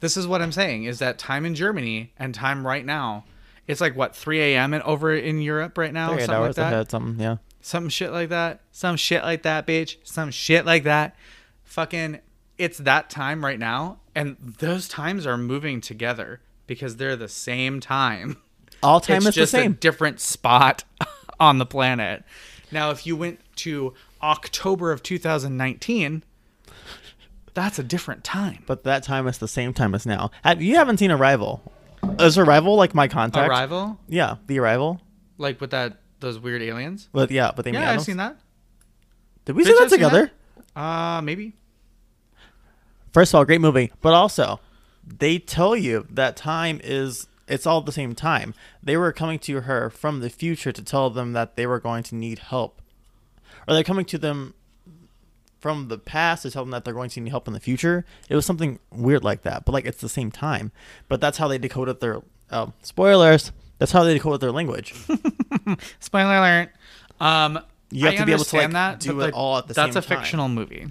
This 0.00 0.16
is 0.16 0.26
what 0.26 0.42
I'm 0.42 0.52
saying 0.52 0.84
is 0.84 0.98
that 0.98 1.18
time 1.18 1.46
in 1.46 1.54
Germany 1.54 2.12
and 2.18 2.34
time 2.34 2.66
right 2.66 2.84
now, 2.84 3.24
it's 3.66 3.80
like 3.80 3.96
what 3.96 4.14
3 4.14 4.40
a.m. 4.40 4.74
and 4.74 4.82
over 4.82 5.14
in 5.14 5.40
Europe 5.40 5.78
right 5.78 5.92
now, 5.92 6.08
something 6.10 6.26
like 6.28 6.36
hours 6.36 6.56
that. 6.56 6.72
ahead, 6.72 6.90
something. 6.90 7.18
Yeah. 7.18 7.36
Some 7.62 7.88
shit 7.88 8.12
like 8.12 8.28
that. 8.28 8.60
Some 8.70 8.96
shit 8.96 9.22
like 9.22 9.42
that, 9.42 9.66
bitch. 9.66 9.96
Some 10.04 10.30
shit 10.30 10.66
like 10.66 10.84
that. 10.84 11.16
Fucking, 11.64 12.20
it's 12.58 12.78
that 12.78 13.10
time 13.10 13.44
right 13.44 13.58
now, 13.58 13.98
and 14.14 14.36
those 14.58 14.88
times 14.88 15.26
are 15.26 15.36
moving 15.36 15.80
together 15.80 16.40
because 16.66 16.96
they're 16.96 17.16
the 17.16 17.28
same 17.28 17.80
time. 17.80 18.36
All 18.82 19.00
time 19.00 19.18
it's 19.18 19.26
is 19.28 19.34
the 19.34 19.40
just 19.42 19.54
a 19.54 19.58
same. 19.58 19.72
different 19.74 20.20
spot 20.20 20.84
on 21.40 21.58
the 21.58 21.66
planet. 21.66 22.24
Now, 22.72 22.90
if 22.90 23.06
you 23.06 23.16
went 23.16 23.40
to 23.56 23.94
October 24.22 24.90
of 24.92 25.02
2019, 25.02 26.22
that's 27.54 27.78
a 27.78 27.82
different 27.82 28.24
time. 28.24 28.62
But 28.66 28.84
that 28.84 29.02
time 29.02 29.26
is 29.28 29.38
the 29.38 29.48
same 29.48 29.72
time 29.72 29.94
as 29.94 30.04
now. 30.06 30.30
Have, 30.42 30.60
you 30.60 30.76
haven't 30.76 30.98
seen 30.98 31.10
Arrival? 31.10 31.62
Is 32.18 32.36
Arrival 32.38 32.76
like 32.76 32.94
my 32.94 33.08
contact? 33.08 33.48
Arrival, 33.50 33.98
Yeah, 34.08 34.36
The 34.46 34.58
Arrival. 34.58 35.00
like 35.38 35.60
with 35.60 35.70
that 35.70 35.98
those 36.20 36.38
weird 36.38 36.62
aliens. 36.62 37.08
But 37.12 37.30
yeah, 37.30 37.52
but 37.54 37.64
they 37.64 37.72
Yeah, 37.72 37.90
I've 37.92 38.02
seen 38.02 38.16
that. 38.16 38.36
Did 39.44 39.54
we 39.56 39.62
Bitch, 39.62 39.66
see 39.66 39.72
that 39.74 39.82
I've 39.82 39.90
seen 39.90 39.98
together? 39.98 40.30
Uh, 40.74 41.20
maybe. 41.22 41.54
First 43.16 43.32
of 43.32 43.38
all, 43.38 43.44
great 43.46 43.62
movie. 43.62 43.90
But 44.02 44.12
also, 44.12 44.60
they 45.02 45.38
tell 45.38 45.74
you 45.74 46.06
that 46.10 46.36
time 46.36 46.82
is 46.84 47.28
it's 47.48 47.66
all 47.66 47.80
the 47.80 47.90
same 47.90 48.14
time. 48.14 48.52
They 48.82 48.98
were 48.98 49.10
coming 49.10 49.38
to 49.38 49.62
her 49.62 49.88
from 49.88 50.20
the 50.20 50.28
future 50.28 50.70
to 50.70 50.82
tell 50.82 51.08
them 51.08 51.32
that 51.32 51.56
they 51.56 51.66
were 51.66 51.80
going 51.80 52.02
to 52.02 52.14
need 52.14 52.40
help. 52.40 52.82
Or 53.66 53.72
they're 53.72 53.84
coming 53.84 54.04
to 54.04 54.18
them 54.18 54.52
from 55.60 55.88
the 55.88 55.96
past 55.96 56.42
to 56.42 56.50
tell 56.50 56.62
them 56.62 56.72
that 56.72 56.84
they're 56.84 56.92
going 56.92 57.08
to 57.08 57.20
need 57.22 57.30
help 57.30 57.48
in 57.48 57.54
the 57.54 57.58
future. 57.58 58.04
It 58.28 58.34
was 58.34 58.44
something 58.44 58.80
weird 58.92 59.24
like 59.24 59.44
that. 59.44 59.64
But 59.64 59.72
like 59.72 59.86
it's 59.86 60.02
the 60.02 60.10
same 60.10 60.30
time. 60.30 60.70
But 61.08 61.22
that's 61.22 61.38
how 61.38 61.48
they 61.48 61.56
decoded 61.56 62.00
their 62.00 62.20
oh, 62.52 62.74
spoilers. 62.82 63.50
That's 63.78 63.92
how 63.92 64.04
they 64.04 64.12
decoded 64.12 64.42
their 64.42 64.52
language. 64.52 64.92
Spoiler 66.00 66.36
alert. 66.36 66.68
Um, 67.18 67.60
You 67.90 68.04
have 68.04 68.14
I 68.14 68.16
to 68.18 68.26
be 68.26 68.32
able 68.32 68.44
to, 68.44 68.56
like, 68.58 68.72
that, 68.72 69.00
do 69.00 69.12
it 69.12 69.24
like, 69.24 69.34
all 69.34 69.56
at 69.56 69.68
the 69.68 69.72
same 69.72 69.84
time. 69.86 69.94
that's 69.94 70.04
a 70.04 70.06
fictional 70.06 70.50
movie. 70.50 70.88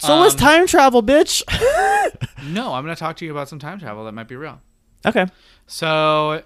So 0.00 0.12
Um, 0.14 0.30
time 0.36 0.66
travel, 0.66 1.02
bitch. 1.02 1.42
No, 2.46 2.72
I'm 2.74 2.84
going 2.84 2.94
to 2.94 2.98
talk 2.98 3.16
to 3.16 3.24
you 3.24 3.32
about 3.32 3.48
some 3.48 3.58
time 3.58 3.78
travel 3.80 4.04
that 4.04 4.12
might 4.12 4.28
be 4.28 4.36
real. 4.36 4.60
okay. 5.04 5.26
So, 5.66 6.42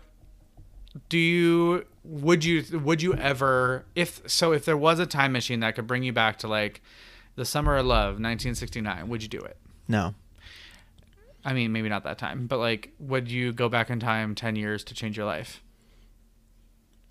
do 1.11 1.19
you 1.19 1.85
would 2.03 2.45
you 2.45 2.65
would 2.81 3.01
you 3.03 3.15
ever 3.15 3.85
if 3.95 4.21
so 4.29 4.53
if 4.53 4.65
there 4.65 4.77
was 4.77 4.99
a 4.99 5.07
time 5.07 5.33
machine 5.33 5.61
that 5.61 5.75
could 5.77 5.87
bring 5.87 6.03
you 6.03 6.13
back 6.13 6.39
to 6.39 6.49
like 6.49 6.81
the 7.37 7.45
summer 7.45 7.77
of 7.77 7.87
love 7.87 8.15
1969 8.15 9.09
would 9.09 9.23
you 9.23 9.29
do 9.29 9.39
it 9.39 9.57
No. 9.89 10.15
i 11.45 11.53
mean 11.55 11.71
maybe 11.73 11.89
not 11.89 12.03
that 12.05 12.19
time 12.19 12.47
but 12.49 12.59
like 12.59 12.93
would 12.99 13.31
you 13.31 13.53
go 13.53 13.69
back 13.69 13.89
in 13.89 14.01
time 14.01 14.35
10 14.35 14.57
years 14.57 14.83
to 14.85 14.95
change 14.95 15.17
your 15.17 15.25
life 15.25 15.63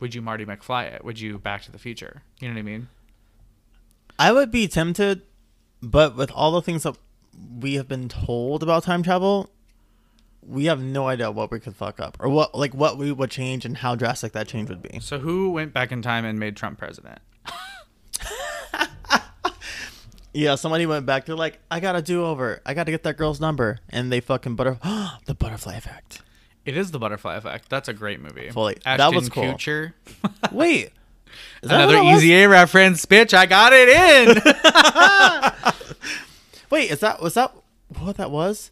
would 0.01 0.13
you 0.13 0.21
marty 0.21 0.45
mcfly 0.45 0.93
it 0.93 1.05
would 1.05 1.19
you 1.19 1.39
back 1.39 1.61
to 1.63 1.71
the 1.71 1.79
future 1.79 2.21
you 2.41 2.49
know 2.49 2.53
what 2.53 2.59
i 2.59 2.63
mean 2.63 2.87
I 4.19 4.31
would 4.33 4.51
be 4.51 4.67
tempted, 4.67 5.21
but 5.81 6.15
with 6.15 6.31
all 6.31 6.51
the 6.51 6.61
things 6.61 6.83
that 6.83 6.95
we 7.59 7.75
have 7.75 7.87
been 7.87 8.07
told 8.09 8.61
about 8.63 8.83
time 8.83 9.03
travel, 9.03 9.49
we 10.41 10.65
have 10.65 10.81
no 10.81 11.07
idea 11.07 11.31
what 11.31 11.51
we 11.51 11.59
could 11.59 11.75
fuck 11.75 11.99
up 11.99 12.17
or 12.19 12.29
what 12.29 12.55
like 12.55 12.73
what 12.73 12.97
we 12.97 13.11
would 13.11 13.29
change 13.31 13.63
and 13.65 13.77
how 13.77 13.95
drastic 13.95 14.31
that 14.33 14.47
change 14.47 14.69
would 14.69 14.81
be. 14.81 14.99
so 14.99 15.19
who 15.19 15.51
went 15.51 15.73
back 15.73 15.91
in 15.91 16.01
time 16.01 16.25
and 16.25 16.39
made 16.39 16.55
trump 16.55 16.77
president 16.79 17.19
Yeah, 20.33 20.55
somebody 20.55 20.85
went 20.85 21.05
back. 21.05 21.25
They're 21.25 21.35
like, 21.35 21.59
I 21.69 21.81
got 21.81 21.91
to 21.91 22.01
do 22.01 22.23
over. 22.25 22.61
I 22.65 22.73
got 22.73 22.85
to 22.85 22.91
get 22.91 23.03
that 23.03 23.17
girl's 23.17 23.41
number, 23.41 23.79
and 23.89 24.09
they 24.09 24.21
fucking 24.21 24.55
butter 24.55 24.77
the 25.25 25.35
butterfly 25.37 25.75
effect. 25.75 26.21
it 26.65 26.77
is 26.77 26.91
the 26.91 26.99
butterfly 26.99 27.35
effect 27.35 27.69
that's 27.69 27.89
a 27.89 27.93
great 27.93 28.21
movie 28.21 28.49
Fully. 28.49 28.77
Ashton 28.85 28.97
That 29.11 29.13
was 29.15 29.27
cool. 29.29 29.43
Kutcher. 29.43 29.91
Wait, 30.51 30.91
another 31.63 32.03
was? 32.03 32.17
easy 32.23 32.33
a 32.33 32.47
reference 32.49 33.05
bitch 33.05 33.33
i 33.33 33.45
got 33.45 33.71
it 33.73 33.89
in 33.89 34.37
Wait, 36.69 36.89
is 36.89 36.99
that 37.01 37.21
was 37.21 37.33
that 37.33 37.53
what 37.99 38.17
that 38.17 38.31
was? 38.31 38.71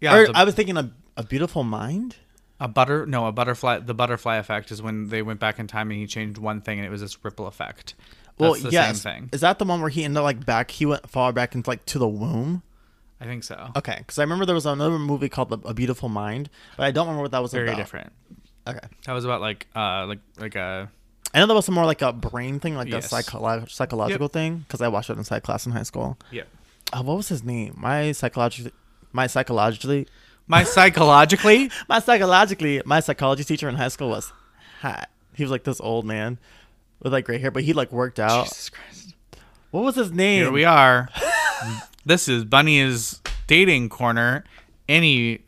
yeah 0.00 0.14
or 0.16 0.26
the- 0.28 0.36
I 0.36 0.44
was 0.44 0.54
thinking 0.54 0.76
a, 0.76 0.90
a 1.16 1.24
beautiful 1.24 1.64
mind. 1.64 2.16
A 2.60 2.68
butter 2.68 3.06
no, 3.06 3.26
a 3.26 3.32
butterfly 3.32 3.80
the 3.80 3.94
butterfly 3.94 4.36
effect 4.36 4.70
is 4.70 4.80
when 4.80 5.08
they 5.08 5.20
went 5.20 5.40
back 5.40 5.58
in 5.58 5.66
time 5.66 5.90
and 5.90 5.98
he 5.98 6.06
changed 6.06 6.38
one 6.38 6.60
thing 6.60 6.78
and 6.78 6.86
it 6.86 6.90
was 6.90 7.00
this 7.00 7.24
ripple 7.24 7.48
effect. 7.48 7.94
Well, 8.38 8.52
That's 8.52 8.64
the 8.64 8.70
yes. 8.70 9.00
same 9.02 9.12
thing. 9.14 9.28
Is 9.32 9.40
that 9.40 9.58
the 9.58 9.64
one 9.64 9.80
where 9.80 9.90
he 9.90 10.04
ended 10.04 10.18
up 10.18 10.22
like 10.24 10.46
back? 10.46 10.70
He 10.70 10.86
went 10.86 11.08
far 11.10 11.32
back 11.32 11.54
into 11.56 11.68
like 11.68 11.84
to 11.86 11.98
the 11.98 12.06
womb. 12.08 12.62
I 13.20 13.24
think 13.24 13.42
so. 13.44 13.70
Okay, 13.76 13.96
because 13.98 14.18
I 14.18 14.22
remember 14.22 14.46
there 14.46 14.54
was 14.54 14.66
another 14.66 14.98
movie 14.98 15.28
called 15.28 15.52
A 15.66 15.74
Beautiful 15.74 16.08
Mind, 16.08 16.50
but 16.76 16.84
I 16.84 16.90
don't 16.92 17.06
remember 17.06 17.22
what 17.22 17.30
that 17.32 17.42
was 17.42 17.52
Very 17.52 17.68
about. 17.68 17.76
different. 17.78 18.12
Okay, 18.66 18.78
That 19.06 19.12
was 19.12 19.24
about 19.24 19.40
like 19.40 19.66
uh 19.74 20.06
like 20.06 20.20
like 20.38 20.54
a 20.54 20.88
I 21.34 21.38
know 21.40 21.46
that 21.46 21.54
was 21.54 21.68
more 21.70 21.86
like 21.86 22.02
a 22.02 22.12
brain 22.12 22.60
thing, 22.60 22.76
like 22.76 22.88
Yes. 22.88 23.10
a 23.12 23.16
psycholo- 23.16 23.70
psychological 23.70 24.28
thing, 24.28 24.58
because 24.58 24.80
I 24.82 24.88
watched 24.88 25.08
it 25.10 25.16
in 25.16 25.24
psych 25.24 25.42
class 25.42 25.64
in 25.66 25.72
high 25.72 25.82
school. 25.84 26.18
yeah. 26.30 26.42
Uh, 26.92 27.02
what 27.02 27.16
was 27.16 27.28
his 27.28 27.42
name? 27.42 27.74
My 27.78 28.12
psychologically, 28.12 28.72
my 29.12 29.26
psychologically, 29.26 30.06
My 30.46 30.62
psychologically 30.64 31.70
my 31.88 32.00
psychologically, 32.00 32.82
my 32.84 33.00
psychology 33.00 33.44
teacher 33.44 33.68
in 33.68 33.76
high 33.76 33.88
school 33.88 34.10
was 34.10 34.30
hot. 34.80 35.08
He 35.34 35.42
was 35.42 35.50
like 35.50 35.64
this 35.64 35.80
old 35.80 36.04
man 36.04 36.38
with 37.00 37.12
like 37.14 37.24
gray 37.24 37.38
hair, 37.38 37.50
but 37.50 37.62
he 37.62 37.72
like 37.72 37.90
worked 37.92 38.20
out. 38.20 38.44
Jesus 38.44 38.68
Christ. 38.68 39.14
What 39.70 39.84
was 39.84 39.94
his 39.94 40.10
name? 40.12 40.42
Here 40.42 40.52
we 40.52 40.64
are. 40.66 41.08
this 42.04 42.28
is 42.28 42.44
Bunny's 42.44 43.22
dating 43.46 43.88
corner. 43.88 44.44
Any 44.88 45.40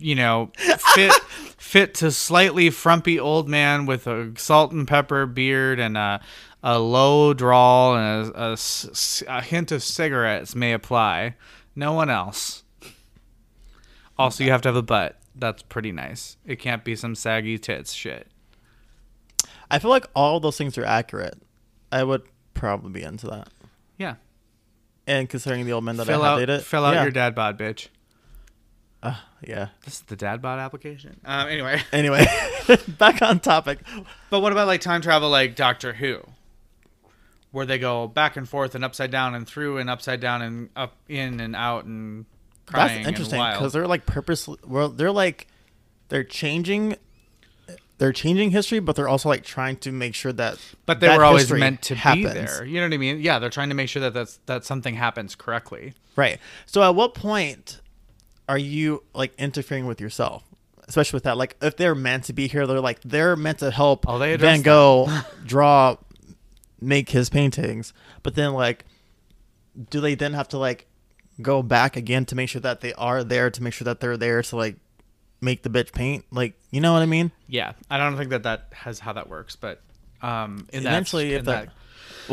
you 0.00 0.16
know, 0.16 0.50
fit 0.56 1.12
fit 1.68 1.92
to 1.92 2.10
slightly 2.10 2.70
frumpy 2.70 3.20
old 3.20 3.46
man 3.46 3.84
with 3.84 4.06
a 4.06 4.32
salt 4.38 4.72
and 4.72 4.88
pepper 4.88 5.26
beard 5.26 5.78
and 5.78 5.98
a 5.98 6.18
a 6.62 6.78
low 6.78 7.34
drawl 7.34 7.94
and 7.94 8.34
a 8.34 9.42
hint 9.42 9.70
of 9.70 9.82
cigarettes 9.82 10.56
may 10.56 10.72
apply. 10.72 11.36
No 11.76 11.92
one 11.92 12.10
else. 12.10 12.64
Also, 14.18 14.42
you 14.42 14.50
have 14.50 14.62
to 14.62 14.68
have 14.70 14.76
a 14.76 14.82
butt. 14.82 15.20
That's 15.36 15.62
pretty 15.62 15.92
nice. 15.92 16.36
It 16.44 16.58
can't 16.58 16.82
be 16.82 16.96
some 16.96 17.14
saggy 17.14 17.58
tits 17.58 17.92
shit. 17.92 18.26
I 19.70 19.78
feel 19.78 19.90
like 19.90 20.06
all 20.16 20.40
those 20.40 20.56
things 20.56 20.76
are 20.78 20.84
accurate. 20.84 21.40
I 21.92 22.02
would 22.02 22.22
probably 22.54 22.90
be 22.90 23.02
into 23.02 23.28
that. 23.28 23.50
Yeah. 23.98 24.14
And 25.06 25.28
considering 25.28 25.64
the 25.66 25.72
old 25.72 25.84
men 25.84 25.96
that 25.98 26.06
Fill 26.06 26.22
I 26.22 26.28
out, 26.28 26.38
dated, 26.38 26.62
fill 26.62 26.84
out 26.84 26.94
yeah. 26.94 27.02
your 27.02 27.12
dad 27.12 27.36
bod, 27.36 27.56
bitch. 27.56 27.88
Uh, 29.02 29.14
yeah. 29.46 29.68
This 29.84 29.94
is 29.94 30.00
the 30.02 30.16
dad 30.16 30.42
bod 30.42 30.58
application. 30.58 31.20
Um, 31.24 31.48
anyway. 31.48 31.82
Anyway, 31.92 32.26
back 32.98 33.22
on 33.22 33.40
topic. 33.40 33.78
But 34.30 34.40
what 34.40 34.52
about 34.52 34.66
like 34.66 34.80
time 34.80 35.00
travel, 35.00 35.30
like 35.30 35.54
Doctor 35.56 35.94
Who? 35.94 36.20
where 37.50 37.66
they 37.66 37.78
go 37.78 38.06
back 38.06 38.36
and 38.36 38.48
forth 38.48 38.74
and 38.74 38.84
upside 38.84 39.10
down 39.10 39.34
and 39.34 39.46
through 39.46 39.78
and 39.78 39.88
upside 39.88 40.20
down 40.20 40.42
and 40.42 40.68
up 40.76 40.96
in 41.08 41.40
and 41.40 41.56
out 41.56 41.84
and 41.84 42.26
crying 42.66 42.96
That's 42.96 43.08
interesting 43.08 43.38
because 43.38 43.72
they're 43.72 43.86
like 43.86 44.06
purposely. 44.06 44.58
Well, 44.66 44.90
they're 44.90 45.12
like 45.12 45.46
they're 46.08 46.24
changing. 46.24 46.96
They're 47.98 48.12
changing 48.12 48.52
history, 48.52 48.78
but 48.78 48.94
they're 48.94 49.08
also 49.08 49.28
like 49.28 49.42
trying 49.42 49.76
to 49.78 49.90
make 49.90 50.14
sure 50.14 50.32
that. 50.32 50.58
but 50.86 51.00
they 51.00 51.08
that 51.08 51.18
were 51.18 51.24
always 51.24 51.50
meant 51.50 51.82
to 51.82 51.94
be 51.94 52.22
there. 52.22 52.64
You 52.64 52.80
know 52.80 52.86
what 52.86 52.94
I 52.94 52.98
mean? 52.98 53.20
Yeah, 53.20 53.40
they're 53.40 53.50
trying 53.50 53.70
to 53.70 53.74
make 53.74 53.88
sure 53.88 54.00
that 54.02 54.14
that's 54.14 54.38
that 54.46 54.64
something 54.64 54.94
happens 54.94 55.34
correctly. 55.34 55.94
Right. 56.14 56.38
So, 56.66 56.82
at 56.82 56.94
what 56.94 57.14
point 57.14 57.80
are 58.48 58.58
you 58.58 59.02
like 59.14 59.34
interfering 59.38 59.86
with 59.86 60.00
yourself? 60.00 60.42
Especially 60.86 61.18
with 61.18 61.24
that, 61.24 61.36
like 61.36 61.54
if 61.60 61.76
they're 61.76 61.94
meant 61.94 62.24
to 62.24 62.32
be 62.32 62.48
here, 62.48 62.66
they're 62.66 62.80
like 62.80 63.00
they're 63.02 63.36
meant 63.36 63.58
to 63.58 63.70
help 63.70 64.06
Oh, 64.08 64.18
they 64.18 64.36
Van 64.36 64.62
Gogh 64.62 65.06
draw, 65.44 65.96
make 66.80 67.10
his 67.10 67.28
paintings. 67.28 67.92
But 68.22 68.34
then, 68.34 68.54
like, 68.54 68.86
do 69.90 70.00
they 70.00 70.14
then 70.14 70.32
have 70.32 70.48
to 70.48 70.58
like 70.58 70.86
go 71.42 71.62
back 71.62 71.96
again 71.96 72.24
to 72.26 72.34
make 72.34 72.48
sure 72.48 72.62
that 72.62 72.80
they 72.80 72.94
are 72.94 73.22
there 73.22 73.50
to 73.50 73.62
make 73.62 73.74
sure 73.74 73.84
that 73.84 74.00
they're 74.00 74.16
there 74.16 74.42
to 74.42 74.56
like 74.56 74.76
make 75.42 75.62
the 75.62 75.68
bitch 75.68 75.92
paint? 75.92 76.24
Like, 76.30 76.54
you 76.70 76.80
know 76.80 76.94
what 76.94 77.02
I 77.02 77.06
mean? 77.06 77.32
Yeah, 77.48 77.72
I 77.90 77.98
don't 77.98 78.16
think 78.16 78.30
that 78.30 78.44
that 78.44 78.68
has 78.72 78.98
how 78.98 79.12
that 79.12 79.28
works, 79.28 79.56
but 79.56 79.82
um, 80.22 80.66
in 80.72 80.84
that- 80.84 80.88
Eventually, 80.90 81.34
if 81.34 81.40
in 81.40 81.44
that, 81.44 81.66
that 81.66 81.74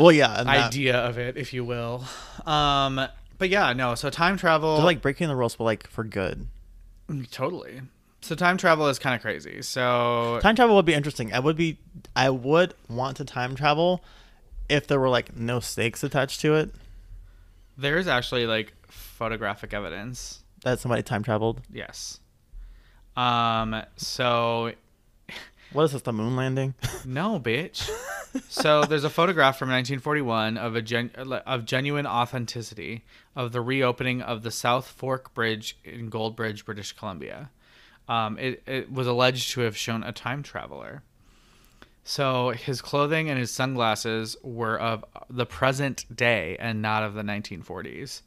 well, 0.00 0.12
yeah, 0.12 0.40
and 0.40 0.48
that- 0.48 0.68
idea 0.68 0.96
of 0.96 1.18
it, 1.18 1.36
if 1.36 1.52
you 1.52 1.62
will. 1.62 2.04
Um, 2.46 3.06
but 3.38 3.48
yeah, 3.48 3.72
no. 3.72 3.94
So 3.94 4.10
time 4.10 4.36
travel, 4.36 4.76
they're 4.76 4.84
like 4.84 5.02
breaking 5.02 5.28
the 5.28 5.36
rules, 5.36 5.56
but 5.56 5.64
like 5.64 5.86
for 5.88 6.04
good. 6.04 6.46
totally. 7.30 7.82
So 8.22 8.34
time 8.34 8.56
travel 8.56 8.88
is 8.88 8.98
kind 8.98 9.14
of 9.14 9.20
crazy. 9.22 9.62
So 9.62 10.40
Time 10.42 10.56
travel 10.56 10.74
would 10.76 10.84
be 10.84 10.94
interesting. 10.94 11.32
I 11.32 11.38
would 11.38 11.56
be, 11.56 11.78
I 12.16 12.30
would 12.30 12.74
want 12.88 13.16
to 13.18 13.24
time 13.24 13.54
travel 13.54 14.02
if 14.68 14.86
there 14.88 14.98
were 14.98 15.08
like 15.08 15.36
no 15.36 15.60
stakes 15.60 16.02
attached 16.02 16.40
to 16.40 16.54
it. 16.56 16.70
there's 17.78 18.08
actually 18.08 18.46
like 18.46 18.72
photographic 18.88 19.72
evidence. 19.72 20.42
That 20.62 20.80
somebody 20.80 21.02
time 21.02 21.22
traveled. 21.22 21.60
Yes. 21.72 22.18
Um. 23.16 23.82
So 23.96 24.72
What 25.76 25.84
is 25.84 25.92
this? 25.92 26.00
The 26.00 26.12
moon 26.14 26.36
landing? 26.36 26.72
no, 27.04 27.38
bitch. 27.38 27.90
so 28.48 28.84
there's 28.84 29.04
a 29.04 29.10
photograph 29.10 29.58
from 29.58 29.68
1941 29.68 30.56
of 30.56 30.74
a 30.74 30.80
gen- 30.80 31.10
of 31.14 31.66
genuine 31.66 32.06
authenticity 32.06 33.04
of 33.34 33.52
the 33.52 33.60
reopening 33.60 34.22
of 34.22 34.42
the 34.42 34.50
South 34.50 34.86
Fork 34.86 35.34
Bridge 35.34 35.76
in 35.84 36.10
Goldbridge, 36.10 36.64
British 36.64 36.92
Columbia. 36.92 37.50
Um, 38.08 38.38
it, 38.38 38.62
it 38.66 38.90
was 38.90 39.06
alleged 39.06 39.50
to 39.50 39.60
have 39.60 39.76
shown 39.76 40.02
a 40.02 40.12
time 40.12 40.42
traveler. 40.42 41.02
So 42.04 42.50
his 42.50 42.80
clothing 42.80 43.28
and 43.28 43.38
his 43.38 43.50
sunglasses 43.50 44.34
were 44.42 44.80
of 44.80 45.04
the 45.28 45.44
present 45.44 46.06
day 46.14 46.56
and 46.58 46.80
not 46.80 47.02
of 47.02 47.12
the 47.12 47.22
1940s. 47.22 48.22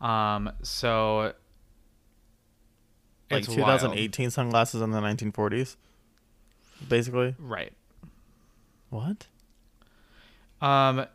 Um, 0.00 0.52
so 0.62 1.34
like 3.30 3.40
it's 3.40 3.48
wild. 3.48 3.80
2018 3.80 4.30
sunglasses 4.30 4.80
in 4.80 4.90
the 4.90 5.00
1940s, 5.00 5.76
basically. 6.86 7.34
right? 7.38 7.72
What? 8.90 9.26
Um, 10.60 11.06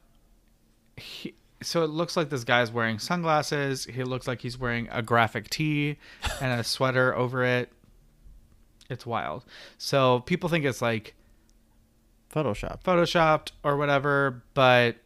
he, 0.98 1.34
so 1.62 1.84
it 1.84 1.90
looks 1.90 2.16
like 2.18 2.30
this 2.30 2.44
guy's 2.44 2.72
wearing 2.72 3.00
sunglasses. 3.00 3.86
He 3.86 4.04
looks 4.04 4.28
like 4.28 4.42
he's 4.42 4.58
wearing 4.58 4.88
a 4.92 5.02
graphic 5.02 5.50
tee 5.50 5.98
and 6.42 6.60
a 6.60 6.64
sweater 6.64 7.16
over 7.16 7.44
it. 7.44 7.72
It's 8.90 9.06
wild. 9.06 9.46
So 9.78 10.20
people 10.22 10.50
think 10.50 10.66
it's 10.66 10.82
like 10.82 11.16
Photoshop. 12.34 12.84
photoshopped 12.84 13.52
or 13.64 13.78
whatever, 13.78 14.44
but 14.54 14.98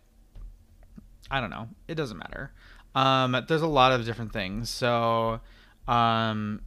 I 1.29 1.41
don't 1.41 1.49
know. 1.49 1.69
It 1.87 1.95
doesn't 1.95 2.17
matter. 2.17 2.51
Um, 2.95 3.45
there's 3.47 3.61
a 3.61 3.67
lot 3.67 3.91
of 3.91 4.05
different 4.05 4.33
things. 4.33 4.69
So, 4.69 5.39
um, 5.87 6.61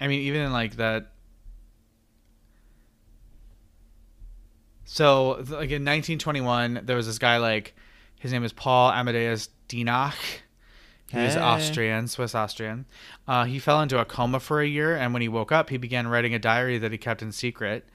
I 0.00 0.06
mean, 0.06 0.20
even 0.20 0.42
in 0.42 0.52
like 0.52 0.76
that. 0.76 1.10
So, 4.84 5.30
like 5.38 5.70
in 5.70 5.84
1921, 5.84 6.82
there 6.84 6.96
was 6.96 7.06
this 7.06 7.18
guy 7.18 7.38
like, 7.38 7.74
his 8.18 8.32
name 8.32 8.44
is 8.44 8.52
Paul 8.52 8.90
Amadeus 8.92 9.48
Dienach. 9.68 10.14
He 11.10 11.18
was 11.18 11.34
Hey. 11.34 11.40
Austrian, 11.40 12.08
Swiss 12.08 12.34
Austrian. 12.34 12.86
Uh, 13.28 13.44
he 13.44 13.58
fell 13.58 13.80
into 13.80 14.00
a 14.00 14.04
coma 14.04 14.40
for 14.40 14.60
a 14.60 14.66
year, 14.66 14.96
and 14.96 15.12
when 15.12 15.22
he 15.22 15.28
woke 15.28 15.52
up, 15.52 15.70
he 15.70 15.76
began 15.76 16.08
writing 16.08 16.34
a 16.34 16.38
diary 16.38 16.78
that 16.78 16.92
he 16.92 16.98
kept 16.98 17.22
in 17.22 17.32
secret 17.32 17.86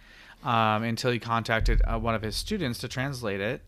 um, 0.44 0.84
until 0.84 1.12
he 1.12 1.20
contacted 1.20 1.82
uh, 1.86 2.00
one 2.00 2.16
of 2.16 2.22
his 2.22 2.36
students 2.36 2.80
to 2.80 2.88
translate 2.88 3.42
it. 3.42 3.62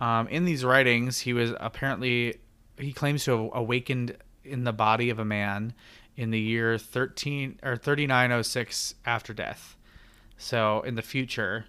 Um, 0.00 0.28
in 0.28 0.44
these 0.44 0.64
writings, 0.64 1.20
he 1.20 1.32
was 1.32 1.52
apparently 1.60 2.36
he 2.78 2.92
claims 2.92 3.24
to 3.24 3.30
have 3.30 3.50
awakened 3.54 4.16
in 4.44 4.64
the 4.64 4.72
body 4.72 5.08
of 5.10 5.18
a 5.18 5.24
man 5.24 5.72
in 6.16 6.30
the 6.30 6.40
year 6.40 6.78
13 6.78 7.60
or 7.62 7.76
3906 7.76 8.94
after 9.04 9.32
death. 9.32 9.76
So 10.36 10.82
in 10.82 10.94
the 10.94 11.02
future, 11.02 11.66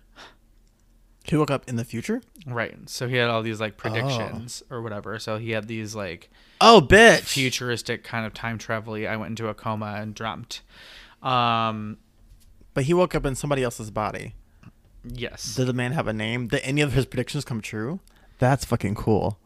He 1.27 1.35
woke 1.35 1.51
up 1.51 1.67
in 1.67 1.75
the 1.75 1.83
future. 1.83 2.21
right? 2.45 2.77
So 2.89 3.07
he 3.07 3.17
had 3.17 3.29
all 3.29 3.41
these 3.43 3.59
like 3.59 3.75
predictions 3.77 4.63
or 4.69 4.81
whatever. 4.81 5.19
So 5.19 5.37
he 5.37 5.51
had 5.51 5.67
these 5.67 5.93
like 5.95 6.29
Oh, 6.61 6.81
bitch. 6.81 7.21
futuristic 7.21 8.03
kind 8.03 8.25
of 8.25 8.33
time 8.33 8.57
travel 8.57 8.93
I 8.95 9.15
went 9.17 9.31
into 9.31 9.47
a 9.49 9.53
coma 9.53 9.97
and 9.99 10.15
dreamt. 10.15 10.61
Um, 11.21 11.97
But 12.73 12.85
he 12.85 12.93
woke 12.93 13.13
up 13.15 13.25
in 13.25 13.35
somebody 13.35 13.63
else's 13.63 13.91
body. 13.91 14.35
yes. 15.03 15.55
Did 15.55 15.67
the 15.67 15.73
man 15.73 15.91
have 15.93 16.07
a 16.07 16.13
name? 16.13 16.47
Did 16.47 16.61
any 16.63 16.81
of 16.81 16.93
his 16.93 17.05
predictions 17.05 17.43
come 17.45 17.61
true? 17.61 17.99
That's 18.39 18.65
fucking 18.65 18.95
cool. 18.95 19.37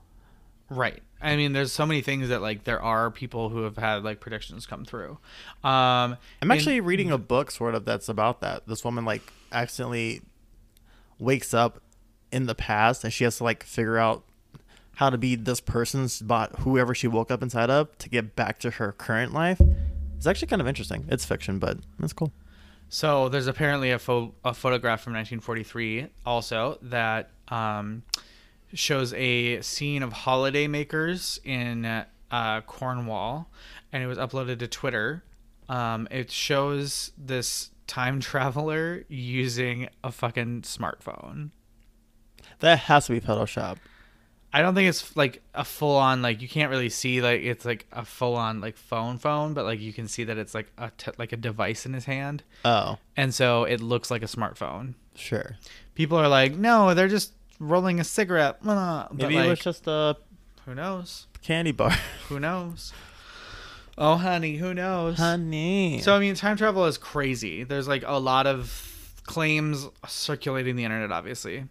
Right. 0.70 1.02
I 1.22 1.36
mean, 1.36 1.54
there's 1.54 1.72
so 1.72 1.86
many 1.86 2.02
things 2.02 2.30
that 2.30 2.42
like 2.42 2.64
there 2.64 2.82
are 2.82 3.12
people 3.12 3.50
who 3.50 3.64
have 3.64 3.78
had 3.78 4.04
like 4.04 4.20
predictions 4.20 4.66
come 4.66 4.86
through. 4.86 5.18
Um, 5.64 6.18
I'm 6.42 6.50
actually 6.52 6.80
reading 6.80 7.12
a 7.12 7.18
book 7.18 7.52
sort 7.52 7.76
of 7.76 7.86
that's 7.86 8.10
about 8.10 8.42
that. 8.42 8.68
This 8.68 8.84
woman 8.84 9.06
like 9.06 9.22
accidentally 9.52 10.22
wakes 11.22 11.54
up 11.54 11.82
in 12.32 12.46
the 12.46 12.56
past 12.56 13.04
and 13.04 13.14
she 13.14 13.24
has 13.24 13.38
to 13.38 13.44
like 13.44 13.64
figure 13.64 13.98
out 13.98 14.24
how 14.96 15.10
to 15.10 15.18
be 15.18 15.36
this 15.36 15.60
person's 15.60 16.22
bot 16.22 16.60
whoever 16.60 16.94
she 16.94 17.08
woke 17.08 17.32
up 17.32 17.42
inside 17.42 17.70
of 17.70 17.98
to 17.98 18.10
get 18.10 18.36
back 18.36 18.60
to 18.60 18.72
her 18.72 18.92
current 18.92 19.34
life. 19.34 19.62
It's 20.18 20.28
actually 20.28 20.50
kind 20.50 20.62
of 20.62 20.68
interesting. 20.68 21.06
It's 21.08 21.26
fiction, 21.26 21.60
but 21.60 21.78
it's 22.00 22.14
cool. 22.14 22.32
So 22.90 23.30
there's 23.30 23.48
apparently 23.48 23.92
a, 23.92 24.00
pho- 24.00 24.34
a 24.44 24.54
photograph 24.54 25.02
from 25.02 25.14
1943 25.14 26.08
also 26.26 26.78
that 26.84 27.32
um, 27.48 28.04
shows 28.74 29.14
a 29.14 29.62
scene 29.62 30.04
of 30.04 30.14
holiday 30.14 30.68
makers 30.68 31.40
in 31.44 31.86
uh, 31.86 32.62
Cornwall, 32.68 33.50
and 33.92 34.04
it 34.04 34.08
was 34.08 34.18
uploaded 34.18 34.60
to 34.60 34.68
Twitter. 34.68 35.24
Um, 35.70 36.08
it 36.12 36.30
shows 36.30 37.12
this 37.18 37.71
time 37.92 38.22
traveler 38.22 39.04
using 39.10 39.90
a 40.04 40.12
fucking 40.12 40.62
smartphone. 40.62 41.50
That 42.60 42.80
has 42.80 43.08
to 43.08 43.12
be 43.14 43.20
Photoshop. 43.20 43.78
I 44.54 44.62
don't 44.62 44.76
think 44.76 44.88
it's 44.90 45.16
like 45.16 45.42
a 45.54 45.64
full 45.66 45.96
on 45.98 46.22
like 46.22 46.42
you 46.42 46.48
can't 46.48 46.70
really 46.70 46.90
see 46.90 47.22
like 47.22 47.42
it's 47.42 47.66
like 47.66 47.86
a 47.92 48.04
full 48.06 48.36
on 48.36 48.62
like 48.62 48.78
phone 48.78 49.18
phone, 49.18 49.54
but 49.54 49.66
like 49.66 49.80
you 49.80 49.92
can 49.94 50.08
see 50.08 50.24
that 50.26 50.38
it's 50.38 50.54
like 50.54 50.72
a 50.78 50.92
t- 50.98 51.12
like 51.18 51.32
a 51.34 51.38
device 51.38 51.86
in 51.86 51.94
his 51.94 52.06
hand, 52.06 52.44
Oh, 52.66 52.98
and 53.18 53.34
so 53.34 53.64
it 53.66 53.82
looks 53.82 54.10
like 54.12 54.24
a 54.24 54.28
smartphone. 54.28 54.94
sure. 55.16 55.58
people 55.96 56.18
are 56.18 56.28
like, 56.28 56.56
no, 56.56 56.94
they're 56.94 57.08
just 57.08 57.34
rolling 57.60 58.00
a 58.00 58.04
cigarette. 58.04 58.58
But 58.64 59.14
Maybe 59.14 59.36
like, 59.36 59.46
it 59.46 59.50
was 59.50 59.60
just 59.60 59.88
a 59.88 60.16
who 60.66 60.76
knows? 60.76 61.28
candy 61.42 61.72
bar. 61.72 61.92
Who 62.30 62.40
knows? 62.40 62.94
Oh, 64.04 64.16
honey, 64.16 64.56
who 64.56 64.74
knows? 64.74 65.18
Honey. 65.18 66.00
So 66.02 66.16
I 66.16 66.20
mean, 66.20 66.34
time 66.34 66.58
travel 66.58 66.86
is 66.88 66.98
crazy. 66.98 67.64
There's 67.64 67.88
like 67.88 68.04
a 68.06 68.20
lot 68.20 68.48
of 68.48 69.14
claims 69.28 69.88
circulating 70.08 70.76
the 70.76 70.84
internet. 70.84 71.12
Obviously, 71.12 71.66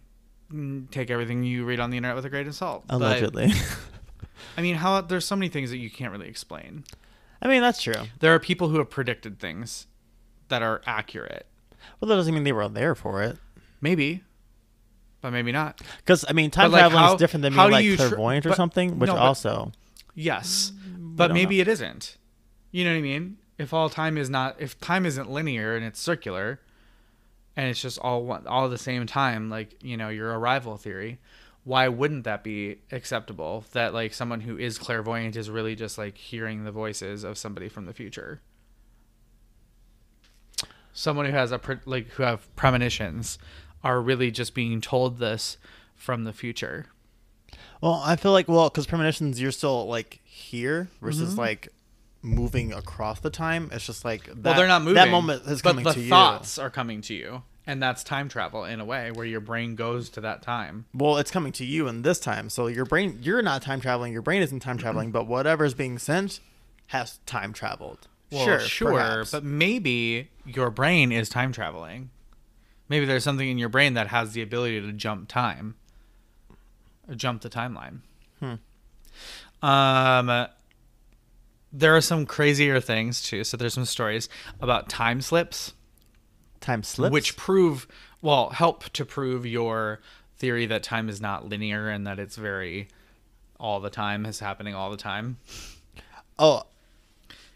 Mm, 0.53 0.89
take 0.91 1.09
everything 1.09 1.43
you 1.43 1.63
read 1.63 1.79
on 1.79 1.91
the 1.91 1.97
internet 1.97 2.15
with 2.15 2.25
a 2.25 2.29
grain 2.29 2.45
of 2.47 2.53
salt. 2.55 2.83
But, 2.87 2.95
allegedly. 2.95 3.51
I 4.57 4.61
mean, 4.61 4.75
how 4.75 4.99
there's 5.01 5.25
so 5.25 5.35
many 5.35 5.47
things 5.47 5.69
that 5.69 5.77
you 5.77 5.89
can't 5.89 6.11
really 6.11 6.27
explain. 6.27 6.83
I 7.41 7.47
mean, 7.47 7.61
that's 7.61 7.81
true. 7.81 7.93
There 8.19 8.33
are 8.35 8.39
people 8.39 8.67
who 8.69 8.77
have 8.79 8.89
predicted 8.89 9.39
things 9.39 9.87
that 10.49 10.61
are 10.61 10.81
accurate. 10.85 11.45
Well, 11.99 12.09
that 12.09 12.15
doesn't 12.15 12.33
mean 12.33 12.43
they 12.43 12.51
were 12.51 12.67
there 12.67 12.95
for 12.95 13.23
it. 13.23 13.37
Maybe, 13.79 14.23
but 15.21 15.31
maybe 15.31 15.51
not. 15.53 15.81
Because 15.99 16.25
I 16.27 16.33
mean, 16.33 16.51
time 16.51 16.65
But, 16.65 16.71
like, 16.73 16.81
traveling 16.81 17.03
how- 17.03 17.13
is 17.13 17.19
different 17.19 17.43
than 17.43 17.53
being 17.53 17.71
like 17.71 17.85
you 17.85 17.95
tr- 17.95 18.07
clairvoyant 18.07 18.45
or 18.45 18.49
but- 18.49 18.55
something, 18.57 18.99
which 18.99 19.07
no, 19.07 19.13
but- 19.15 19.21
also 19.21 19.71
Yes, 20.13 20.73
but 20.97 21.27
don't 21.27 21.33
maybe 21.35 21.61
it 21.61 21.67
isn't. 21.69 22.17
You 22.71 22.85
know 22.85 22.91
what 22.91 22.97
I 22.97 23.01
mean? 23.01 23.37
If 23.57 23.73
all 23.73 23.89
time 23.89 24.17
is 24.17 24.29
not, 24.29 24.55
if 24.59 24.79
time 24.79 25.05
isn't 25.05 25.29
linear 25.29 25.75
and 25.75 25.85
it's 25.85 25.99
circular, 25.99 26.59
and 27.55 27.67
it's 27.67 27.81
just 27.81 27.99
all 27.99 28.23
one, 28.23 28.47
all 28.47 28.69
the 28.69 28.77
same 28.77 29.05
time, 29.05 29.49
like 29.49 29.83
you 29.83 29.97
know 29.97 30.09
your 30.09 30.37
arrival 30.39 30.77
theory, 30.77 31.19
why 31.63 31.87
wouldn't 31.89 32.23
that 32.23 32.43
be 32.43 32.77
acceptable? 32.91 33.65
That 33.73 33.93
like 33.93 34.13
someone 34.13 34.41
who 34.41 34.57
is 34.57 34.77
clairvoyant 34.77 35.35
is 35.35 35.49
really 35.49 35.75
just 35.75 35.97
like 35.97 36.17
hearing 36.17 36.63
the 36.63 36.71
voices 36.71 37.23
of 37.23 37.37
somebody 37.37 37.67
from 37.69 37.85
the 37.85 37.93
future. 37.93 38.41
Someone 40.93 41.25
who 41.25 41.31
has 41.31 41.51
a 41.51 41.59
pre- 41.59 41.77
like 41.85 42.07
who 42.11 42.23
have 42.23 42.53
premonitions 42.55 43.37
are 43.83 44.01
really 44.01 44.31
just 44.31 44.53
being 44.53 44.81
told 44.81 45.19
this 45.19 45.57
from 45.95 46.23
the 46.23 46.33
future. 46.33 46.87
Well, 47.81 48.01
I 48.03 48.15
feel 48.15 48.31
like 48.31 48.47
well, 48.47 48.69
because 48.69 48.85
premonitions, 48.87 49.41
you're 49.41 49.51
still 49.51 49.87
like 49.87 50.19
here 50.23 50.89
versus 51.01 51.31
Mm-hmm. 51.31 51.39
like 51.39 51.67
moving 52.21 52.73
across 52.73 53.19
the 53.19 53.29
time. 53.29 53.69
It's 53.71 53.85
just 53.85 54.05
like 54.05 54.25
that, 54.25 54.43
well, 54.43 54.53
they're 54.55 54.67
not 54.67 54.81
moving. 54.81 54.95
That 54.95 55.09
moment 55.09 55.43
is 55.45 55.61
but 55.61 55.71
coming 55.71 55.85
the 55.85 55.93
to 55.93 56.09
thoughts 56.09 56.57
are 56.57 56.69
coming 56.69 57.01
to 57.01 57.13
you, 57.13 57.43
and 57.65 57.81
that's 57.81 58.03
time 58.03 58.29
travel 58.29 58.63
in 58.63 58.79
a 58.79 58.85
way, 58.85 59.11
where 59.11 59.25
your 59.25 59.39
brain 59.39 59.75
goes 59.75 60.09
to 60.11 60.21
that 60.21 60.41
time. 60.41 60.85
Well, 60.93 61.17
it's 61.17 61.31
coming 61.31 61.51
to 61.53 61.65
you 61.65 61.87
in 61.87 62.01
this 62.01 62.19
time. 62.19 62.49
So 62.49 62.67
your 62.67 62.85
brain, 62.85 63.19
you're 63.21 63.41
not 63.41 63.61
time 63.61 63.81
traveling. 63.81 64.13
Your 64.13 64.21
brain 64.21 64.41
isn't 64.41 64.59
time 64.59 64.77
traveling, 64.77 65.11
but 65.11 65.27
whatever 65.27 65.65
is 65.65 65.73
being 65.73 65.97
sent 65.97 66.39
has 66.87 67.19
time 67.25 67.53
traveled. 67.53 68.07
Well, 68.31 68.45
sure, 68.45 68.59
sure, 68.61 68.91
perhaps. 68.93 69.31
but 69.31 69.43
maybe 69.43 70.29
your 70.45 70.69
brain 70.69 71.11
is 71.11 71.27
time 71.27 71.51
traveling. 71.51 72.11
Maybe 72.87 73.05
there's 73.05 73.23
something 73.23 73.47
in 73.47 73.57
your 73.57 73.69
brain 73.69 73.93
that 73.93 74.07
has 74.07 74.33
the 74.33 74.41
ability 74.41 74.81
to 74.81 74.91
jump 74.93 75.27
time, 75.27 75.75
jump 77.15 77.41
the 77.41 77.49
timeline. 77.49 77.99
Hmm. 78.39 78.55
Um, 79.65 80.47
there 81.73 81.95
are 81.95 82.01
some 82.01 82.25
crazier 82.25 82.79
things 82.79 83.21
too. 83.21 83.43
So 83.43 83.57
there's 83.57 83.73
some 83.73 83.85
stories 83.85 84.27
about 84.59 84.89
time 84.89 85.21
slips, 85.21 85.73
time 86.59 86.83
slips. 86.83 87.11
which 87.13 87.37
prove, 87.37 87.87
well, 88.21 88.49
help 88.49 88.89
to 88.89 89.05
prove 89.05 89.45
your 89.45 89.99
theory 90.37 90.65
that 90.65 90.83
time 90.83 91.07
is 91.09 91.21
not 91.21 91.47
linear 91.47 91.87
and 91.89 92.05
that 92.07 92.19
it's 92.19 92.35
very 92.35 92.87
all 93.59 93.79
the 93.79 93.89
time 93.91 94.25
is 94.25 94.39
happening 94.39 94.73
all 94.73 94.89
the 94.89 94.97
time. 94.97 95.37
oh, 96.39 96.63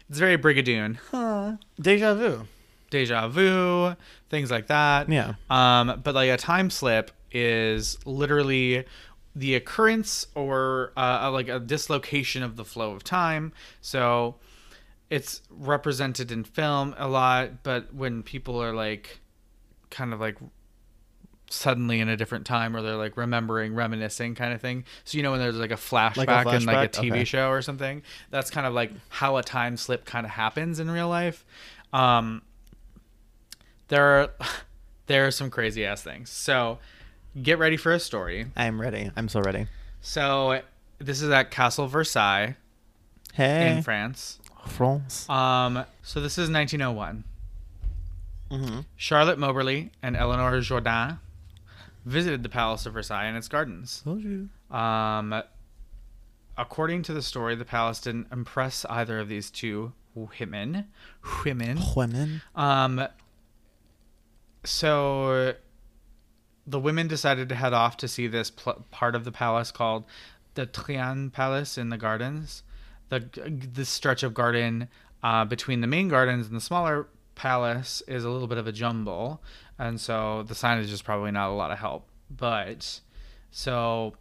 It's 0.08 0.18
very 0.18 0.38
Brigadoon. 0.38 0.98
Huh. 1.10 1.56
deja 1.80 2.14
vu. 2.14 2.46
deja 2.90 3.26
vu, 3.28 3.96
things 4.30 4.50
like 4.50 4.68
that. 4.68 5.08
Yeah. 5.08 5.34
Um, 5.50 6.00
but 6.04 6.14
like 6.14 6.30
a 6.30 6.36
time 6.36 6.70
slip 6.70 7.10
is 7.32 7.98
literally 8.06 8.84
the 9.36 9.54
occurrence 9.54 10.26
or 10.34 10.92
uh, 10.96 11.30
like 11.30 11.48
a 11.48 11.60
dislocation 11.60 12.42
of 12.42 12.56
the 12.56 12.64
flow 12.64 12.92
of 12.92 13.04
time. 13.04 13.52
So 13.82 14.36
it's 15.10 15.42
represented 15.50 16.32
in 16.32 16.42
film 16.42 16.94
a 16.96 17.06
lot, 17.06 17.62
but 17.62 17.94
when 17.94 18.22
people 18.22 18.60
are 18.60 18.72
like 18.72 19.20
kind 19.90 20.14
of 20.14 20.20
like 20.20 20.38
suddenly 21.48 22.00
in 22.00 22.08
a 22.08 22.16
different 22.16 22.44
time 22.44 22.74
or 22.74 22.82
they're 22.82 22.96
like 22.96 23.16
remembering 23.16 23.74
reminiscing 23.74 24.34
kind 24.34 24.54
of 24.54 24.60
thing. 24.62 24.84
So 25.04 25.18
you 25.18 25.22
know 25.22 25.32
when 25.32 25.40
there's 25.40 25.56
like 25.56 25.70
a 25.70 25.74
flashback, 25.74 26.52
in 26.52 26.64
like 26.66 26.82
a 26.82 26.88
tv 26.88 27.10
Okay. 27.12 27.24
show 27.24 27.50
or 27.50 27.60
something? 27.60 28.02
That's 28.30 28.50
kind 28.50 28.66
of 28.66 28.72
like 28.72 28.90
how 29.10 29.36
a 29.36 29.42
time 29.42 29.76
slip 29.76 30.06
kind 30.06 30.24
of 30.24 30.32
happens 30.32 30.80
in 30.80 30.90
real 30.90 31.08
life. 31.08 31.44
Um 31.92 32.40
there 33.88 34.04
are 34.22 34.30
there 35.06 35.26
are 35.26 35.30
some 35.30 35.50
crazy 35.50 35.84
ass 35.84 36.02
things. 36.02 36.30
So 36.30 36.78
get 37.42 37.58
ready 37.58 37.76
for 37.76 37.92
a 37.92 38.00
story 38.00 38.46
I'm 38.56 38.80
ready. 38.80 39.10
I'm 39.16 39.28
so 39.28 39.40
ready. 39.40 39.66
so 40.00 40.60
this 40.98 41.20
is 41.22 41.30
at 41.30 41.50
castle 41.50 41.86
versailles 41.86 42.56
Hey, 43.34 43.76
in 43.76 43.82
france 43.82 44.38
France. 44.68 45.28
um 45.28 45.84
so 46.02 46.20
this 46.20 46.38
is 46.38 46.48
1901 46.50 47.24
mm-hmm. 48.50 48.80
charlotte 48.96 49.38
moberly 49.38 49.90
and 50.02 50.16
eleanor 50.16 50.60
jourdain 50.60 51.18
visited 52.06 52.42
the 52.42 52.48
palace 52.48 52.86
of 52.86 52.94
versailles 52.94 53.24
and 53.26 53.36
its 53.36 53.48
gardens 53.48 54.00
Told 54.04 54.22
you. 54.22 54.48
Um, 54.70 55.42
according 56.56 57.02
to 57.04 57.12
the 57.12 57.20
story, 57.22 57.54
the 57.56 57.64
palace 57.64 58.00
didn't 58.00 58.28
impress 58.32 58.84
either 58.88 59.18
of 59.18 59.28
these 59.28 59.50
two 59.50 59.92
women. 60.14 60.86
Women. 61.44 61.78
Women. 61.96 62.42
Um, 62.54 63.06
so 64.64 65.54
the 66.66 66.80
women 66.80 67.06
decided 67.06 67.48
to 67.48 67.54
head 67.54 67.72
off 67.72 67.96
to 67.98 68.08
see 68.08 68.26
this 68.26 68.50
pl- 68.50 68.84
part 68.90 69.14
of 69.14 69.24
the 69.24 69.32
palace 69.32 69.70
called 69.70 70.04
the 70.54 70.66
Trian 70.66 71.32
Palace 71.32 71.78
in 71.78 71.90
the 71.90 71.96
gardens. 71.96 72.62
The 73.08 73.28
this 73.44 73.88
stretch 73.88 74.22
of 74.22 74.34
garden 74.34 74.88
uh, 75.22 75.44
between 75.44 75.80
the 75.80 75.86
main 75.86 76.08
gardens 76.08 76.48
and 76.48 76.56
the 76.56 76.60
smaller 76.60 77.06
palace 77.36 78.02
is 78.08 78.24
a 78.24 78.30
little 78.30 78.48
bit 78.48 78.58
of 78.58 78.66
a 78.66 78.72
jumble, 78.72 79.42
and 79.78 80.00
so 80.00 80.42
the 80.42 80.54
signage 80.54 80.92
is 80.92 81.02
probably 81.02 81.30
not 81.30 81.50
a 81.50 81.54
lot 81.54 81.70
of 81.70 81.78
help. 81.78 82.08
But 82.28 83.00
so 83.50 84.14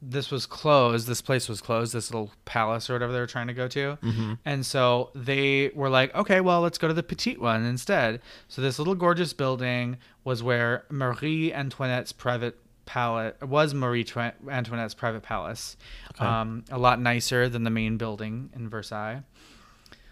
this 0.00 0.30
was 0.30 0.46
closed. 0.46 1.06
This 1.08 1.20
place 1.20 1.48
was 1.48 1.60
closed. 1.60 1.92
This 1.92 2.10
little 2.10 2.30
palace 2.44 2.88
or 2.88 2.92
whatever 2.94 3.12
they 3.12 3.20
were 3.20 3.26
trying 3.26 3.48
to 3.48 3.54
go 3.54 3.66
to, 3.68 3.98
and 4.44 4.64
so 4.64 5.10
they 5.14 5.70
were 5.74 5.90
like, 5.90 6.14
"Okay, 6.14 6.40
well, 6.40 6.60
let's 6.60 6.78
go 6.78 6.86
to 6.88 6.94
the 6.94 7.02
petite 7.02 7.40
one 7.40 7.64
instead." 7.64 8.20
So 8.48 8.62
this 8.62 8.78
little 8.78 8.94
gorgeous 8.94 9.32
building 9.32 9.96
was 10.24 10.42
where 10.42 10.84
Marie 10.90 11.52
Antoinette's 11.52 12.12
private 12.12 12.56
palace 12.86 13.34
was. 13.42 13.74
Marie 13.74 14.06
Antoinette's 14.48 14.94
private 14.94 15.22
palace, 15.22 15.76
um, 16.20 16.64
a 16.70 16.78
lot 16.78 17.00
nicer 17.00 17.48
than 17.48 17.64
the 17.64 17.70
main 17.70 17.96
building 17.96 18.50
in 18.54 18.68
Versailles. 18.68 19.22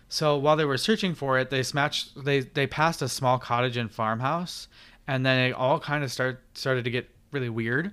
So 0.08 0.36
while 0.36 0.56
they 0.56 0.64
were 0.64 0.78
searching 0.78 1.14
for 1.14 1.38
it, 1.38 1.50
they 1.50 1.62
smashed. 1.62 2.24
They 2.24 2.40
they 2.40 2.66
passed 2.66 3.02
a 3.02 3.08
small 3.08 3.38
cottage 3.38 3.76
and 3.76 3.90
farmhouse, 3.90 4.68
and 5.06 5.24
then 5.24 5.50
it 5.50 5.52
all 5.52 5.80
kind 5.80 6.04
of 6.04 6.12
start 6.12 6.42
started 6.54 6.84
to 6.84 6.90
get 6.90 7.08
really 7.32 7.48
weird. 7.48 7.92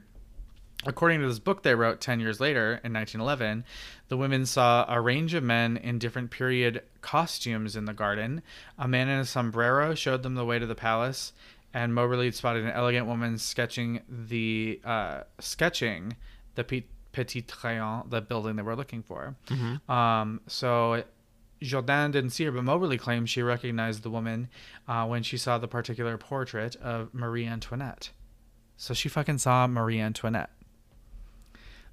According 0.85 1.21
to 1.21 1.27
this 1.27 1.39
book 1.39 1.63
they 1.63 1.75
wrote 1.75 2.01
10 2.01 2.19
years 2.19 2.39
later 2.39 2.79
in 2.83 2.93
1911, 2.93 3.63
the 4.09 4.17
women 4.17 4.45
saw 4.45 4.85
a 4.87 4.99
range 4.99 5.33
of 5.33 5.43
men 5.43 5.77
in 5.77 5.97
different 5.99 6.29
period 6.31 6.81
costumes 7.01 7.75
in 7.75 7.85
the 7.85 7.93
garden. 7.93 8.41
A 8.77 8.87
man 8.87 9.07
in 9.09 9.19
a 9.19 9.25
sombrero 9.25 9.95
showed 9.95 10.23
them 10.23 10.35
the 10.35 10.45
way 10.45 10.59
to 10.59 10.65
the 10.65 10.75
palace, 10.75 11.33
and 11.73 11.93
Moberly 11.93 12.31
spotted 12.31 12.63
an 12.65 12.71
elegant 12.71 13.07
woman 13.07 13.37
sketching 13.37 14.01
the 14.07 14.79
uh, 14.83 15.21
sketching 15.39 16.15
the 16.55 16.63
Pe- 16.63 16.83
Petit 17.13 17.43
Trianon, 17.43 18.09
the 18.09 18.21
building 18.21 18.55
they 18.57 18.61
were 18.63 18.75
looking 18.75 19.03
for. 19.03 19.35
Um, 19.89 20.41
so 20.47 21.03
Jourdain 21.61 22.11
didn't 22.11 22.31
see 22.31 22.43
her, 22.43 22.51
but 22.51 22.63
Moberly 22.63 22.97
claims 22.97 23.29
she 23.29 23.41
recognized 23.41 24.03
the 24.03 24.09
woman 24.09 24.49
uh, 24.87 25.05
when 25.05 25.23
she 25.23 25.37
saw 25.37 25.57
the 25.57 25.67
particular 25.67 26.17
portrait 26.17 26.75
of 26.75 27.13
Marie 27.13 27.47
Antoinette. 27.47 28.09
So 28.75 28.93
she 28.93 29.07
fucking 29.07 29.37
saw 29.37 29.65
Marie 29.67 29.99
Antoinette. 30.01 30.49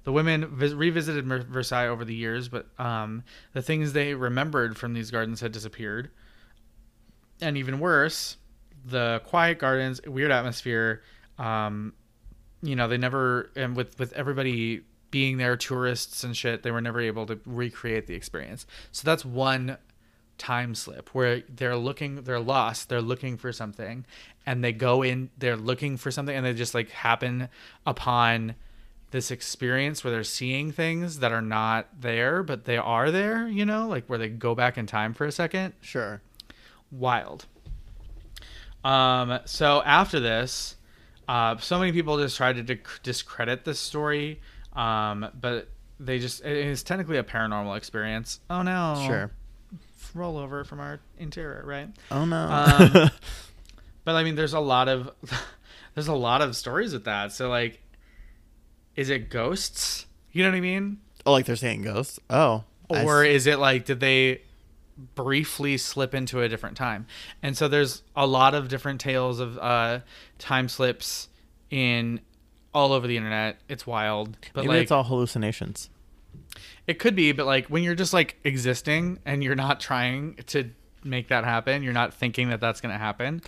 The 0.03 0.11
women 0.11 0.47
vis- 0.47 0.73
revisited 0.73 1.25
Versailles 1.25 1.87
over 1.87 2.03
the 2.03 2.15
years, 2.15 2.49
but 2.49 2.67
um, 2.79 3.23
the 3.53 3.61
things 3.61 3.93
they 3.93 4.13
remembered 4.13 4.77
from 4.77 4.93
these 4.93 5.11
gardens 5.11 5.41
had 5.41 5.51
disappeared. 5.51 6.09
And 7.39 7.57
even 7.57 7.79
worse, 7.79 8.37
the 8.85 9.21
quiet 9.25 9.59
gardens, 9.59 10.01
weird 10.05 10.31
atmosphere. 10.31 11.03
Um, 11.37 11.93
you 12.61 12.75
know, 12.75 12.87
they 12.87 12.97
never, 12.97 13.51
and 13.55 13.75
with 13.75 13.97
with 13.99 14.13
everybody 14.13 14.81
being 15.11 15.37
there, 15.37 15.57
tourists 15.57 16.23
and 16.23 16.35
shit, 16.35 16.63
they 16.63 16.71
were 16.71 16.81
never 16.81 17.01
able 17.01 17.25
to 17.25 17.39
recreate 17.45 18.07
the 18.07 18.15
experience. 18.15 18.65
So 18.91 19.05
that's 19.05 19.25
one 19.25 19.77
time 20.37 20.73
slip 20.73 21.13
where 21.13 21.43
they're 21.49 21.75
looking, 21.75 22.23
they're 22.23 22.39
lost, 22.39 22.89
they're 22.89 23.01
looking 23.01 23.37
for 23.37 23.51
something, 23.51 24.05
and 24.45 24.63
they 24.63 24.71
go 24.71 25.03
in, 25.03 25.29
they're 25.37 25.57
looking 25.57 25.97
for 25.97 26.09
something, 26.09 26.35
and 26.35 26.45
they 26.45 26.53
just 26.53 26.73
like 26.73 26.89
happen 26.89 27.49
upon 27.85 28.55
this 29.11 29.29
experience 29.31 30.03
where 30.03 30.11
they're 30.11 30.23
seeing 30.23 30.71
things 30.71 31.19
that 31.19 31.31
are 31.31 31.41
not 31.41 31.87
there, 31.99 32.43
but 32.43 32.65
they 32.65 32.77
are 32.77 33.11
there, 33.11 33.47
you 33.47 33.65
know, 33.65 33.87
like 33.87 34.05
where 34.07 34.17
they 34.17 34.29
go 34.29 34.55
back 34.55 34.77
in 34.77 34.85
time 34.87 35.13
for 35.13 35.25
a 35.25 35.31
second. 35.31 35.73
Sure. 35.81 36.21
Wild. 36.91 37.45
Um, 38.83 39.39
so 39.45 39.81
after 39.83 40.19
this, 40.19 40.75
uh, 41.27 41.57
so 41.57 41.77
many 41.79 41.91
people 41.91 42.17
just 42.17 42.37
tried 42.37 42.55
to 42.55 42.63
dic- 42.63 42.87
discredit 43.03 43.63
this 43.65 43.79
story, 43.79 44.41
um, 44.73 45.27
but 45.39 45.69
they 45.99 46.17
just, 46.19 46.43
it 46.43 46.65
is 46.65 46.81
technically 46.83 47.17
a 47.17 47.23
paranormal 47.23 47.77
experience. 47.77 48.39
Oh 48.49 48.61
no. 48.63 49.03
Sure. 49.05 49.31
Roll 50.13 50.37
over 50.37 50.63
from 50.63 50.79
our 50.79 50.99
interior, 51.19 51.63
right? 51.65 51.89
Oh 52.09 52.25
no. 52.25 52.37
Um, 52.37 53.09
But 54.03 54.15
I 54.15 54.23
mean, 54.23 54.35
there's 54.35 54.53
a 54.53 54.59
lot 54.59 54.87
of 54.89 55.11
there's 55.95 56.07
a 56.07 56.13
lot 56.15 56.41
of 56.41 56.55
stories 56.55 56.93
with 56.93 57.05
that. 57.05 57.31
So 57.31 57.49
like, 57.49 57.81
is 58.95 59.09
it 59.09 59.29
ghosts? 59.29 60.05
You 60.31 60.43
know 60.43 60.49
what 60.49 60.57
I 60.57 60.61
mean? 60.61 60.97
oh, 61.25 61.31
like 61.33 61.45
they're 61.45 61.55
saying 61.55 61.83
ghosts. 61.83 62.19
Oh. 62.29 62.63
Or 62.89 63.23
is 63.23 63.47
it 63.47 63.59
like 63.59 63.85
did 63.85 63.99
they 63.99 64.41
briefly 65.15 65.77
slip 65.77 66.13
into 66.13 66.41
a 66.41 66.49
different 66.49 66.75
time? 66.75 67.05
And 67.41 67.55
so 67.57 67.67
there's 67.67 68.03
a 68.15 68.27
lot 68.27 68.53
of 68.53 68.67
different 68.67 68.99
tales 68.99 69.39
of 69.39 69.57
uh, 69.59 69.99
time 70.39 70.67
slips 70.67 71.29
in 71.69 72.19
all 72.73 72.91
over 72.91 73.07
the 73.07 73.17
internet. 73.17 73.59
It's 73.69 73.87
wild, 73.87 74.37
but 74.53 74.63
maybe 74.63 74.75
like 74.75 74.81
it's 74.83 74.91
all 74.91 75.03
hallucinations. 75.03 75.89
it 76.87 76.99
could 76.99 77.15
be. 77.15 77.31
But 77.31 77.45
like 77.45 77.67
when 77.67 77.83
you're 77.83 77.95
just 77.95 78.13
like 78.13 78.37
existing 78.43 79.19
and 79.25 79.43
you're 79.43 79.55
not 79.55 79.79
trying 79.79 80.35
to 80.47 80.69
make 81.03 81.29
that 81.29 81.45
happen, 81.45 81.83
you're 81.83 81.93
not 81.93 82.13
thinking 82.13 82.49
that 82.49 82.59
that's 82.59 82.81
gonna 82.81 82.97
happen. 82.97 83.41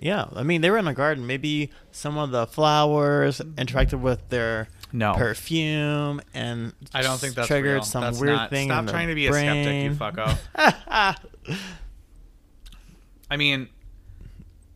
Yeah, 0.00 0.26
I 0.34 0.42
mean 0.42 0.60
they 0.60 0.70
were 0.70 0.78
in 0.78 0.88
a 0.88 0.94
garden. 0.94 1.26
Maybe 1.26 1.70
some 1.92 2.18
of 2.18 2.30
the 2.30 2.46
flowers 2.46 3.40
interacted 3.56 4.00
with 4.00 4.28
their 4.28 4.68
No. 4.92 5.14
perfume 5.14 6.20
and 6.32 6.72
I 6.94 7.02
don't 7.02 7.18
think 7.18 7.34
that's 7.34 7.46
triggered 7.48 7.74
real. 7.74 7.82
some 7.82 8.00
That's 8.02 8.18
weird 8.20 8.34
not, 8.36 8.50
thing. 8.50 8.68
Stop 8.68 8.80
in 8.80 8.86
the 8.86 8.92
trying 8.92 9.08
to 9.08 9.14
be 9.14 9.26
a 9.26 9.32
skeptic, 9.32 9.84
you 9.84 9.94
brain. 9.94 9.96
fucko. 9.96 11.16
I 13.30 13.36
mean, 13.36 13.68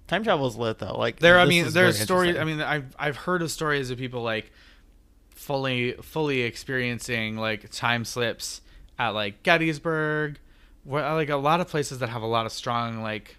Time 0.08 0.24
travel 0.24 0.46
is 0.46 0.56
lit 0.56 0.78
though. 0.78 0.98
Like 0.98 1.20
there. 1.20 1.38
I 1.38 1.46
mean, 1.46 1.70
there's 1.70 1.98
stories. 1.98 2.36
I 2.36 2.44
mean, 2.44 2.60
I've 2.60 2.94
I've 2.98 3.16
heard 3.16 3.40
of 3.40 3.50
stories 3.50 3.90
of 3.90 3.96
people 3.96 4.22
like 4.22 4.52
fully 5.30 5.92
fully 6.02 6.42
experiencing 6.42 7.36
like 7.38 7.70
time 7.70 8.04
slips 8.04 8.60
at 8.98 9.10
like 9.10 9.42
Gettysburg, 9.42 10.38
where 10.84 11.10
like 11.14 11.30
a 11.30 11.36
lot 11.36 11.60
of 11.60 11.68
places 11.68 12.00
that 12.00 12.10
have 12.10 12.20
a 12.20 12.26
lot 12.26 12.44
of 12.44 12.52
strong 12.52 13.00
like 13.02 13.38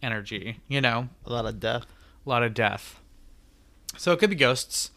energy, 0.00 0.60
you 0.68 0.80
know, 0.80 1.08
A 1.26 1.32
lot 1.32 1.46
of 1.46 1.58
death. 1.58 1.84
a 2.24 2.28
lot 2.28 2.44
of 2.44 2.54
death. 2.54 3.00
So 3.96 4.12
it 4.12 4.20
could 4.20 4.30
be 4.30 4.36
ghosts, 4.36 4.92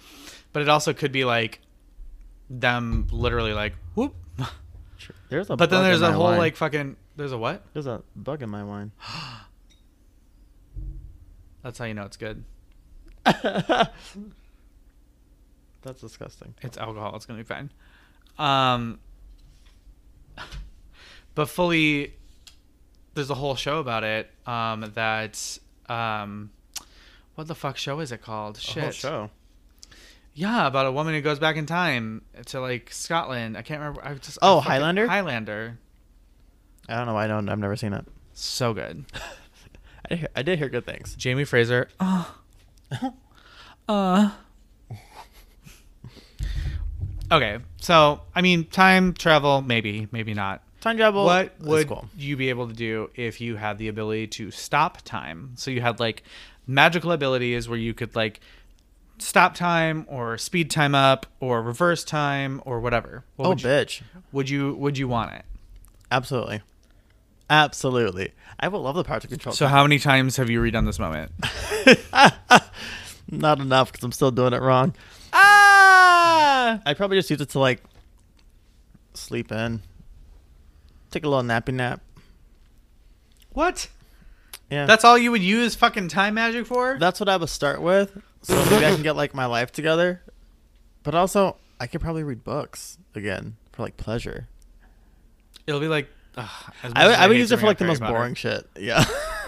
but 0.53 0.61
it 0.61 0.69
also 0.69 0.93
could 0.93 1.11
be 1.11 1.25
like 1.25 1.59
them 2.49 3.07
literally 3.11 3.53
like 3.53 3.73
whoop. 3.95 4.15
There's 5.29 5.49
a 5.49 5.55
But 5.55 5.69
then 5.69 5.83
there's 5.83 6.01
a 6.01 6.11
whole 6.11 6.25
wine. 6.25 6.37
like 6.37 6.55
fucking 6.55 6.95
there's 7.15 7.31
a 7.31 7.37
what? 7.37 7.63
There's 7.73 7.87
a 7.87 8.03
bug 8.15 8.41
in 8.41 8.49
my 8.49 8.63
wine. 8.63 8.91
That's 11.63 11.77
how 11.77 11.85
you 11.85 11.93
know 11.93 12.03
it's 12.03 12.17
good. 12.17 12.43
That's 13.23 13.91
disgusting. 16.01 16.53
It's 16.61 16.77
alcohol. 16.77 17.15
It's 17.15 17.25
gonna 17.25 17.39
be 17.39 17.43
fine. 17.43 17.71
Um, 18.37 18.99
but 21.35 21.49
fully, 21.49 22.13
there's 23.13 23.29
a 23.29 23.35
whole 23.35 23.55
show 23.55 23.79
about 23.79 24.03
it. 24.03 24.29
Um, 24.45 24.91
that 24.95 25.59
um, 25.87 26.51
what 27.35 27.47
the 27.47 27.55
fuck 27.55 27.77
show 27.77 27.99
is 27.99 28.11
it 28.11 28.21
called? 28.21 28.59
Shit. 28.59 28.93
show. 28.93 29.29
Yeah, 30.33 30.65
about 30.67 30.85
a 30.85 30.91
woman 30.91 31.13
who 31.13 31.21
goes 31.21 31.39
back 31.39 31.57
in 31.57 31.65
time 31.65 32.21
to 32.47 32.61
like 32.61 32.91
Scotland. 32.91 33.57
I 33.57 33.61
can't 33.63 33.79
remember. 33.79 34.01
I 34.05 34.13
just 34.15 34.37
Oh, 34.41 34.57
fucking- 34.57 34.71
Highlander? 34.71 35.07
Highlander. 35.07 35.79
I 36.87 36.95
don't 36.95 37.05
know. 37.05 37.17
I 37.17 37.27
don't. 37.27 37.47
I've 37.49 37.59
never 37.59 37.75
seen 37.75 37.93
it. 37.93 38.05
So 38.33 38.73
good. 38.73 39.05
I 40.05 40.09
did 40.09 40.19
hear, 40.19 40.27
I 40.35 40.41
did 40.41 40.57
hear 40.59 40.69
good 40.69 40.85
things. 40.85 41.15
Jamie 41.15 41.43
Fraser. 41.45 41.89
Uh, 41.99 42.25
uh. 43.87 44.31
Okay, 47.31 47.59
so 47.77 48.21
I 48.35 48.41
mean, 48.41 48.65
time 48.65 49.13
travel, 49.13 49.61
maybe, 49.61 50.07
maybe 50.11 50.33
not. 50.33 50.61
Time 50.81 50.97
travel. 50.97 51.23
What 51.23 51.53
would 51.61 51.87
cool. 51.87 52.09
you 52.17 52.35
be 52.35 52.49
able 52.49 52.67
to 52.67 52.73
do 52.73 53.09
if 53.15 53.39
you 53.39 53.55
had 53.55 53.77
the 53.77 53.87
ability 53.87 54.27
to 54.27 54.51
stop 54.51 55.01
time? 55.03 55.51
So 55.55 55.71
you 55.71 55.79
had 55.79 55.99
like 55.99 56.23
magical 56.67 57.11
abilities 57.11 57.69
where 57.69 57.77
you 57.77 57.93
could 57.93 58.15
like 58.15 58.41
stop 59.21 59.55
time 59.55 60.05
or 60.09 60.37
speed 60.37 60.69
time 60.71 60.93
up 60.95 61.25
or 61.39 61.61
reverse 61.61 62.03
time 62.03 62.61
or 62.65 62.79
whatever. 62.79 63.23
What 63.35 63.45
Oh, 63.45 63.49
would 63.49 63.61
you, 63.61 63.67
bitch! 63.69 64.01
would 64.31 64.49
you 64.49 64.73
would 64.75 64.97
you 64.97 65.07
want 65.07 65.33
it? 65.33 65.45
Absolutely, 66.11 66.61
absolutely. 67.49 68.33
I 68.59 68.67
would 68.67 68.77
love 68.79 68.95
the 68.95 69.03
power 69.03 69.19
to 69.19 69.27
control. 69.27 69.53
So 69.55 69.67
how 69.67 69.83
many 69.83 69.97
times 69.99 70.37
have 70.37 70.49
you 70.49 70.61
redone 70.61 70.85
this 70.85 70.99
moment? 70.99 71.31
Not 73.31 73.59
enough 73.59 73.91
because 73.91 74.03
I'm 74.03 74.11
still 74.11 74.31
doing 74.31 74.53
it 74.53 74.61
wrong. 74.61 74.93
ah! 75.33 76.81
I'd 76.85 76.97
probably 76.97 77.17
just 77.17 77.29
use 77.29 77.39
it 77.41 77.49
to 77.49 77.59
like 77.59 77.81
sleep 79.13 79.51
in, 79.51 79.81
take 81.11 81.23
a 81.25 81.29
little 81.29 81.43
nappy 81.43 81.73
nap. 81.73 82.01
What? 83.53 83.87
Yeah, 84.69 84.85
That's 84.85 85.03
all 85.03 85.17
you 85.17 85.31
would 85.31 85.43
use 85.43 85.75
fucking 85.75 86.07
time 86.07 86.35
magic 86.35 86.65
for? 86.65 86.97
that's 86.99 87.19
what 87.19 87.27
I 87.27 87.35
would 87.35 87.49
start 87.49 87.81
with. 87.81 88.21
So 88.43 88.55
maybe 88.71 88.85
I 88.85 88.91
can 88.93 89.03
get 89.03 89.15
like 89.15 89.33
my 89.33 89.45
life 89.45 89.71
together. 89.71 90.21
But 91.03 91.15
also, 91.15 91.57
I 91.79 91.87
could 91.87 92.01
probably 92.01 92.23
read 92.23 92.43
books 92.43 92.97
again 93.15 93.55
for 93.71 93.83
like 93.83 93.97
pleasure. 93.97 94.47
It'll 95.67 95.79
be 95.79 95.87
like. 95.87 96.07
ugh, 96.37 96.73
I 96.83 97.07
would, 97.07 97.15
I 97.15 97.27
would 97.27 97.37
use 97.37 97.51
it 97.51 97.59
for 97.59 97.65
like 97.67 97.77
the 97.77 97.83
Harry 97.83 97.91
most 97.91 97.99
Potter- 98.01 98.13
boring 98.13 98.35
shit. 98.35 98.67
Yeah. 98.79 99.03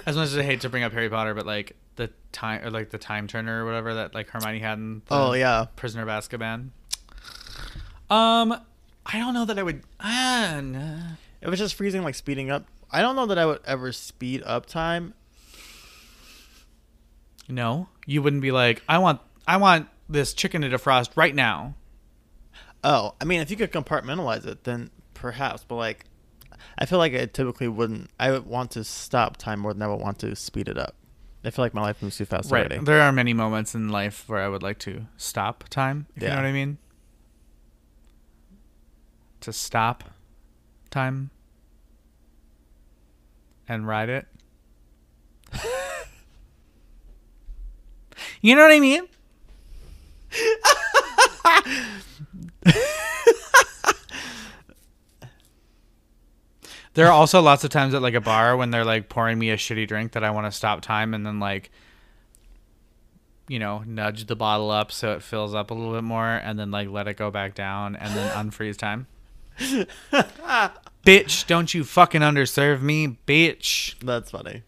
As 0.05 0.15
much 0.17 0.27
as 0.27 0.37
I 0.37 0.43
hate 0.43 0.61
to 0.61 0.69
bring 0.69 0.83
up 0.83 0.91
Harry 0.91 1.09
Potter, 1.09 1.33
but 1.33 1.45
like 1.45 1.75
the 1.95 2.09
time 2.31 2.65
or 2.65 2.69
like 2.71 2.89
the 2.89 2.97
time 2.97 3.27
turner 3.27 3.63
or 3.63 3.65
whatever 3.65 3.93
that 3.95 4.13
like 4.13 4.29
Hermione 4.29 4.59
had 4.59 4.77
in 4.77 5.01
the 5.07 5.15
oh 5.15 5.33
yeah. 5.33 5.65
Prisoner 5.75 6.01
of 6.03 6.09
Azkaban. 6.09 6.69
Um, 8.09 8.53
I 9.05 9.17
don't 9.17 9.33
know 9.33 9.45
that 9.45 9.57
I 9.57 9.63
would. 9.63 9.81
Ah, 9.99 10.59
nah. 10.61 10.97
If 11.41 11.49
it's 11.49 11.59
just 11.59 11.75
freezing, 11.75 12.03
like 12.03 12.15
speeding 12.15 12.51
up, 12.51 12.65
I 12.91 13.01
don't 13.01 13.15
know 13.15 13.25
that 13.27 13.37
I 13.37 13.45
would 13.45 13.59
ever 13.65 13.91
speed 13.91 14.43
up 14.45 14.65
time. 14.65 15.13
No, 17.49 17.87
you 18.05 18.21
wouldn't 18.21 18.41
be 18.41 18.51
like, 18.51 18.81
I 18.87 18.97
want, 18.97 19.21
I 19.47 19.57
want 19.57 19.87
this 20.09 20.33
chicken 20.33 20.61
to 20.61 20.69
defrost 20.69 21.11
right 21.15 21.33
now. 21.33 21.75
Oh, 22.83 23.15
I 23.21 23.25
mean, 23.25 23.39
if 23.41 23.49
you 23.49 23.57
could 23.57 23.71
compartmentalize 23.71 24.45
it, 24.45 24.63
then 24.65 24.89
perhaps. 25.13 25.63
But 25.67 25.75
like, 25.75 26.05
I 26.77 26.85
feel 26.85 26.99
like 26.99 27.13
I 27.13 27.25
typically 27.25 27.67
wouldn't. 27.67 28.09
I 28.19 28.31
would 28.31 28.45
want 28.45 28.71
to 28.71 28.83
stop 28.83 29.37
time 29.37 29.59
more 29.59 29.73
than 29.73 29.81
I 29.81 29.87
would 29.87 30.01
want 30.01 30.19
to 30.19 30.35
speed 30.35 30.67
it 30.67 30.77
up. 30.77 30.95
I 31.45 31.49
feel 31.49 31.63
like 31.65 31.73
my 31.73 31.81
life 31.81 32.01
moves 32.01 32.17
too 32.17 32.25
fast 32.25 32.51
Right. 32.51 32.65
already. 32.71 32.83
There 32.85 33.01
are 33.01 33.11
many 33.11 33.33
moments 33.33 33.75
in 33.75 33.89
life 33.89 34.27
where 34.27 34.41
I 34.41 34.47
would 34.47 34.63
like 34.63 34.79
to 34.79 35.07
stop 35.17 35.65
time. 35.69 36.07
If 36.15 36.23
you 36.23 36.29
know 36.29 36.35
what 36.35 36.45
I 36.45 36.51
mean. 36.53 36.77
To 39.41 39.51
stop 39.51 40.05
time 40.89 41.31
and 43.67 43.85
ride 43.87 44.09
it. 44.09 44.27
you 48.43 48.55
know 48.55 48.61
what 48.61 48.71
I 48.71 48.79
mean? 48.79 49.07
There 56.93 57.07
are 57.07 57.11
also 57.11 57.41
lots 57.41 57.63
of 57.63 57.71
times 57.71 57.95
at 57.95 58.03
like 58.03 58.13
a 58.13 58.21
bar 58.21 58.55
when 58.55 58.69
they're 58.69 58.85
like 58.85 59.09
pouring 59.09 59.39
me 59.39 59.49
a 59.49 59.57
shitty 59.57 59.87
drink 59.87 60.11
that 60.11 60.23
I 60.23 60.29
want 60.29 60.45
to 60.45 60.51
stop 60.51 60.81
time 60.81 61.15
and 61.15 61.25
then 61.25 61.39
like 61.39 61.71
you 63.47 63.59
know, 63.59 63.83
nudge 63.85 64.25
the 64.27 64.35
bottle 64.35 64.71
up 64.71 64.91
so 64.91 65.13
it 65.13 65.21
fills 65.21 65.53
up 65.53 65.71
a 65.71 65.73
little 65.73 65.93
bit 65.93 66.03
more 66.03 66.27
and 66.27 66.57
then 66.57 66.71
like 66.71 66.89
let 66.89 67.07
it 67.07 67.17
go 67.17 67.29
back 67.31 67.55
down 67.55 67.95
and 67.95 68.13
then 68.15 68.29
unfreeze 68.31 68.77
time. 68.77 69.07
bitch, 71.05 71.47
don't 71.47 71.73
you 71.73 71.83
fucking 71.83 72.21
underserve 72.21 72.81
me, 72.81 73.17
bitch. 73.27 73.99
That's 73.99 74.31
funny. 74.31 74.63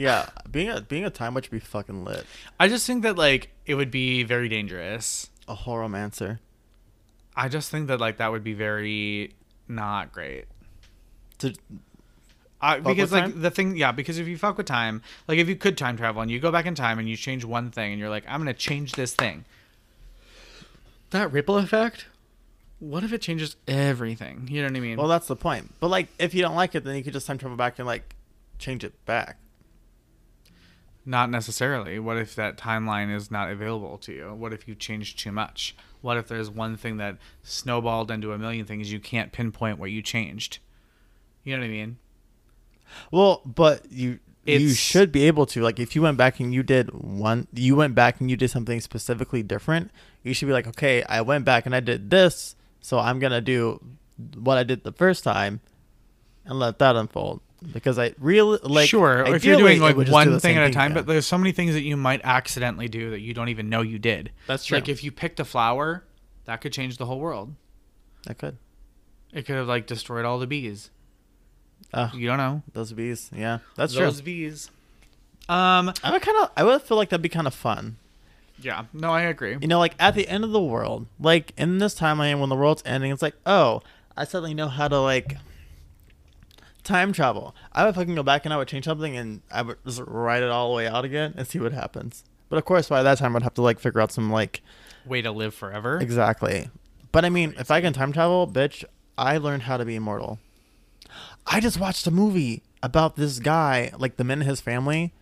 Yeah, 0.00 0.30
being 0.50 0.70
a 0.70 0.80
being 0.80 1.04
a 1.04 1.10
time 1.10 1.34
witch 1.34 1.50
would 1.50 1.60
be 1.60 1.62
fucking 1.62 2.06
lit. 2.06 2.24
I 2.58 2.68
just 2.68 2.86
think 2.86 3.02
that 3.02 3.18
like 3.18 3.50
it 3.66 3.74
would 3.74 3.90
be 3.90 4.22
very 4.22 4.48
dangerous. 4.48 5.28
A 5.46 5.54
horomancer. 5.54 6.38
I 7.36 7.50
just 7.50 7.70
think 7.70 7.88
that 7.88 8.00
like 8.00 8.16
that 8.16 8.32
would 8.32 8.42
be 8.42 8.54
very 8.54 9.34
not 9.68 10.10
great. 10.10 10.46
To 11.40 11.52
I, 12.62 12.80
because 12.80 13.12
like 13.12 13.24
time? 13.24 13.42
the 13.42 13.50
thing, 13.50 13.76
yeah, 13.76 13.92
because 13.92 14.16
if 14.16 14.26
you 14.26 14.38
fuck 14.38 14.56
with 14.56 14.64
time, 14.64 15.02
like 15.28 15.36
if 15.36 15.50
you 15.50 15.56
could 15.56 15.76
time 15.76 15.98
travel 15.98 16.22
and 16.22 16.30
you 16.30 16.40
go 16.40 16.50
back 16.50 16.64
in 16.64 16.74
time 16.74 16.98
and 16.98 17.06
you 17.06 17.14
change 17.14 17.44
one 17.44 17.70
thing 17.70 17.92
and 17.92 18.00
you're 18.00 18.08
like, 18.08 18.24
I'm 18.26 18.40
gonna 18.40 18.54
change 18.54 18.92
this 18.92 19.12
thing. 19.12 19.44
That 21.10 21.30
ripple 21.30 21.58
effect. 21.58 22.06
What 22.78 23.04
if 23.04 23.12
it 23.12 23.20
changes 23.20 23.56
everything? 23.68 24.48
You 24.50 24.62
know 24.62 24.68
what 24.68 24.76
I 24.78 24.80
mean? 24.80 24.96
well, 24.96 25.08
that's 25.08 25.26
the 25.26 25.36
point. 25.36 25.74
But 25.78 25.88
like, 25.88 26.08
if 26.18 26.32
you 26.32 26.40
don't 26.40 26.54
like 26.54 26.74
it, 26.74 26.84
then 26.84 26.96
you 26.96 27.04
could 27.04 27.12
just 27.12 27.26
time 27.26 27.36
travel 27.36 27.58
back 27.58 27.78
and 27.78 27.86
like 27.86 28.14
change 28.58 28.82
it 28.82 28.94
back. 29.04 29.36
Not 31.10 31.28
necessarily. 31.28 31.98
What 31.98 32.18
if 32.18 32.36
that 32.36 32.56
timeline 32.56 33.12
is 33.12 33.32
not 33.32 33.50
available 33.50 33.98
to 33.98 34.12
you? 34.12 34.32
What 34.32 34.52
if 34.52 34.68
you 34.68 34.76
change 34.76 35.16
too 35.16 35.32
much? 35.32 35.74
What 36.02 36.16
if 36.16 36.28
there's 36.28 36.48
one 36.48 36.76
thing 36.76 36.98
that 36.98 37.16
snowballed 37.42 38.12
into 38.12 38.32
a 38.32 38.38
million 38.38 38.64
things 38.64 38.92
you 38.92 39.00
can't 39.00 39.32
pinpoint 39.32 39.80
what 39.80 39.90
you 39.90 40.02
changed? 40.02 40.60
You 41.42 41.56
know 41.56 41.62
what 41.62 41.66
I 41.66 41.70
mean? 41.70 41.98
Well, 43.10 43.42
but 43.44 43.90
you 43.90 44.20
you 44.44 44.68
should 44.68 45.10
be 45.10 45.24
able 45.24 45.46
to 45.46 45.62
like 45.62 45.80
if 45.80 45.96
you 45.96 46.02
went 46.02 46.16
back 46.16 46.38
and 46.38 46.54
you 46.54 46.62
did 46.62 46.90
one 46.92 47.48
you 47.52 47.74
went 47.74 47.96
back 47.96 48.20
and 48.20 48.30
you 48.30 48.36
did 48.36 48.52
something 48.52 48.80
specifically 48.80 49.42
different, 49.42 49.90
you 50.22 50.32
should 50.32 50.46
be 50.46 50.52
like, 50.52 50.68
"Okay, 50.68 51.02
I 51.02 51.22
went 51.22 51.44
back 51.44 51.66
and 51.66 51.74
I 51.74 51.80
did 51.80 52.10
this, 52.10 52.54
so 52.80 53.00
I'm 53.00 53.18
going 53.18 53.32
to 53.32 53.40
do 53.40 53.80
what 54.36 54.58
I 54.58 54.62
did 54.62 54.84
the 54.84 54.92
first 54.92 55.24
time 55.24 55.60
and 56.44 56.60
let 56.60 56.78
that 56.78 56.94
unfold." 56.94 57.40
Because 57.72 57.98
I 57.98 58.14
really 58.18 58.58
like 58.62 58.88
sure, 58.88 59.24
or 59.24 59.34
if 59.34 59.44
you're 59.44 59.58
doing 59.58 59.80
like 59.80 59.96
would 59.96 60.06
just 60.06 60.24
do 60.24 60.30
one 60.30 60.40
thing 60.40 60.56
at 60.56 60.70
a 60.70 60.72
time, 60.72 60.92
yeah. 60.92 60.94
but 60.94 61.06
there's 61.06 61.26
so 61.26 61.36
many 61.36 61.52
things 61.52 61.74
that 61.74 61.82
you 61.82 61.96
might 61.96 62.22
accidentally 62.24 62.88
do 62.88 63.10
that 63.10 63.20
you 63.20 63.34
don't 63.34 63.50
even 63.50 63.68
know 63.68 63.82
you 63.82 63.98
did. 63.98 64.32
That's 64.46 64.64
true. 64.64 64.78
Like 64.78 64.88
if 64.88 65.04
you 65.04 65.12
picked 65.12 65.40
a 65.40 65.44
flower, 65.44 66.04
that 66.46 66.62
could 66.62 66.72
change 66.72 66.96
the 66.96 67.04
whole 67.04 67.20
world. 67.20 67.54
That 68.24 68.38
could. 68.38 68.56
It 69.32 69.44
could 69.44 69.56
have 69.56 69.68
like 69.68 69.86
destroyed 69.86 70.24
all 70.24 70.38
the 70.38 70.46
bees. 70.46 70.90
Oh, 71.92 72.10
You 72.14 72.28
don't 72.28 72.38
know. 72.38 72.62
those 72.72 72.92
bees. 72.92 73.30
Yeah. 73.34 73.58
That's 73.76 73.92
Those 73.92 73.98
true. 73.98 74.06
Those 74.06 74.20
bees. 74.22 74.70
Um. 75.48 75.92
I 76.02 76.12
would 76.12 76.22
kind 76.22 76.38
of 76.38 76.50
I 76.56 76.64
would 76.64 76.82
feel 76.82 76.96
like 76.96 77.10
that'd 77.10 77.22
be 77.22 77.28
kind 77.28 77.46
of 77.46 77.54
fun. 77.54 77.96
Yeah. 78.58 78.84
No, 78.92 79.10
I 79.10 79.22
agree. 79.22 79.56
You 79.60 79.68
know, 79.68 79.78
like 79.78 79.94
at 79.98 80.14
the 80.14 80.28
end 80.28 80.44
of 80.44 80.50
the 80.50 80.62
world, 80.62 81.06
like 81.18 81.52
in 81.56 81.78
this 81.78 81.94
timeline 81.98 82.40
when 82.40 82.48
the 82.48 82.56
world's 82.56 82.82
ending, 82.84 83.10
it's 83.10 83.22
like, 83.22 83.34
oh, 83.46 83.82
I 84.16 84.24
suddenly 84.24 84.54
know 84.54 84.68
how 84.68 84.88
to 84.88 85.00
like 85.00 85.36
time 86.84 87.12
travel. 87.12 87.54
I 87.72 87.84
would 87.84 87.94
fucking 87.94 88.14
go 88.14 88.22
back 88.22 88.44
and 88.44 88.52
I 88.54 88.56
would 88.56 88.68
change 88.68 88.84
something 88.84 89.16
and 89.16 89.42
I 89.50 89.62
would 89.62 89.78
just 89.84 90.00
write 90.06 90.42
it 90.42 90.50
all 90.50 90.70
the 90.70 90.76
way 90.76 90.86
out 90.86 91.04
again 91.04 91.34
and 91.36 91.46
see 91.46 91.58
what 91.58 91.72
happens. 91.72 92.24
But 92.48 92.56
of 92.58 92.64
course, 92.64 92.88
by 92.88 93.02
that 93.02 93.18
time, 93.18 93.36
I'd 93.36 93.42
have 93.42 93.54
to 93.54 93.62
like 93.62 93.78
figure 93.80 94.00
out 94.00 94.12
some 94.12 94.30
like 94.30 94.62
Way 95.06 95.22
to 95.22 95.30
live 95.32 95.54
forever. 95.54 95.98
exactly. 95.98 96.68
But 97.12 97.24
I 97.24 97.30
mean, 97.30 97.54
if 97.58 97.70
I 97.70 97.80
can 97.80 97.92
time 97.92 98.12
travel, 98.12 98.46
bitch, 98.46 98.84
I 99.16 99.38
learned 99.38 99.62
how 99.62 99.76
to 99.76 99.84
be 99.84 99.96
immortal. 99.96 100.38
I 101.46 101.60
just 101.60 101.80
watched 101.80 102.06
a 102.06 102.10
movie 102.10 102.62
about 102.82 103.16
this 103.16 103.38
guy, 103.38 103.92
like 103.98 104.16
the 104.16 104.24
men 104.24 104.42
in 104.42 104.46
his 104.48 104.60
family. 104.60 105.12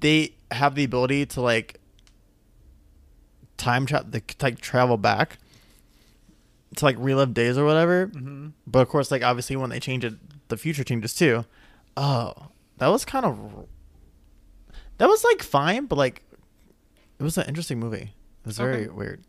They 0.00 0.34
have 0.50 0.74
the 0.74 0.84
ability 0.84 1.26
to 1.26 1.40
like 1.40 1.80
time 3.56 3.86
tra- 3.86 4.04
they 4.08 4.20
could, 4.20 4.42
like 4.42 4.60
travel 4.60 4.96
back 4.96 5.38
to 6.78 6.84
like 6.84 6.96
relive 6.98 7.34
days 7.34 7.56
or 7.58 7.64
whatever. 7.64 8.08
Mm-hmm. 8.08 8.48
But 8.66 8.80
of 8.80 8.88
course, 8.88 9.10
like 9.10 9.22
obviously 9.22 9.56
when 9.56 9.70
they 9.70 9.80
change 9.80 10.04
it, 10.04 10.14
the 10.48 10.56
future 10.56 10.84
changes 10.84 11.14
too. 11.14 11.44
Oh, 11.96 12.32
that 12.78 12.88
was 12.88 13.04
kind 13.04 13.24
of 13.26 13.66
that 14.98 15.08
was 15.08 15.22
like 15.24 15.42
fine, 15.42 15.86
but 15.86 15.96
like 15.96 16.22
it 17.18 17.22
was 17.22 17.36
an 17.38 17.46
interesting 17.46 17.78
movie. 17.78 18.12
It 18.42 18.46
was 18.46 18.56
very 18.58 18.84
Okay. 18.84 18.88
weird. 18.88 19.24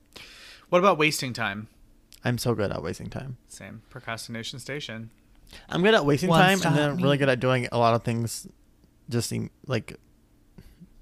What 0.70 0.80
about 0.80 0.98
wasting 0.98 1.34
time? 1.34 1.68
I'm 2.24 2.38
so 2.38 2.54
good 2.54 2.72
at 2.72 2.84
wasting 2.84 3.10
time. 3.10 3.38
Same. 3.48 3.82
Procrastination 3.90 4.60
station. 4.60 5.10
I'm 5.70 5.82
good 5.82 5.96
at 5.96 6.06
wasting 6.06 6.30
One 6.30 6.42
time, 6.42 6.60
and 6.64 6.76
then 6.78 6.90
I'm 6.92 6.98
really 6.98 7.18
good 7.18 7.30
at 7.30 7.40
doing 7.40 7.68
a 7.72 7.80
lot 7.80 7.96
of 7.96 8.04
things, 8.04 8.48
just 9.10 9.32
in, 9.32 9.50
like 9.66 9.96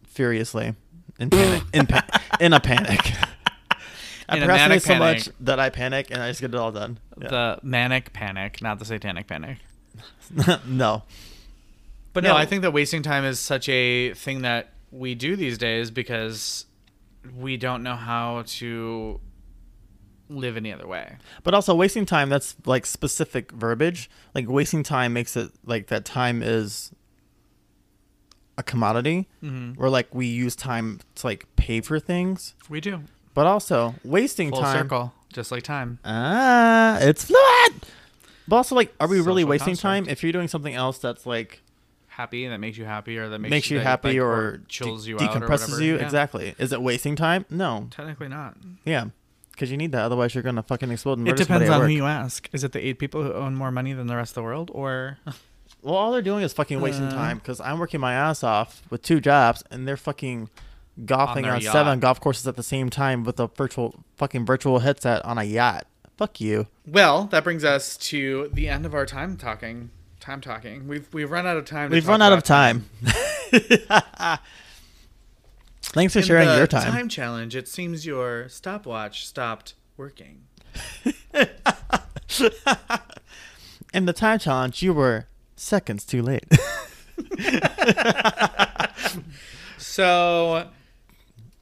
furiously, 0.05 0.73
in 1.19 1.29
panic, 1.29 1.63
in 1.73 1.85
pa- 1.87 2.07
in 2.39 2.53
a 2.53 2.59
panic. 2.61 2.99
I 4.29 4.37
procrastinate 4.39 4.81
so 4.83 4.95
much 4.97 5.29
that 5.39 5.59
I 5.59 5.69
panic 5.69 6.11
and 6.11 6.21
I 6.21 6.29
just 6.29 6.41
get 6.41 6.49
it 6.53 6.55
all 6.57 6.71
done. 6.71 6.99
Yeah. 7.21 7.27
The 7.29 7.59
manic 7.63 8.11
panic, 8.13 8.61
not 8.61 8.79
the 8.79 8.85
satanic 8.85 9.27
panic. 9.27 9.57
no, 10.65 11.03
But 12.13 12.23
no, 12.23 12.29
Yeah. 12.31 12.35
I 12.35 12.45
think 12.45 12.61
that 12.63 12.71
wasting 12.71 13.01
time 13.03 13.23
is 13.25 13.39
such 13.39 13.69
a 13.69 14.13
thing 14.13 14.41
that 14.41 14.73
we 14.91 15.15
do 15.15 15.35
these 15.35 15.57
days 15.57 15.89
because 15.91 16.65
we 17.37 17.57
don't 17.57 17.83
know 17.83 17.95
how 17.95 18.43
to 18.47 19.19
live 20.29 20.57
any 20.57 20.73
other 20.73 20.87
way. 20.87 21.15
but 21.43 21.53
also 21.53 21.73
wasting 21.73 22.05
time. 22.05 22.29
That's 22.29 22.55
like 22.65 22.85
specific 22.85 23.51
verbiage. 23.53 24.09
Like 24.35 24.49
wasting 24.49 24.83
time 24.83 25.13
makes 25.13 25.37
it 25.37 25.51
like 25.65 25.87
that 25.87 26.03
time 26.03 26.43
is 26.43 26.91
a 28.57 28.63
commodity, 28.63 29.27
Mm-hmm. 29.43 29.79
where 29.79 29.89
like 29.89 30.13
we 30.13 30.25
use 30.27 30.55
time 30.55 30.99
to 31.15 31.27
like 31.27 31.45
pay 31.55 31.79
for 31.81 31.99
things. 31.99 32.55
We 32.69 32.81
do. 32.81 33.01
But 33.37 33.45
also 33.45 33.93
wasting 34.03 34.49
Full 34.49 34.61
time. 34.61 34.77
circle, 34.81 35.13
just 35.31 35.51
like 35.51 35.61
time. 35.61 35.99
Ah, 36.03 36.97
it's 36.99 37.23
fluid. 37.25 37.85
But 38.47 38.55
also, 38.55 38.73
like, 38.73 38.91
are 38.99 39.07
we 39.07 39.17
really 39.21 39.43
Social 39.43 39.49
wasting 39.49 39.65
construct. 39.75 40.05
time 40.05 40.09
if 40.09 40.23
you're 40.23 40.31
doing 40.31 40.47
something 40.47 40.73
else 40.73 40.97
that's 40.97 41.25
like 41.27 41.61
Happy 42.07 42.47
that 42.47 42.57
makes 42.57 42.79
you 42.79 42.85
happy, 42.85 43.15
or 43.19 43.29
that 43.29 43.37
makes, 43.37 43.51
makes 43.51 43.69
you 43.69 43.77
that, 43.77 43.83
happy 43.83 44.13
like, 44.13 44.21
or, 44.21 44.61
chills 44.67 45.03
de- 45.03 45.11
you 45.11 45.19
out, 45.19 45.21
or 45.21 45.39
decompresses 45.39 45.69
whatever. 45.69 45.83
you? 45.83 45.97
Yeah. 45.97 46.03
Exactly. 46.03 46.55
Is 46.57 46.73
it 46.73 46.81
wasting 46.81 47.15
time? 47.15 47.45
No. 47.51 47.89
Technically 47.91 48.27
not. 48.27 48.57
Yeah, 48.85 49.09
because 49.51 49.69
you 49.69 49.77
need 49.77 49.91
that. 49.91 50.01
Otherwise, 50.01 50.33
you're 50.33 50.41
gonna 50.43 50.63
fucking 50.63 50.89
explode. 50.89 51.19
And 51.19 51.27
It 51.27 51.31
murder 51.33 51.43
somebody 51.43 51.65
depends 51.65 51.69
at 51.69 51.83
on 51.83 51.89
who 51.91 51.93
work. 51.93 51.97
you 51.97 52.05
ask. 52.07 52.49
Is 52.53 52.63
it 52.63 52.71
the 52.71 52.83
eight 52.83 52.97
people 52.97 53.21
who 53.21 53.33
own 53.33 53.53
more 53.53 53.71
money 53.71 53.93
than 53.93 54.07
the 54.07 54.15
rest 54.15 54.31
of 54.31 54.35
the 54.35 54.43
world, 54.43 54.71
or 54.73 55.19
Well, 55.83 55.93
all 55.93 56.11
they're 56.11 56.23
doing 56.23 56.41
is 56.43 56.53
fucking 56.53 56.81
wasting 56.81 57.05
Uh. 57.05 57.11
time 57.13 57.37
because 57.37 57.61
I'm 57.61 57.77
working 57.77 57.99
my 57.99 58.13
ass 58.15 58.43
off 58.43 58.81
with 58.89 59.03
two 59.03 59.19
jobs 59.21 59.63
and 59.69 59.87
they're 59.87 59.95
fucking 59.95 60.49
golfing 61.05 61.43
their 61.43 61.53
on, 61.53 61.61
seven 61.61 61.99
golf 61.99 62.19
courses 62.19 62.47
at 62.47 62.55
the 62.55 62.63
same 62.63 62.89
time 62.89 63.23
with 63.23 63.39
a 63.39 63.47
virtual 63.47 64.03
fucking 64.15 64.45
virtual 64.45 64.79
headset 64.79 65.23
on 65.25 65.37
a 65.37 65.43
yacht. 65.43 65.87
Fuck 66.17 66.41
you. 66.41 66.67
Well, 66.85 67.25
that 67.25 67.43
brings 67.43 67.63
us 67.63 67.95
to 67.97 68.49
the 68.53 68.67
end 68.67 68.85
of 68.85 68.93
our 68.95 69.05
time 69.05 69.37
talking. 69.37 69.91
Time 70.19 70.41
talking. 70.41 70.87
We've 70.87 71.07
we've 71.13 71.29
run 71.29 71.45
out 71.45 71.57
of 71.57 71.65
time. 71.65 71.91
We've 71.91 72.07
run 72.07 72.21
out 72.21 72.33
of 72.33 72.43
time. 72.43 72.89
Thanks 75.83 76.13
for 76.13 76.19
In 76.19 76.25
sharing 76.25 76.47
the 76.49 76.57
your 76.57 76.67
time. 76.67 76.91
Time 76.91 77.07
challenge. 77.09 77.55
It 77.55 77.67
seems 77.67 78.05
your 78.05 78.49
stopwatch 78.49 79.25
stopped 79.25 79.75
working. 79.95 80.41
In 83.93 84.05
the 84.05 84.13
time 84.13 84.39
challenge, 84.39 84.81
you 84.83 84.93
were 84.93 85.27
seconds 85.55 86.03
too 86.03 86.21
late. 86.21 86.45
So 89.97 90.69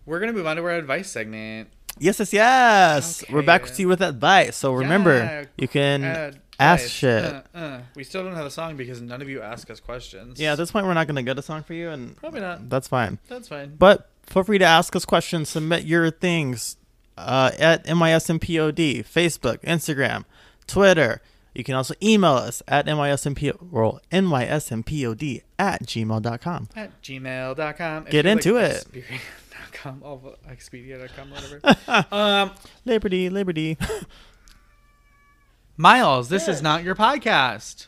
we're 0.06 0.20
gonna 0.20 0.34
move 0.34 0.48
on 0.48 0.56
to 0.58 0.64
our 0.64 0.72
advice 0.72 1.10
segment. 1.10 1.70
yes, 2.00 2.20
yes, 2.20 2.34
yes. 2.34 3.24
We're 3.30 3.42
back 3.42 3.62
Okay. 3.64 3.72
with 3.72 3.80
you 3.80 3.88
with 3.88 4.02
advice. 4.02 4.56
So 4.56 4.74
remember, 4.74 5.18
Yeah, 5.18 5.46
you 5.58 5.68
can 5.68 6.04
Advice. 6.04 6.42
ask 6.60 6.90
shit. 6.90 7.24
Uh, 7.24 7.42
uh. 7.54 7.80
We 7.96 8.04
still 8.04 8.24
don't 8.24 8.36
have 8.36 8.46
a 8.46 8.52
song 8.52 8.76
because 8.78 9.02
none 9.02 9.22
of 9.22 9.30
you 9.30 9.42
ask 9.42 9.70
us 9.70 9.80
questions. 9.80 10.40
yeah, 10.40 10.54
at 10.54 10.58
this 10.58 10.72
point, 10.72 10.86
we're 10.86 10.94
not 10.94 11.08
gonna 11.08 11.24
get 11.24 11.38
a 11.40 11.42
song 11.42 11.64
for 11.64 11.74
you, 11.74 11.90
and 11.90 12.16
probably 12.18 12.42
not. 12.42 12.70
that's 12.70 12.88
fine. 12.88 13.20
That's 13.28 13.48
fine. 13.48 13.76
But 13.78 14.10
feel 14.26 14.44
free 14.44 14.58
to 14.58 14.66
ask 14.66 14.96
us 14.96 15.06
questions. 15.06 15.50
Submit 15.50 15.84
your 15.86 16.12
things 16.12 16.78
uh, 17.18 17.52
at 17.58 17.86
MISMPOD, 17.86 19.06
Facebook, 19.06 19.60
Instagram, 19.64 20.26
Twitter. 20.68 21.22
You 21.54 21.64
can 21.64 21.76
also 21.76 21.94
email 22.04 22.34
us 22.34 22.62
at 22.68 22.86
MISMPO, 22.86 23.72
well, 23.72 24.02
NYSMPOD 24.12 25.44
at 25.58 25.84
gmail.com. 25.84 26.70
At 26.76 27.02
gmail.com. 27.02 28.06
If 28.08 28.12
Get 28.12 28.26
into 28.26 28.56
like 28.56 28.72
it. 28.72 28.88
Expedia.com, 29.76 30.04
all- 30.04 30.36
Expedia.com, 30.50 31.30
whatever. 31.32 32.06
um, 32.16 32.52
Liberty, 32.86 33.30
liberty. 33.30 33.78
Miles, 35.78 36.30
this 36.30 36.48
is 36.48 36.62
not 36.62 36.84
your 36.84 36.96
podcast. 36.96 37.88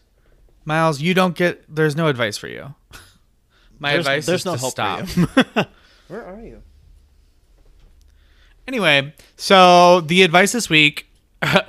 Miles, 0.66 1.00
you 1.02 1.14
don't 1.14 1.36
get. 1.36 1.64
There's 1.74 1.96
no 1.96 2.08
advice 2.08 2.38
for 2.38 2.48
you. 2.48 2.76
My 3.80 3.92
There's- 3.92 4.06
advice 4.06 4.26
there's 4.26 4.42
is 4.42 4.46
no 4.46 4.56
to 4.56 4.60
hope 4.60 4.76
for 4.76 5.08
stop. 5.08 5.16
you. 5.56 5.64
Where 6.10 6.26
are 6.26 6.42
you? 6.42 6.64
Anyway, 8.68 9.14
so 9.38 10.02
the 10.02 10.24
advice 10.24 10.52
this 10.52 10.70
week, 10.70 11.08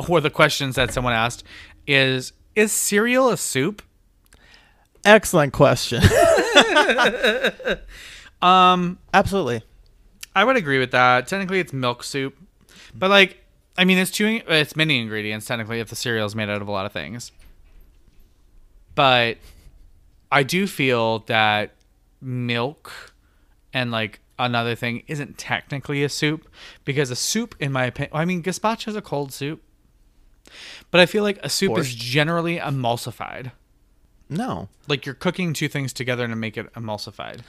or 0.09 0.21
the 0.21 0.31
questions 0.31 0.75
that 0.75 0.93
someone 0.93 1.13
asked, 1.13 1.45
is: 1.87 2.33
Is 2.57 2.73
cereal 2.73 3.29
a 3.31 3.37
soup? 3.37 3.83
Excellent 5.05 5.53
question. 5.53 6.03
Um, 8.43 8.99
Absolutely. 9.15 9.63
I 10.39 10.45
would 10.45 10.57
agree 10.57 10.79
with 10.79 10.93
that. 10.93 11.27
Technically, 11.27 11.59
it's 11.59 11.73
milk 11.73 12.05
soup, 12.05 12.39
but 12.95 13.11
like, 13.11 13.43
I 13.77 13.85
mean, 13.85 13.99
it's 13.99 14.13
chewing. 14.13 14.41
It's 14.47 14.77
many 14.77 15.01
ingredients 15.01 15.47
technically 15.47 15.81
if 15.81 15.89
the 15.89 15.97
cereal 15.97 16.27
is 16.27 16.37
made 16.37 16.49
out 16.49 16.63
of 16.63 16.69
a 16.69 16.71
lot 16.71 16.87
of 16.87 16.93
things. 16.93 17.33
But 18.95 19.39
I 20.31 20.45
do 20.45 20.69
feel 20.69 21.19
that 21.27 21.75
milk 22.21 23.13
and 23.73 23.91
like 23.91 24.21
another 24.39 24.77
thing 24.77 25.03
isn't 25.09 25.39
technically 25.39 26.05
a 26.05 26.09
soup 26.09 26.49
because 26.85 27.11
a 27.11 27.17
soup, 27.17 27.57
in 27.59 27.73
my 27.73 27.87
opinion, 27.87 28.13
I 28.15 28.25
mean, 28.25 28.41
gazpacho 28.41 28.87
is 28.87 28.95
a 28.97 29.03
cold 29.03 29.33
soup, 29.33 29.61
but 30.93 31.01
I 31.01 31.07
feel 31.07 31.25
like 31.25 31.41
a 31.43 31.49
soup 31.49 31.77
is 31.79 31.93
generally 31.93 32.59
emulsified. 32.59 33.51
No. 34.29 34.69
Like 34.87 35.05
you're 35.05 35.17
cooking 35.17 35.53
two 35.53 35.67
things 35.67 35.93
together 35.93 36.29
to 36.29 36.37
make 36.37 36.57
it 36.57 36.73
emulsified. 36.75 37.41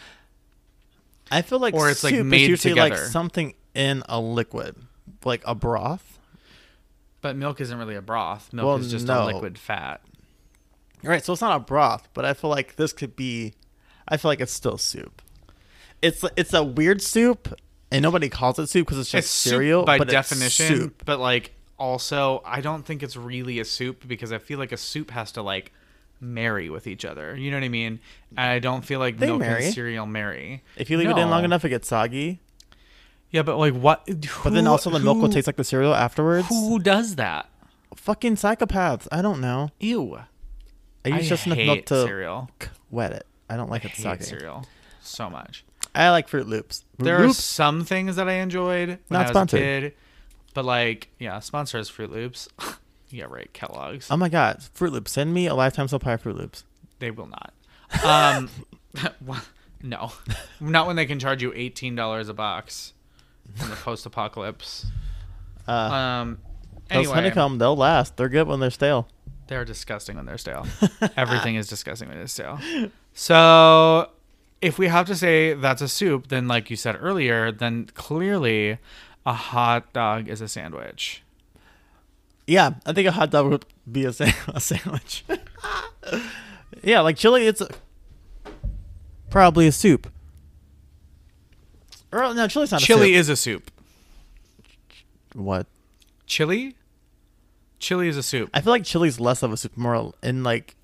I 1.32 1.42
feel 1.42 1.60
like 1.60 1.74
Or 1.74 1.90
it's, 1.90 2.04
like, 2.04 2.14
soup 2.16 2.26
made 2.26 2.42
is 2.44 2.48
usually 2.50 2.74
like 2.74 2.94
together. 2.94 3.10
something 3.10 3.54
in 3.76 4.04
a 4.10 4.20
liquid, 4.20 4.76
like 5.26 5.42
a 5.46 5.54
broth. 5.56 6.20
But 7.22 7.36
milk 7.36 7.60
isn't 7.62 7.78
really 7.78 7.96
a 7.96 8.02
broth. 8.02 8.52
Milk 8.54 8.66
Well, 8.66 8.78
is 8.78 8.90
just 8.92 9.06
no. 9.08 9.24
a 9.24 9.26
liquid 9.26 9.58
fat. 9.58 10.02
Right, 11.04 11.24
so 11.24 11.34
it's 11.34 11.42
not 11.42 11.56
a 11.56 11.60
broth, 11.60 12.10
but 12.14 12.26
I 12.26 12.34
feel 12.34 12.50
like 12.50 12.76
this 12.76 12.92
could 12.94 13.16
be. 13.16 13.54
I 14.08 14.18
feel 14.18 14.30
like 14.30 14.42
it's 14.42 14.52
still 14.52 14.78
soup. 14.78 15.22
It's 16.02 16.24
it's 16.36 16.54
a 16.54 16.64
weird 16.64 17.02
soup, 17.02 17.54
and 17.92 18.02
nobody 18.04 18.28
calls 18.30 18.58
it 18.60 18.68
soup 18.68 18.88
because 18.88 19.00
it's 19.00 19.12
just 19.12 19.26
it's 19.26 19.30
soup 19.30 19.52
cereal 19.52 19.84
by 19.86 19.98
but 19.98 20.08
it's 20.08 20.14
definition, 20.14 20.68
soup. 20.68 21.04
but 21.06 21.20
like 21.20 21.52
also 21.78 22.42
I 22.46 22.60
don't 22.62 22.86
think 22.86 23.04
it's 23.04 23.16
really 23.16 23.60
a 23.60 23.66
soup 23.66 24.08
because 24.08 24.32
I 24.34 24.38
feel 24.40 24.60
like 24.60 24.72
a 24.72 24.78
soup 24.78 25.12
has 25.12 25.32
to 25.34 25.42
like 25.42 25.72
marry 26.22 26.70
with 26.70 26.88
each 26.88 27.06
other. 27.06 27.36
You 27.36 27.52
know 27.52 27.58
what 27.58 27.64
I 27.64 27.70
mean? 27.70 28.00
And 28.32 28.40
I 28.40 28.60
don't 28.60 28.84
feel 28.84 29.00
like 29.00 29.18
They 29.18 29.28
milk 29.28 29.40
marry. 29.40 29.66
and 29.66 29.74
cereal 29.74 30.06
marry. 30.06 30.64
If 30.78 30.90
you 30.90 30.98
leave 30.98 31.10
it 31.10 31.18
in 31.18 31.30
long 31.30 31.44
enough, 31.44 31.64
it 31.66 31.70
gets 31.70 31.88
soggy. 31.88 32.40
Yeah, 33.32 33.44
but 33.44 33.58
like 33.58 33.74
what? 33.76 34.06
But 34.44 34.54
then 34.54 34.66
also 34.68 34.90
the 34.90 35.00
milk 35.00 35.20
will 35.20 35.30
taste 35.30 35.48
like 35.48 35.56
the 35.58 35.64
cereal 35.64 35.94
afterwards. 35.94 36.48
Who 36.50 36.80
does 36.80 37.16
that? 37.16 37.48
Fucking 37.96 38.36
psychopaths. 38.36 39.08
I 39.12 39.22
don't 39.22 39.40
know. 39.42 39.70
Ew. 39.80 40.20
I 41.06 41.10
use 41.10 41.30
just 41.30 41.46
enough 41.46 41.58
milk 41.58 41.86
to 41.88 42.04
cereal. 42.04 42.50
wet 42.92 43.12
it. 43.14 43.26
I 43.50 43.56
don't 43.56 43.70
like 43.70 43.84
I 43.86 43.90
it 43.90 43.92
hate 43.92 44.04
soggy. 44.04 44.24
cereal 44.24 44.66
so 45.02 45.30
much. 45.30 45.64
I 45.96 46.10
like 46.12 46.30
Froot 46.30 46.46
Loops. 46.48 46.84
There 46.98 47.24
are 47.24 47.34
some 47.34 47.84
things 47.84 48.16
that 48.18 48.28
I 48.30 48.34
enjoyed 48.34 48.90
when 48.90 49.00
Not 49.10 49.20
I 49.22 49.24
was 49.24 49.30
sponsored. 49.32 49.60
a 49.60 49.64
kid, 49.64 49.94
but 50.54 50.66
like 50.66 51.10
yeah, 51.20 51.40
sponsor 51.40 51.84
sponsors 51.84 51.90
Froot 51.90 52.12
Loops. 52.12 52.48
yeah, 53.10 53.26
right. 53.30 53.52
Kellogg's. 53.54 54.10
Oh 54.12 54.18
my 54.18 54.30
god, 54.30 54.60
Froot 54.76 54.92
Loops! 54.92 55.12
Send 55.12 55.34
me 55.34 55.48
a 55.48 55.54
lifetime 55.56 55.88
supply 55.88 56.14
of 56.14 56.24
Froot 56.24 56.36
Loops. 56.38 56.64
They 57.00 57.12
will 57.12 57.28
not. 57.28 57.54
Um, 58.06 58.50
no, 59.84 60.12
not 60.60 60.88
when 60.88 60.96
they 60.96 61.06
can 61.06 61.20
charge 61.20 61.42
you 61.42 61.52
eighteen 61.56 61.96
dollars 61.96 62.30
a 62.30 62.34
box 62.34 62.94
in 63.62 63.70
the 63.70 63.76
post-apocalypse. 63.76 64.86
Uh, 65.68 65.72
Um, 65.72 66.38
those 66.92 67.10
honeycomb, 67.12 67.58
they'll 67.58 67.76
last. 67.76 68.18
They're 68.18 68.30
good 68.30 68.48
when 68.48 68.60
they're 68.60 68.70
stale. 68.72 69.08
they're 69.48 69.66
disgusting 69.66 70.16
when 70.18 70.26
they're 70.26 70.38
stale. 70.38 70.68
Everything 71.18 71.56
is 71.56 71.68
disgusting 71.68 72.10
when 72.10 72.18
it's 72.20 72.34
stale. 72.34 72.60
So, 73.14 74.10
if 74.62 74.78
we 74.78 74.88
have 74.88 75.06
to 75.08 75.16
say 75.16 75.54
that's 75.54 75.82
a 75.82 75.88
soup, 75.88 76.28
then 76.28 76.48
like 76.48 76.70
you 76.70 76.76
said 76.76 76.98
earlier, 77.00 77.52
then 77.52 77.90
clearly 77.96 78.78
a 79.26 79.34
hot 79.34 79.92
dog 79.94 80.28
is 80.28 80.42
a 80.42 80.48
sandwich. 80.48 81.24
Yeah, 82.50 82.72
I 82.84 82.94
think 82.94 83.08
a 83.08 83.12
hot 83.12 83.30
dog 83.30 83.46
would 83.52 83.66
be 83.90 84.06
a, 84.06 84.12
sa- 84.12 84.26
a 84.48 84.60
sandwich. 84.60 85.24
yeah, 86.84 87.02
like 87.02 87.16
chili, 87.16 87.46
it's 87.46 87.62
a, 87.62 87.70
probably 89.30 89.68
a 89.68 89.72
soup. 89.72 90.12
Or 92.12 92.34
no, 92.34 92.48
chili's 92.48 92.72
not 92.72 92.82
Chili 92.82 93.14
a 93.14 93.18
soup. 93.18 93.20
is 93.20 93.30
a 93.30 93.36
soup. 93.36 93.72
what? 95.36 95.68
Chili. 96.26 96.76
Chili 97.78 98.08
is 98.08 98.18
a 98.18 98.24
soup. 98.24 98.50
I 98.52 98.62
feel 98.62 98.72
like 98.72 98.84
chili's 98.84 99.20
less 99.20 99.44
of 99.44 99.54
a 99.54 99.58
soup, 99.58 99.78
more 99.78 100.12
in 100.24 100.44
like, 100.44 100.76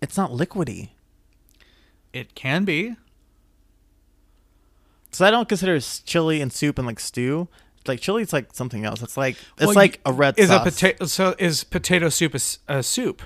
it's 0.00 0.16
not 0.16 0.30
liquidy. 0.30 0.88
It 2.14 2.34
can 2.34 2.64
be. 2.64 2.96
So 5.12 5.26
I 5.26 5.30
don't 5.30 5.50
consider 5.50 5.78
chili 5.80 6.40
and 6.40 6.50
soup 6.50 6.78
and 6.78 6.86
like 6.86 6.98
stew. 6.98 7.48
Like 7.86 8.00
chili, 8.00 8.22
chili's 8.22 8.32
like 8.32 8.54
something 8.54 8.84
else. 8.84 9.02
It's 9.02 9.16
like 9.16 9.36
it's 9.56 9.66
Well, 9.66 9.74
like 9.74 10.00
a 10.04 10.12
red 10.12 10.38
is 10.38 10.48
sauce. 10.48 10.66
a 10.66 10.70
potato. 10.70 11.06
So 11.06 11.34
is 11.38 11.64
potato 11.64 12.08
soup 12.08 12.34
a 12.68 12.82
soup? 12.82 13.22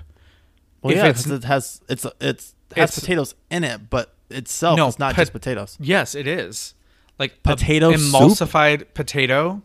Well, 0.82 0.92
if 0.92 0.96
yeah, 0.98 1.06
it's- 1.08 1.26
it 1.26 1.44
has 1.44 1.80
it's 1.88 2.04
it's 2.20 2.54
it 2.70 2.76
has 2.78 2.90
It's- 2.90 3.00
potatoes 3.00 3.34
in 3.50 3.64
it, 3.64 3.90
but 3.90 4.14
itself 4.30 4.76
No, 4.76 4.88
it's 4.88 4.98
not 4.98 5.14
pot- 5.14 5.22
just 5.22 5.32
potatoes. 5.32 5.76
Yes, 5.80 6.14
it 6.14 6.26
is. 6.26 6.74
Like 7.18 7.32
a 7.44 7.48
Potato 7.56 7.92
soup? 7.96 8.00
emulsified 8.14 8.86
potato. 8.94 9.62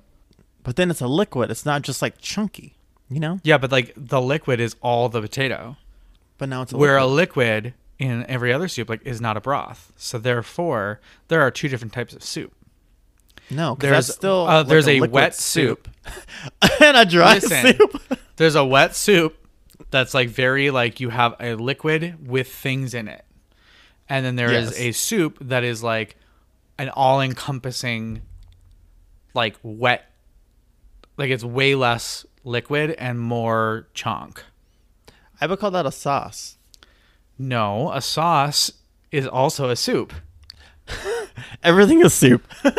But 0.64 0.76
then 0.76 0.92
it's 0.92 1.02
a 1.02 1.08
liquid. 1.08 1.50
It's 1.50 1.66
not 1.66 1.82
just 1.84 2.02
like 2.02 2.20
chunky, 2.20 2.76
you 3.10 3.20
know. 3.20 3.40
Yeah, 3.44 3.58
but 3.58 3.72
like 3.72 3.94
the 3.96 4.22
liquid 4.22 4.60
is 4.60 4.76
all 4.82 5.08
the 5.10 5.22
potato. 5.22 5.78
But 6.38 6.50
now 6.50 6.62
it's 6.64 6.74
a 6.74 6.78
where 6.78 7.00
liquid. 7.02 7.12
a 7.12 7.16
liquid 7.16 7.74
in 8.00 8.26
every 8.28 8.52
other 8.54 8.68
soup 8.68 8.90
like 8.90 9.02
is 9.06 9.22
not 9.22 9.38
a 9.38 9.42
broth. 9.42 9.92
So 9.96 10.18
therefore, 10.20 11.00
there 11.30 11.42
are 11.42 11.50
two 11.50 11.68
different 11.70 11.94
types 11.94 12.14
of 12.14 12.22
soup. 12.24 12.54
No, 13.50 13.76
There's 13.80 14.14
still 14.14 14.48
uh, 14.48 14.58
like 14.60 14.68
there's 14.68 14.88
a, 14.88 14.94
liquid 15.00 15.12
wet 15.12 15.36
soup. 15.36 15.88
and 16.82 16.98
a 16.98 17.06
dry 17.06 17.36
Listen, 17.36 17.76
soup. 17.78 18.02
there's 18.38 18.56
a 18.56 18.66
wet 18.66 18.96
soup 18.96 19.38
that's 19.92 20.14
like 20.14 20.30
very 20.30 20.70
like 20.70 21.00
you 21.00 21.10
have 21.10 21.36
a 21.40 21.56
liquid 21.56 22.28
with 22.28 22.52
things 22.52 22.94
in 22.94 23.08
it, 23.08 23.26
and 24.10 24.26
then 24.26 24.36
there 24.36 24.52
is 24.52 24.72
Yes. 24.72 24.80
a 24.80 24.92
soup 24.92 25.38
that 25.42 25.64
is 25.64 25.82
like 25.84 26.18
an 26.78 26.90
all-encompassing, 26.90 28.22
like 29.34 29.56
wet, 29.64 30.06
like 31.18 31.30
it's 31.30 31.44
way 31.44 31.74
less 31.76 32.26
liquid 32.44 32.92
and 32.92 33.20
more 33.20 33.88
chunk. 33.94 34.44
I 35.42 35.48
would 35.48 35.60
call 35.60 35.72
that 35.72 35.86
a 35.86 35.92
sauce. 35.92 36.58
No, 37.38 37.92
a 37.92 38.02
sauce 38.02 38.72
is 39.12 39.28
also 39.28 39.70
a 39.70 39.76
soup. 39.76 40.14
Everything 41.64 42.02
is 42.02 42.14
soup. 42.14 42.46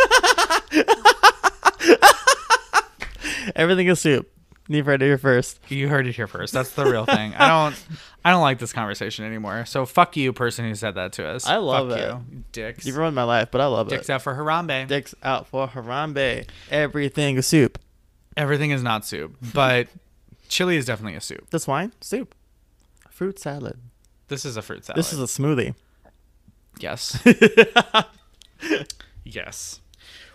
Everything 3.56 3.88
is 3.88 4.00
soup. 4.00 4.30
You've 4.70 4.84
heard 4.84 5.00
it 5.00 5.06
here 5.06 5.16
first. 5.16 5.58
You 5.70 5.88
heard 5.88 6.06
it 6.06 6.14
here 6.14 6.26
first. 6.26 6.52
That's 6.52 6.72
the 6.72 6.84
real 6.84 7.06
thing. 7.06 7.34
I 7.34 7.48
don't 7.48 7.84
I 8.24 8.30
don't 8.30 8.42
like 8.42 8.58
this 8.58 8.72
conversation 8.72 9.24
anymore. 9.24 9.64
So 9.64 9.86
fuck 9.86 10.16
you, 10.16 10.32
person 10.34 10.66
who 10.66 10.74
said 10.74 10.96
that 10.96 11.12
to 11.14 11.26
us. 11.26 11.46
I 11.46 11.56
love 11.56 11.88
fuck 11.88 11.98
it. 11.98 12.02
You, 12.02 12.24
you 12.30 12.44
dicks. 12.52 12.84
You've 12.86 12.96
ruined 12.96 13.14
my 13.14 13.22
life, 13.22 13.48
but 13.50 13.62
I 13.62 13.66
love 13.66 13.88
Dicks 13.88 14.00
it. 14.00 14.02
Dicks 14.02 14.10
out 14.10 14.22
for 14.22 14.34
Harambe. 14.34 14.86
Dicks 14.86 15.14
out 15.22 15.48
for 15.48 15.68
Harambe. 15.68 16.46
Everything 16.70 17.36
is 17.36 17.46
soup. 17.46 17.78
Everything 18.36 18.70
is 18.70 18.82
not 18.82 19.06
soup, 19.06 19.36
but 19.54 19.88
chili 20.48 20.76
is 20.76 20.84
definitely 20.84 21.16
a 21.16 21.20
soup. 21.20 21.48
This 21.50 21.66
wine, 21.66 21.92
soup. 22.00 22.34
Fruit 23.10 23.38
salad. 23.38 23.78
This 24.28 24.44
is 24.44 24.56
a 24.56 24.62
fruit 24.62 24.84
salad. 24.84 24.98
This 24.98 25.12
is 25.12 25.18
a 25.18 25.24
smoothie. 25.24 25.74
Yes. 26.82 27.18
yes. 29.24 29.80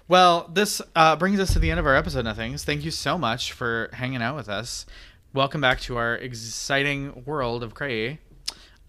Well, 0.07 0.49
this 0.53 0.81
uh, 0.95 1.15
brings 1.15 1.39
us 1.39 1.53
to 1.53 1.59
the 1.59 1.71
end 1.71 1.79
of 1.79 1.85
our 1.85 1.95
episode. 1.95 2.25
Nothings. 2.25 2.63
Thank 2.63 2.83
you 2.83 2.91
so 2.91 3.17
much 3.17 3.53
for 3.53 3.89
hanging 3.93 4.21
out 4.21 4.35
with 4.35 4.49
us. 4.49 4.85
Welcome 5.33 5.61
back 5.61 5.79
to 5.81 5.97
our 5.97 6.15
exciting 6.15 7.23
world 7.25 7.63
of 7.63 7.73
Cray. 7.73 8.19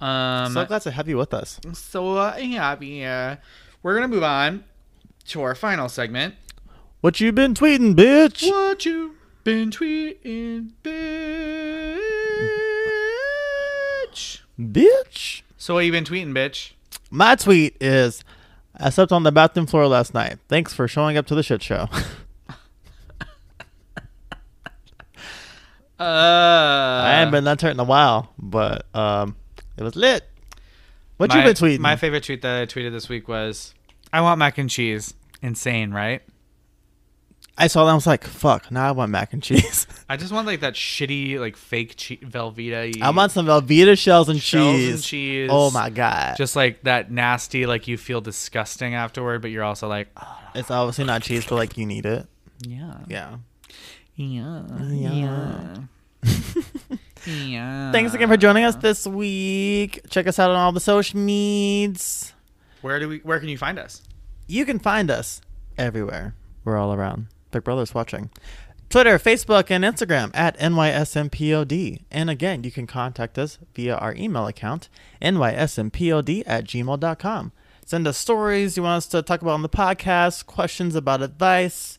Um, 0.00 0.52
so 0.52 0.64
glad 0.66 0.82
to 0.82 0.90
have 0.90 1.08
you 1.08 1.16
with 1.16 1.32
us. 1.32 1.60
so 1.72 2.16
uh, 2.16 2.36
happy. 2.38 3.04
Uh, 3.04 3.36
we're 3.82 3.94
gonna 3.94 4.08
move 4.08 4.24
on 4.24 4.64
to 5.28 5.42
our 5.42 5.54
final 5.54 5.88
segment. 5.88 6.34
What 7.00 7.20
you 7.20 7.32
been 7.32 7.54
tweeting, 7.54 7.94
bitch? 7.94 8.50
What 8.50 8.84
you 8.84 9.16
been 9.44 9.70
tweeting, 9.70 10.72
bitch? 10.82 12.00
Bitch. 14.58 15.42
So 15.56 15.74
what 15.74 15.84
you 15.84 15.92
been 15.92 16.04
tweeting, 16.04 16.32
bitch? 16.32 16.72
My 17.14 17.36
tweet 17.36 17.76
is 17.80 18.24
I 18.76 18.90
slept 18.90 19.12
on 19.12 19.22
the 19.22 19.30
bathroom 19.30 19.66
floor 19.66 19.86
last 19.86 20.14
night. 20.14 20.38
Thanks 20.48 20.74
for 20.74 20.88
showing 20.88 21.16
up 21.16 21.26
to 21.26 21.36
the 21.36 21.42
shit 21.42 21.62
show. 21.62 21.88
Uh, 25.96 27.02
I 27.06 27.10
haven't 27.18 27.30
been 27.30 27.44
that 27.44 27.60
hurt 27.62 27.70
in 27.70 27.78
a 27.78 27.84
while, 27.84 28.32
but 28.36 28.84
um, 28.96 29.36
it 29.76 29.84
was 29.84 29.94
lit. 29.94 30.28
What 31.18 31.30
my, 31.30 31.38
you 31.38 31.44
been 31.44 31.54
tweeting? 31.54 31.78
My 31.78 31.94
favorite 31.94 32.24
tweet 32.24 32.42
that 32.42 32.62
I 32.62 32.66
tweeted 32.66 32.90
this 32.90 33.08
week 33.08 33.28
was, 33.28 33.72
"I 34.12 34.20
want 34.20 34.40
mac 34.40 34.58
and 34.58 34.68
cheese." 34.68 35.14
Insane, 35.40 35.92
right? 35.92 36.20
I 37.56 37.68
saw 37.68 37.84
that. 37.84 37.92
I 37.92 37.94
was 37.94 38.06
like, 38.06 38.24
"Fuck!" 38.24 38.70
Now 38.72 38.88
I 38.88 38.90
want 38.90 39.12
mac 39.12 39.32
and 39.32 39.40
cheese. 39.42 39.86
I 40.08 40.16
just 40.16 40.32
want 40.32 40.46
like 40.46 40.60
that 40.60 40.74
shitty, 40.74 41.38
like 41.38 41.56
fake 41.56 41.94
che- 41.96 42.16
Velveeta. 42.16 43.00
I 43.00 43.10
want 43.10 43.30
some 43.30 43.46
Velveeta 43.46 43.96
shells 43.96 44.28
and 44.28 44.40
Shells 44.42 44.76
cheese. 44.76 44.94
and 44.94 45.02
cheese. 45.02 45.50
Oh 45.52 45.70
my 45.70 45.88
god! 45.90 46.36
Just 46.36 46.56
like 46.56 46.82
that 46.82 47.12
nasty, 47.12 47.64
like 47.66 47.86
you 47.86 47.96
feel 47.96 48.20
disgusting 48.20 48.94
afterward, 48.94 49.40
but 49.42 49.52
you're 49.52 49.62
also 49.62 49.86
like, 49.86 50.08
oh, 50.20 50.38
it's 50.56 50.70
obviously 50.70 51.04
not 51.04 51.22
cheese, 51.22 51.46
but 51.46 51.54
like 51.54 51.76
you 51.78 51.86
need 51.86 52.06
it. 52.06 52.26
yeah, 52.60 52.98
Yeah. 53.08 53.36
yeah, 54.16 54.62
Yeah. 54.90 55.76
yeah. 57.26 57.92
Thanks 57.92 58.14
again 58.14 58.28
for 58.28 58.36
joining 58.36 58.64
us 58.64 58.76
this 58.76 59.06
week. 59.06 60.00
Check 60.10 60.26
us 60.26 60.38
out 60.38 60.50
on 60.50 60.56
all 60.56 60.72
the 60.72 60.80
social 60.80 61.20
meds. 61.20 62.32
Where 62.82 62.98
do 62.98 63.08
we? 63.08 63.18
Where 63.18 63.38
can 63.40 63.48
you 63.48 63.56
find 63.58 63.78
us? 63.78 64.02
You 64.46 64.64
can 64.66 64.78
find 64.78 65.10
us 65.10 65.40
everywhere. 65.78 66.34
We're 66.64 66.76
all 66.76 66.92
around. 66.92 67.28
Big 67.54 67.64
Brother's 67.64 67.94
watching. 67.94 68.30
Twitter, 68.90 69.18
Facebook, 69.18 69.70
and 69.70 69.84
Instagram 69.84 70.30
at 70.34 70.58
NYSMPOD. 70.58 72.02
And 72.10 72.28
again, 72.28 72.64
you 72.64 72.70
can 72.70 72.86
contact 72.86 73.38
us 73.38 73.58
via 73.74 73.96
our 73.96 74.14
email 74.14 74.46
account, 74.46 74.88
NYSMPOD 75.22 76.42
at 76.46 76.64
gmail.com. 76.64 77.52
Send 77.86 78.08
us 78.08 78.18
stories 78.18 78.76
you 78.76 78.82
want 78.82 78.98
us 78.98 79.06
to 79.06 79.22
talk 79.22 79.40
about 79.42 79.52
on 79.52 79.62
the 79.62 79.68
podcast, 79.68 80.46
questions 80.46 80.94
about 80.94 81.22
advice, 81.22 81.96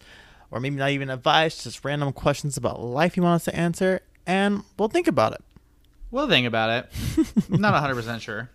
or 0.52 0.60
maybe 0.60 0.76
not 0.76 0.90
even 0.92 1.10
advice, 1.10 1.64
just 1.64 1.84
random 1.84 2.12
questions 2.12 2.58
about 2.58 2.82
life 2.82 3.18
you 3.18 3.24
want 3.24 3.36
us 3.36 3.46
to 3.46 3.56
answer, 3.56 4.02
and 4.26 4.64
we'll 4.78 4.90
think 4.90 5.08
about 5.08 5.34
it. 5.34 5.44
We'll 6.12 6.30
think 6.30 6.48
about 6.48 6.70
it. 6.70 7.50
Not 7.50 7.74
100 7.74 7.96
percent 7.96 8.22
sure. 8.22 8.50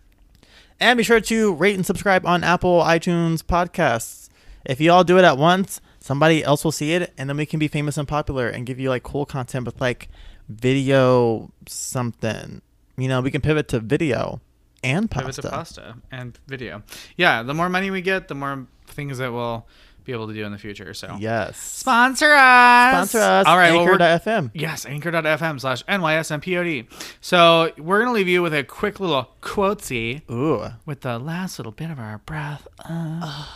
And 0.81 0.97
be 0.97 1.03
sure 1.03 1.21
to 1.21 1.53
rate 1.53 1.75
and 1.75 1.85
subscribe 1.85 2.25
on 2.25 2.43
Apple, 2.43 2.81
iTunes, 2.81 3.43
podcasts. 3.43 4.31
If 4.65 4.81
you 4.81 4.91
all 4.93 5.05
do 5.05 5.19
it 5.19 5.25
at 5.25 5.37
once, 5.37 5.81
somebody 6.01 6.43
else 6.43 6.65
will 6.65 6.73
see 6.73 6.93
it, 6.93 7.13
and 7.17 7.29
then 7.29 7.37
we 7.37 7.47
can 7.47 7.59
be 7.59 7.69
famous 7.69 7.97
and 7.97 8.09
popular 8.09 8.49
and 8.49 8.67
give 8.67 8.81
you 8.81 8.89
like 8.89 9.03
cool 9.03 9.27
content 9.27 9.67
with 9.67 9.81
like 9.81 10.09
video 10.49 11.51
something. 11.67 12.61
You 12.97 13.09
know, 13.09 13.21
we 13.21 13.31
can 13.31 13.41
pivot 13.41 13.69
to 13.69 13.81
video 13.81 14.41
and 14.83 15.11
Pivot 15.11 15.35
to 15.37 15.43
pasta 15.43 15.97
and 16.11 16.39
video. 16.47 16.83
Yeah, 17.17 17.43
the 17.43 17.55
more 17.55 17.69
money 17.69 17.91
we 17.91 18.01
get, 18.03 18.29
the 18.29 18.35
more 18.35 18.67
things 18.87 19.19
that 19.19 19.33
we'll 19.33 19.67
be 20.05 20.13
able 20.13 20.27
to 20.29 20.33
do 20.35 20.45
in 20.45 20.53
the 20.53 20.59
future. 20.59 20.95
So 20.95 21.17
Yes. 21.21 21.59
sponsor 21.59 22.33
us. 22.33 23.11
Sponsor 23.11 23.19
us. 23.19 23.47
All 23.47 23.59
right. 23.59 23.73
Well, 23.73 23.85
we're, 23.85 24.01
Anchor.fm. 24.03 24.51
yes, 24.55 24.87
anchor.fm 24.87 25.61
slash 25.61 25.85
NYSMPOD. 25.85 26.87
So 27.21 27.73
we're 27.77 27.99
going 27.99 28.09
to 28.09 28.13
leave 28.15 28.27
you 28.29 28.41
with 28.43 28.55
a 28.55 28.65
quick 28.65 28.99
little 29.01 29.29
quotesy 29.43 30.23
Ooh. 30.31 30.69
with 30.87 31.03
the 31.03 31.19
last 31.19 31.59
little 31.59 31.73
bit 31.73 31.91
of 31.91 31.99
our 31.99 32.19
breath. 32.19 32.67
Uh, 32.83 33.47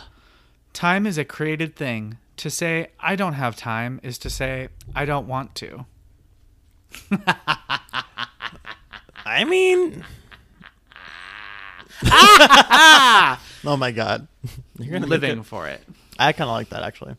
time 0.73 1.07
is 1.07 1.17
a 1.17 1.25
created 1.25 1.75
thing. 1.75 2.17
To 2.37 2.49
say, 2.49 2.87
I 2.99 3.15
don't 3.15 3.33
have 3.33 3.55
time 3.55 3.99
is 4.03 4.17
to 4.19 4.29
say, 4.29 4.67
I 4.93 5.05
don't 5.05 5.27
want 5.27 5.55
to. 5.55 5.85
I 9.25 9.43
mean. 9.45 10.03
oh 13.65 13.77
my 13.77 13.91
god. 13.91 14.27
You're 14.77 14.93
gonna 14.93 15.07
Living 15.07 15.43
for 15.43 15.67
it. 15.67 15.81
I 16.19 16.31
kind 16.33 16.49
of 16.49 16.53
like 16.53 16.69
that 16.69 16.83
actually. 16.83 17.15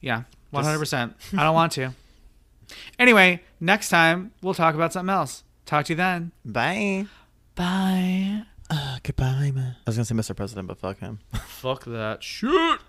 Yeah, 0.00 0.22
100%. 0.54 1.14
I 1.36 1.42
don't 1.42 1.54
want 1.54 1.72
to. 1.72 1.92
Anyway, 2.98 3.42
next 3.60 3.88
time 3.88 4.32
we'll 4.42 4.54
talk 4.54 4.74
about 4.74 4.92
something 4.92 5.12
else. 5.12 5.42
Talk 5.66 5.86
to 5.86 5.92
you 5.92 5.96
then. 5.96 6.32
Bye. 6.44 7.06
Bye. 7.54 8.44
Uh, 8.70 8.98
goodbye, 9.02 9.50
man. 9.54 9.76
I 9.86 9.90
was 9.90 9.96
gonna 9.96 10.04
say 10.04 10.14
Mr. 10.14 10.36
President, 10.36 10.68
but 10.68 10.78
fuck 10.78 10.98
him. 10.98 11.20
Fuck 11.32 11.84
that 11.86 12.22
shit. 12.22 12.80